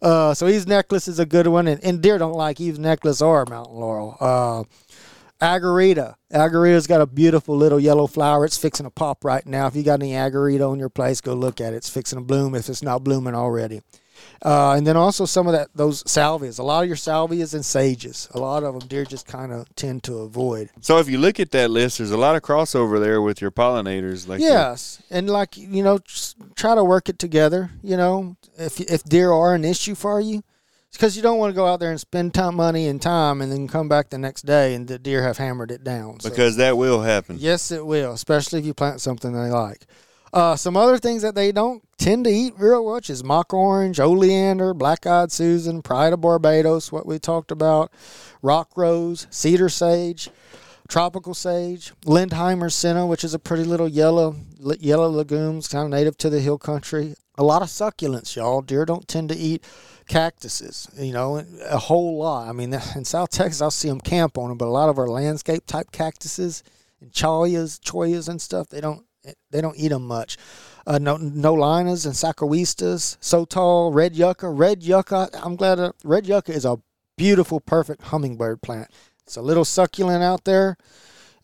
Uh, 0.03 0.35
so 0.35 0.49
Eve's 0.49 0.67
necklace 0.67 1.07
is 1.07 1.21
a 1.21 1.27
good 1.27 1.47
one, 1.47 1.69
and, 1.69 1.83
and 1.85 2.03
deer 2.03 2.19
don't 2.19 2.33
like 2.33 2.61
Eve's 2.61 2.79
necklace 2.79 3.23
or 3.23 3.47
mountain 3.47 3.77
laurel. 3.77 4.17
Uh, 4.21 4.65
Agarita. 5.41 6.17
Agarita's 6.33 6.87
got 6.87 7.01
a 7.01 7.07
beautiful 7.07 7.57
little 7.57 7.81
yellow 7.81 8.07
flower. 8.07 8.45
It's 8.45 8.57
fixing 8.59 8.85
to 8.85 8.91
pop 8.91 9.25
right 9.25 9.47
now. 9.47 9.67
If 9.67 9.77
you 9.77 9.83
got 9.83 10.01
any 10.01 10.13
Agarita 10.13 10.69
on 10.69 10.79
your 10.79 10.89
place, 10.89 11.21
go 11.21 11.35
look 11.35 11.61
at 11.61 11.73
it. 11.73 11.77
It's 11.77 11.89
fixing 11.89 12.19
to 12.19 12.25
bloom 12.25 12.55
if 12.55 12.69
it's 12.69 12.83
not 12.83 13.05
blooming 13.05 13.35
already. 13.35 13.83
Uh, 14.45 14.73
and 14.73 14.87
then 14.87 14.97
also 14.97 15.25
some 15.25 15.47
of 15.47 15.53
that 15.53 15.69
those 15.75 16.03
salvias. 16.05 16.59
A 16.59 16.63
lot 16.63 16.83
of 16.83 16.89
your 16.89 16.97
salvias 16.97 17.55
and 17.55 17.65
sages. 17.65 18.29
A 18.35 18.39
lot 18.39 18.65
of 18.65 18.79
them 18.79 18.89
deer 18.89 19.05
just 19.05 19.27
kind 19.27 19.53
of 19.53 19.73
tend 19.77 20.03
to 20.05 20.19
avoid. 20.19 20.71
So 20.81 20.99
if 20.99 21.09
you 21.09 21.19
look 21.19 21.39
at 21.39 21.51
that 21.53 21.71
list, 21.71 21.99
there's 21.99 22.11
a 22.11 22.17
lot 22.17 22.35
of 22.35 22.43
crossover 22.43 23.01
there 23.01 23.23
with 23.23 23.41
your 23.41 23.51
pollinators. 23.53 24.27
Like 24.29 24.39
the- 24.41 24.47
Yes, 24.47 25.01
and 25.11 25.31
like 25.31 25.57
you 25.57 25.83
know, 25.83 26.01
try 26.57 26.75
to 26.75 26.83
work 26.85 27.09
it 27.09 27.19
together. 27.19 27.71
You 27.83 27.97
know, 27.97 28.37
if 28.59 28.81
if 28.81 29.05
deer 29.05 29.31
are 29.31 29.55
an 29.55 29.65
issue 29.65 29.95
for 29.95 30.21
you, 30.21 30.43
because 30.93 31.17
you 31.17 31.23
don't 31.23 31.39
want 31.39 31.51
to 31.53 31.55
go 31.55 31.67
out 31.67 31.79
there 31.81 31.91
and 31.91 32.01
spend 32.01 32.35
time, 32.35 32.57
money, 32.57 32.87
and 32.89 33.01
time, 33.01 33.41
and 33.41 33.51
then 33.53 33.69
come 33.69 33.89
back 33.89 34.11
the 34.11 34.19
next 34.19 34.43
day 34.43 34.75
and 34.75 34.89
the 34.89 34.99
deer 34.99 35.23
have 35.23 35.39
hammered 35.39 35.71
it 35.71 35.85
down. 35.85 36.21
So, 36.21 36.29
because 36.31 36.57
that 36.57 36.77
will 36.77 37.03
happen. 37.03 37.37
yes, 37.39 37.71
it 37.71 37.87
will, 37.87 38.13
especially 38.13 38.59
if 38.59 38.67
you 38.67 38.75
plant 38.75 39.01
something 39.01 39.33
they 39.33 39.51
like. 39.51 39.87
Uh, 40.33 40.57
some 40.57 40.77
other 40.79 40.97
things 40.97 41.21
that 41.21 41.35
they 41.35 41.53
don't 41.53 41.83
tend 41.99 42.25
to 42.25 42.31
eat 42.31 42.55
real 42.57 42.91
much 42.91 43.11
is 43.11 43.23
mock 43.23 43.53
orange, 43.53 44.01
oleander, 44.01 44.73
black-eyed 44.73 45.31
Susan, 45.31 45.83
pride 45.83 46.15
of 46.15 46.23
Barbados, 46.23 46.91
what 46.91 47.05
we 47.05 47.19
talked 47.19 47.51
about, 47.51 47.93
rock 48.41 48.71
rose, 48.75 49.27
cedar 49.29 49.69
sage, 49.69 50.31
tropical 50.89 51.35
sage, 51.35 51.93
Lindheimer 52.07 52.73
senna, 52.73 53.07
which 53.07 53.25
is 53.25 53.35
a 53.35 53.39
pretty 53.39 53.65
little 53.65 53.89
yellow 53.89 54.37
yellow 54.81 55.09
legumes, 55.09 55.69
kind 55.69 55.85
of 55.85 55.91
native 55.91 56.17
to 56.19 56.31
the 56.31 56.41
hill 56.41 56.59
country. 56.59 57.15
A 57.37 57.45
lot 57.45 57.63
of 57.63 57.69
succulents, 57.69 58.35
y'all. 58.37 58.63
Deer 58.63 58.85
don't 58.85 59.09
tend 59.09 59.29
to 59.31 59.37
eat 59.37 59.65
cactuses, 60.09 60.89
you 60.99 61.13
know, 61.13 61.45
a 61.69 61.79
whole 61.79 62.19
lot. 62.19 62.49
I 62.49 62.53
mean, 62.53 62.73
in 62.97 63.05
South 63.05 63.31
Texas, 63.31 63.61
I'll 63.61 63.71
see 63.71 63.89
them 63.89 64.01
camp 64.01 64.39
on 64.39 64.49
them, 64.49 64.59
but 64.59 64.69
a 64.69 64.71
lot 64.71 64.89
of 64.89 64.99
our 64.99 65.09
landscape 65.09 65.67
type 65.67 65.93
cactuses 65.93 66.63
and 67.01 67.13
chollas, 67.13 67.81
chollas 67.81 68.29
and 68.29 68.41
stuff, 68.41 68.69
they 68.69 68.81
don't 68.81 69.05
they 69.51 69.61
don't 69.61 69.77
eat 69.77 69.89
them 69.89 70.07
much. 70.07 70.37
Uh, 70.87 70.99
no, 70.99 71.17
nolinas 71.17 72.07
and 72.07 72.15
sacahuistas, 72.15 73.17
so 73.21 73.45
tall, 73.45 73.93
red 73.93 74.17
yucca. 74.17 74.49
Red 74.51 74.83
yucca, 74.83 75.29
I'm 75.35 75.57
glad 75.57 75.79
uh, 75.79 75.93
red 76.05 76.27
yucca 76.27 76.53
is 76.53 76.65
a 76.65 76.79
beautiful, 77.17 77.61
perfect 77.61 78.03
hummingbird 78.03 78.63
plant. 78.63 78.91
It's 79.25 79.37
a 79.37 79.43
little 79.43 79.65
succulent 79.65 80.23
out 80.23 80.45
there. 80.45 80.77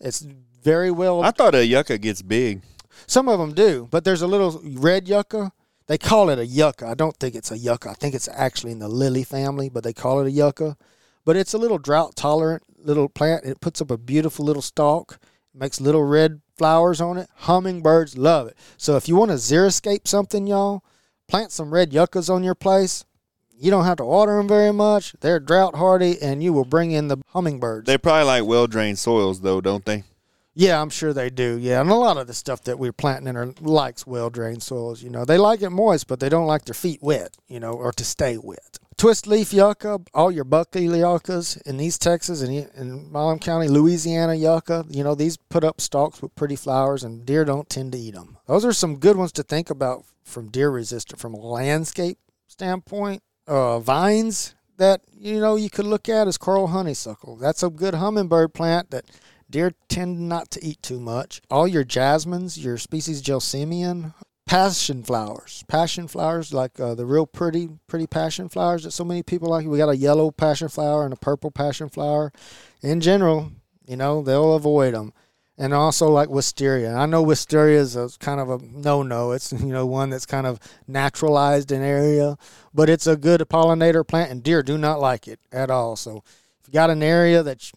It's 0.00 0.26
very 0.62 0.90
well. 0.90 1.22
I 1.22 1.30
thought 1.30 1.54
a 1.54 1.64
yucca 1.64 1.98
gets 1.98 2.22
big. 2.22 2.62
Some 3.06 3.28
of 3.28 3.38
them 3.38 3.54
do, 3.54 3.86
but 3.90 4.04
there's 4.04 4.22
a 4.22 4.26
little 4.26 4.60
red 4.64 5.08
yucca. 5.08 5.52
They 5.86 5.98
call 5.98 6.30
it 6.30 6.38
a 6.38 6.46
yucca. 6.46 6.86
I 6.86 6.94
don't 6.94 7.16
think 7.16 7.34
it's 7.34 7.50
a 7.50 7.56
yucca. 7.56 7.90
I 7.90 7.94
think 7.94 8.14
it's 8.14 8.28
actually 8.28 8.72
in 8.72 8.80
the 8.80 8.88
lily 8.88 9.24
family, 9.24 9.68
but 9.68 9.84
they 9.84 9.92
call 9.92 10.20
it 10.20 10.26
a 10.26 10.30
yucca. 10.30 10.76
But 11.24 11.36
it's 11.36 11.54
a 11.54 11.58
little 11.58 11.78
drought 11.78 12.16
tolerant 12.16 12.62
little 12.76 13.08
plant. 13.08 13.44
It 13.44 13.60
puts 13.60 13.80
up 13.80 13.90
a 13.90 13.98
beautiful 13.98 14.44
little 14.44 14.62
stalk, 14.62 15.18
makes 15.54 15.80
little 15.80 16.04
red 16.04 16.40
flowers 16.58 17.00
on 17.00 17.16
it. 17.16 17.30
Hummingbirds 17.36 18.18
love 18.18 18.48
it. 18.48 18.56
So 18.76 18.96
if 18.96 19.08
you 19.08 19.16
want 19.16 19.30
to 19.30 19.36
xeriscape 19.36 20.06
something, 20.06 20.46
y'all, 20.46 20.82
plant 21.28 21.52
some 21.52 21.72
red 21.72 21.92
yuccas 21.92 22.28
on 22.28 22.44
your 22.44 22.54
place. 22.54 23.04
You 23.56 23.70
don't 23.70 23.84
have 23.84 23.96
to 23.96 24.04
water 24.04 24.36
them 24.36 24.46
very 24.46 24.72
much. 24.72 25.14
They're 25.20 25.40
drought 25.40 25.76
hardy, 25.76 26.20
and 26.20 26.42
you 26.42 26.52
will 26.52 26.64
bring 26.64 26.92
in 26.92 27.08
the 27.08 27.18
hummingbirds. 27.28 27.86
They 27.86 27.98
probably 27.98 28.24
like 28.24 28.44
well 28.44 28.66
drained 28.66 28.98
soils 28.98 29.40
though, 29.40 29.60
don't 29.60 29.84
they? 29.84 30.04
Yeah, 30.58 30.82
I'm 30.82 30.90
sure 30.90 31.12
they 31.12 31.30
do. 31.30 31.56
Yeah, 31.56 31.80
and 31.80 31.88
a 31.88 31.94
lot 31.94 32.16
of 32.16 32.26
the 32.26 32.34
stuff 32.34 32.64
that 32.64 32.80
we're 32.80 32.92
planting 32.92 33.28
in 33.28 33.36
are 33.36 33.54
likes 33.60 34.08
well 34.08 34.28
drained 34.28 34.64
soils. 34.64 35.04
You 35.04 35.08
know, 35.08 35.24
they 35.24 35.38
like 35.38 35.62
it 35.62 35.70
moist, 35.70 36.08
but 36.08 36.18
they 36.18 36.28
don't 36.28 36.48
like 36.48 36.64
their 36.64 36.74
feet 36.74 37.00
wet. 37.00 37.36
You 37.46 37.60
know, 37.60 37.74
or 37.74 37.92
to 37.92 38.04
stay 38.04 38.38
wet. 38.38 38.80
Twist 38.96 39.28
leaf 39.28 39.52
yucca, 39.52 40.00
all 40.12 40.32
your 40.32 40.42
Buckley 40.42 40.86
yuccas 40.86 41.58
in 41.58 41.78
East 41.78 42.02
Texas 42.02 42.42
and 42.42 42.52
in 42.74 43.12
Milam 43.12 43.38
County, 43.38 43.68
Louisiana 43.68 44.34
yucca. 44.34 44.84
You 44.88 45.04
know, 45.04 45.14
these 45.14 45.36
put 45.36 45.62
up 45.62 45.80
stalks 45.80 46.20
with 46.20 46.34
pretty 46.34 46.56
flowers, 46.56 47.04
and 47.04 47.24
deer 47.24 47.44
don't 47.44 47.68
tend 47.68 47.92
to 47.92 47.98
eat 47.98 48.14
them. 48.14 48.36
Those 48.48 48.64
are 48.64 48.72
some 48.72 48.98
good 48.98 49.16
ones 49.16 49.30
to 49.34 49.44
think 49.44 49.70
about 49.70 50.06
from 50.24 50.48
deer 50.48 50.70
resistant, 50.70 51.20
from 51.20 51.34
a 51.34 51.38
landscape 51.38 52.18
standpoint. 52.48 53.22
Uh, 53.46 53.78
vines 53.78 54.56
that 54.76 55.02
you 55.16 55.38
know 55.38 55.54
you 55.54 55.70
could 55.70 55.86
look 55.86 56.08
at 56.08 56.26
is 56.26 56.36
coral 56.36 56.66
honeysuckle. 56.66 57.36
That's 57.36 57.62
a 57.62 57.70
good 57.70 57.94
hummingbird 57.94 58.54
plant 58.54 58.90
that 58.90 59.04
deer 59.50 59.72
tend 59.88 60.28
not 60.28 60.50
to 60.52 60.64
eat 60.64 60.82
too 60.82 61.00
much. 61.00 61.40
All 61.50 61.66
your 61.66 61.84
jasmines, 61.84 62.58
your 62.58 62.78
species 62.78 63.22
gelsemium, 63.22 64.14
passion 64.46 65.02
flowers, 65.02 65.64
passion 65.68 66.08
flowers 66.08 66.52
like 66.52 66.80
uh, 66.80 66.94
the 66.94 67.06
real 67.06 67.26
pretty, 67.26 67.68
pretty 67.86 68.06
passion 68.06 68.48
flowers 68.48 68.84
that 68.84 68.92
so 68.92 69.04
many 69.04 69.22
people 69.22 69.50
like. 69.50 69.66
We 69.66 69.78
got 69.78 69.90
a 69.90 69.96
yellow 69.96 70.30
passion 70.30 70.68
flower 70.68 71.04
and 71.04 71.12
a 71.12 71.16
purple 71.16 71.50
passion 71.50 71.88
flower. 71.88 72.32
In 72.82 73.00
general, 73.00 73.52
you 73.86 73.96
know 73.96 74.22
they'll 74.22 74.54
avoid 74.54 74.94
them. 74.94 75.12
And 75.60 75.74
also 75.74 76.08
like 76.08 76.28
wisteria. 76.28 76.94
I 76.94 77.06
know 77.06 77.20
wisteria 77.20 77.80
is 77.80 77.96
a 77.96 78.08
kind 78.20 78.38
of 78.38 78.48
a 78.48 78.58
no-no. 78.64 79.32
It's 79.32 79.52
you 79.52 79.72
know 79.72 79.86
one 79.86 80.10
that's 80.10 80.26
kind 80.26 80.46
of 80.46 80.60
naturalized 80.86 81.72
in 81.72 81.82
area, 81.82 82.38
but 82.72 82.88
it's 82.88 83.08
a 83.08 83.16
good 83.16 83.40
pollinator 83.40 84.06
plant, 84.06 84.30
and 84.30 84.42
deer 84.42 84.62
do 84.62 84.78
not 84.78 85.00
like 85.00 85.26
it 85.26 85.40
at 85.50 85.68
all. 85.68 85.96
So 85.96 86.22
if 86.60 86.68
you 86.68 86.72
got 86.72 86.90
an 86.90 87.02
area 87.02 87.42
that 87.42 87.72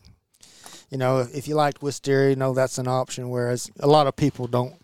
you 0.91 0.97
know, 0.97 1.25
if 1.33 1.47
you 1.47 1.55
liked 1.55 1.81
wisteria, 1.81 2.35
no, 2.35 2.53
that's 2.53 2.77
an 2.77 2.87
option. 2.87 3.29
Whereas 3.29 3.71
a 3.79 3.87
lot 3.87 4.07
of 4.07 4.15
people 4.15 4.45
don't 4.45 4.75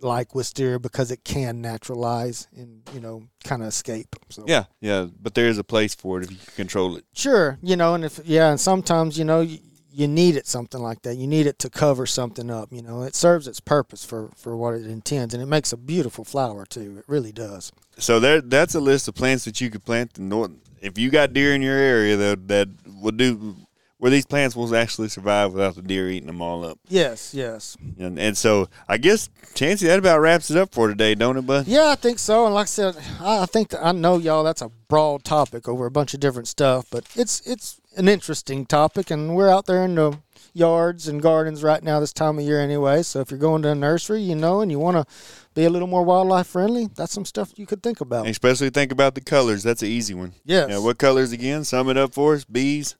like 0.00 0.34
wisteria 0.34 0.78
because 0.78 1.10
it 1.10 1.24
can 1.24 1.62
naturalize 1.62 2.48
and 2.54 2.82
you 2.92 3.00
know 3.00 3.22
kind 3.44 3.62
of 3.62 3.68
escape. 3.68 4.14
So 4.28 4.44
Yeah, 4.46 4.64
yeah. 4.80 5.06
But 5.22 5.34
there 5.34 5.48
is 5.48 5.58
a 5.58 5.64
place 5.64 5.94
for 5.94 6.18
it 6.18 6.24
if 6.24 6.30
you 6.30 6.36
can 6.36 6.54
control 6.54 6.96
it. 6.96 7.04
sure, 7.14 7.58
you 7.62 7.76
know, 7.76 7.94
and 7.94 8.04
if 8.04 8.20
yeah, 8.24 8.50
and 8.50 8.60
sometimes 8.60 9.18
you 9.18 9.24
know 9.24 9.40
you, 9.40 9.58
you 9.90 10.08
need 10.08 10.36
it 10.36 10.46
something 10.46 10.82
like 10.82 11.02
that. 11.02 11.16
You 11.16 11.26
need 11.26 11.46
it 11.46 11.58
to 11.60 11.70
cover 11.70 12.04
something 12.04 12.50
up. 12.50 12.70
You 12.72 12.82
know, 12.82 13.02
it 13.02 13.14
serves 13.14 13.46
its 13.46 13.60
purpose 13.60 14.04
for 14.04 14.30
for 14.36 14.56
what 14.56 14.74
it 14.74 14.86
intends, 14.86 15.32
and 15.32 15.42
it 15.42 15.46
makes 15.46 15.72
a 15.72 15.76
beautiful 15.76 16.24
flower 16.24 16.66
too. 16.66 16.98
It 16.98 17.04
really 17.06 17.32
does. 17.32 17.72
So 17.98 18.20
there, 18.20 18.40
that's 18.40 18.74
a 18.74 18.80
list 18.80 19.08
of 19.08 19.14
plants 19.14 19.44
that 19.44 19.60
you 19.60 19.70
could 19.70 19.84
plant. 19.84 20.18
In 20.18 20.28
north. 20.28 20.50
If 20.82 20.98
you 20.98 21.10
got 21.10 21.32
deer 21.32 21.54
in 21.54 21.62
your 21.62 21.78
area 21.78 22.16
that 22.16 22.48
that 22.48 22.68
would 23.00 23.16
do 23.16 23.56
where 23.98 24.10
these 24.10 24.26
plants 24.26 24.54
will 24.54 24.74
actually 24.76 25.08
survive 25.08 25.52
without 25.52 25.74
the 25.74 25.82
deer 25.82 26.08
eating 26.10 26.26
them 26.26 26.42
all 26.42 26.64
up. 26.64 26.78
Yes, 26.88 27.32
yes. 27.32 27.76
And, 27.98 28.18
and 28.18 28.36
so 28.36 28.68
I 28.88 28.98
guess 28.98 29.30
Chancey, 29.54 29.86
that 29.86 29.98
about 29.98 30.20
wraps 30.20 30.50
it 30.50 30.56
up 30.56 30.74
for 30.74 30.88
today, 30.88 31.14
don't 31.14 31.36
it, 31.36 31.46
bud? 31.46 31.66
Yeah, 31.66 31.88
I 31.88 31.94
think 31.94 32.18
so. 32.18 32.44
And 32.44 32.54
like 32.54 32.64
I 32.64 32.66
said, 32.66 32.96
I 33.20 33.46
think 33.46 33.70
that 33.70 33.84
I 33.84 33.92
know 33.92 34.18
y'all. 34.18 34.44
That's 34.44 34.62
a 34.62 34.70
broad 34.88 35.24
topic 35.24 35.68
over 35.68 35.86
a 35.86 35.90
bunch 35.90 36.14
of 36.14 36.20
different 36.20 36.48
stuff, 36.48 36.86
but 36.90 37.06
it's 37.14 37.40
it's 37.46 37.80
an 37.96 38.08
interesting 38.08 38.66
topic, 38.66 39.10
and 39.10 39.34
we're 39.34 39.48
out 39.48 39.66
there 39.66 39.84
in 39.84 39.94
the 39.94 40.18
yards 40.52 41.06
and 41.06 41.20
gardens 41.20 41.62
right 41.62 41.82
now 41.82 42.00
this 42.00 42.12
time 42.12 42.38
of 42.38 42.44
year 42.44 42.60
anyway. 42.60 43.02
So 43.02 43.20
if 43.20 43.30
you're 43.30 43.38
going 43.38 43.62
to 43.62 43.70
a 43.70 43.74
nursery, 43.74 44.22
you 44.22 44.34
know, 44.34 44.60
and 44.60 44.70
you 44.70 44.78
want 44.78 44.96
to 44.96 45.14
be 45.54 45.64
a 45.64 45.70
little 45.70 45.88
more 45.88 46.02
wildlife 46.02 46.46
friendly, 46.46 46.88
that's 46.94 47.12
some 47.12 47.24
stuff 47.24 47.52
you 47.56 47.66
could 47.66 47.82
think 47.82 48.00
about. 48.00 48.26
Especially 48.26 48.70
think 48.70 48.92
about 48.92 49.14
the 49.14 49.20
colors. 49.20 49.62
That's 49.62 49.82
an 49.82 49.88
easy 49.88 50.14
one. 50.14 50.32
Yes. 50.44 50.68
Yeah, 50.70 50.78
what 50.78 50.98
colors 50.98 51.32
again? 51.32 51.64
Sum 51.64 51.88
it 51.88 51.96
up 51.96 52.14
for 52.14 52.34
us. 52.34 52.44
Bees. 52.44 52.96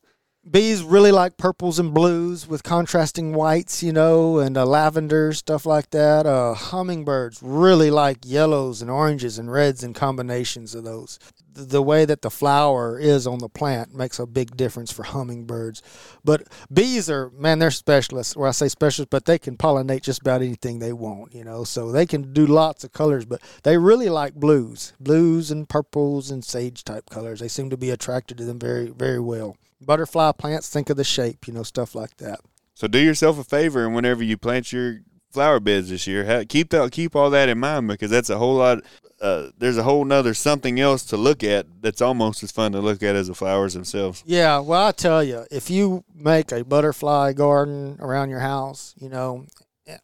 Bees 0.48 0.84
really 0.84 1.10
like 1.10 1.36
purples 1.36 1.80
and 1.80 1.92
blues 1.92 2.46
with 2.46 2.62
contrasting 2.62 3.34
whites, 3.34 3.82
you 3.82 3.92
know, 3.92 4.38
and 4.38 4.56
uh, 4.56 4.64
lavender 4.64 5.32
stuff 5.32 5.66
like 5.66 5.90
that. 5.90 6.24
Uh, 6.24 6.54
hummingbirds 6.54 7.40
really 7.42 7.90
like 7.90 8.18
yellows 8.24 8.80
and 8.80 8.88
oranges 8.88 9.40
and 9.40 9.50
reds 9.50 9.82
and 9.82 9.92
combinations 9.92 10.72
of 10.76 10.84
those. 10.84 11.18
The, 11.52 11.82
way 11.82 12.04
that 12.04 12.22
the 12.22 12.30
flower 12.30 12.96
is 12.96 13.26
on 13.26 13.38
the 13.38 13.48
plant 13.48 13.92
makes 13.92 14.20
a 14.20 14.26
big 14.26 14.56
difference 14.56 14.92
for 14.92 15.02
hummingbirds. 15.02 15.82
But 16.22 16.46
bees 16.72 17.10
are 17.10 17.30
man, 17.30 17.58
they're 17.58 17.72
specialists. 17.72 18.36
Well, 18.36 18.48
I 18.48 18.52
say 18.52 18.68
specialists, 18.68 19.10
but 19.10 19.24
they 19.24 19.40
can 19.40 19.56
pollinate 19.56 20.02
just 20.02 20.20
about 20.20 20.42
anything 20.42 20.78
they 20.78 20.92
want, 20.92 21.34
you 21.34 21.42
know. 21.42 21.64
So 21.64 21.90
they 21.90 22.06
can 22.06 22.32
do 22.32 22.46
lots 22.46 22.84
of 22.84 22.92
colors, 22.92 23.24
but 23.24 23.40
they 23.64 23.78
really 23.78 24.10
like 24.10 24.34
blues, 24.34 24.92
blues 25.00 25.50
and 25.50 25.68
purples 25.68 26.30
and 26.30 26.44
sage 26.44 26.84
type 26.84 27.10
colors. 27.10 27.40
They 27.40 27.48
seem 27.48 27.68
to 27.70 27.76
be 27.76 27.90
attracted 27.90 28.38
to 28.38 28.44
them 28.44 28.60
very, 28.60 28.90
very 28.90 29.18
well 29.18 29.56
butterfly 29.80 30.32
plants 30.32 30.68
think 30.68 30.90
of 30.90 30.96
the 30.96 31.04
shape 31.04 31.46
you 31.46 31.52
know 31.52 31.62
stuff 31.62 31.94
like 31.94 32.16
that 32.16 32.40
So 32.74 32.86
do 32.88 32.98
yourself 32.98 33.38
a 33.38 33.44
favor, 33.44 33.84
and 33.86 33.94
whenever 33.94 34.22
you 34.22 34.36
plant 34.36 34.70
your 34.72 35.00
flower 35.30 35.60
beds 35.60 35.88
this 35.90 36.06
year, 36.06 36.44
keep 36.44 36.70
that 36.70 36.92
keep 36.92 37.16
all 37.16 37.30
that 37.30 37.48
in 37.48 37.58
mind 37.58 37.88
because 37.88 38.10
that's 38.10 38.28
a 38.30 38.36
whole 38.38 38.56
lot. 38.56 38.78
Uh, 39.20 39.48
there's 39.56 39.78
a 39.78 39.82
whole 39.82 40.04
nother 40.04 40.34
something 40.34 40.78
else 40.78 41.02
to 41.04 41.16
look 41.16 41.42
at 41.42 41.64
that's 41.80 42.02
almost 42.02 42.42
as 42.42 42.52
fun 42.52 42.72
to 42.72 42.80
look 42.80 43.02
at 43.02 43.16
as 43.16 43.28
the 43.28 43.34
flowers 43.34 43.72
themselves. 43.72 44.22
yeah 44.26 44.58
well 44.58 44.86
i 44.88 44.92
tell 44.92 45.24
you 45.24 45.46
if 45.50 45.70
you 45.70 46.04
make 46.14 46.52
a 46.52 46.62
butterfly 46.62 47.32
garden 47.32 47.96
around 47.98 48.28
your 48.28 48.40
house 48.40 48.94
you 49.00 49.08
know 49.08 49.46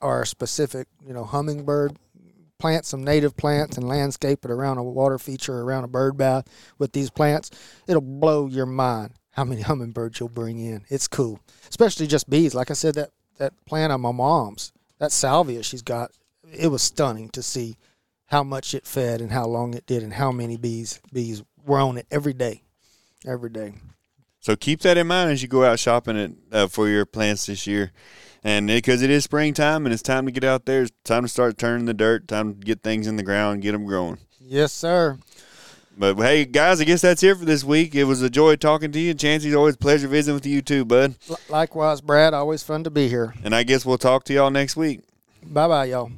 or 0.01 0.23
a 0.23 0.27
specific 0.27 0.89
you 1.07 1.13
know 1.13 1.25
hummingbird 1.25 1.95
plant 2.59 2.87
some 2.87 3.05
native 3.05 3.37
plants 3.37 3.77
and 3.77 3.87
landscape 3.87 4.47
it 4.47 4.51
around 4.51 4.79
a 4.79 4.83
water 4.83 5.19
feature 5.19 5.61
around 5.61 5.85
a 5.85 5.89
bird 5.89 6.17
bath 6.17 6.47
with 6.79 6.93
these 6.93 7.11
plants 7.11 7.51
it'll 7.87 8.01
blow 8.01 8.47
your 8.47 8.65
mind 8.67 9.13
how 9.33 9.45
many 9.45 9.63
hummingbirds 9.63 10.21
you'll 10.21 10.29
bring 10.29 10.59
in 10.59 10.85
it's 10.89 11.09
cool 11.09 11.41
especially 11.69 12.07
just 12.07 12.29
bees 12.31 12.55
like 12.55 12.71
i 12.71 12.75
said 12.75 12.95
that 12.95 13.11
that 13.39 13.53
plant 13.67 13.93
on 13.93 14.01
my 14.01 14.13
mom's 14.13 14.73
that 14.99 15.13
salvia 15.13 15.63
she's 15.63 15.83
got 15.83 16.11
it 16.53 16.69
was 16.69 16.83
stunning 16.83 17.29
to 17.31 17.43
see 17.43 17.77
how 18.27 18.43
much 18.43 18.75
it 18.75 18.87
fed 18.87 19.21
and 19.21 19.33
how 19.33 19.47
long 19.47 19.75
it 19.75 19.87
did 19.87 20.03
and 20.03 20.15
how 20.15 20.33
many 20.33 20.57
bees 20.57 21.01
bees 21.13 21.43
we're 21.65 21.83
on 21.83 21.99
it 21.99 22.07
every 22.11 22.33
day, 22.33 22.63
every 23.27 23.51
day. 23.51 23.75
So 24.41 24.57
keep 24.57 24.81
that 24.81 24.99
in 24.99 25.07
mind 25.07 25.31
as 25.31 25.43
you 25.43 25.49
go 25.49 25.65
out 25.65 25.79
shopping 25.79 26.17
it 26.17 26.33
uh, 26.51 26.67
for 26.67 26.89
your 26.89 27.07
plants 27.07 27.47
this 27.47 27.67
year. 27.67 27.93
And 28.45 28.67
because 28.67 29.03
it 29.03 29.11
is 29.11 29.23
springtime 29.23 29.87
and 29.87 29.93
it's 29.93 30.03
time 30.03 30.27
to 30.27 30.33
get 30.33 30.43
out 30.43 30.67
there, 30.67 30.83
it's 30.83 30.93
time 31.05 31.23
to 31.23 31.29
start 31.29 31.59
turning 31.59 31.87
the 31.87 31.95
dirt, 31.95 32.27
time 32.27 32.55
to 32.55 32.61
get 32.61 32.83
things 32.83 33.07
in 33.07 33.17
the 33.17 33.23
ground, 33.23 33.63
get 33.63 33.71
them 33.71 33.85
growing. 33.85 34.19
Yes, 34.41 34.73
sir. 34.73 35.19
But 35.97 36.17
hey, 36.17 36.45
guys, 36.45 36.81
I 36.81 36.85
guess 36.85 37.03
that's 37.03 37.23
it 37.23 37.37
for 37.37 37.45
this 37.45 37.63
week. 37.63 37.95
It 37.95 38.05
was 38.05 38.23
a 38.23 38.31
joy 38.31 38.57
talking 38.57 38.93
to 38.93 38.99
you. 38.99 39.11
And 39.11 39.21
Chancey's 39.21 39.55
always 39.55 39.75
a 39.75 39.79
pleasure 39.79 40.09
visiting 40.09 40.35
with 40.35 40.47
you 40.47 40.63
too, 40.63 40.85
bud. 40.85 41.15
Likewise, 41.49 42.01
Brad. 42.01 42.35
Always 42.35 42.63
fun 42.63 42.85
to 42.85 42.91
be 42.91 43.09
here. 43.09 43.35
And 43.45 43.55
I 43.55 43.63
guess 43.63 43.85
we'll 43.85 43.99
talk 43.99 44.25
to 44.25 44.35
y'all 44.35 44.51
next 44.51 44.77
week. 44.77 45.03
Bye 45.45 45.69
bye, 45.69 45.85
y'all. 45.87 46.11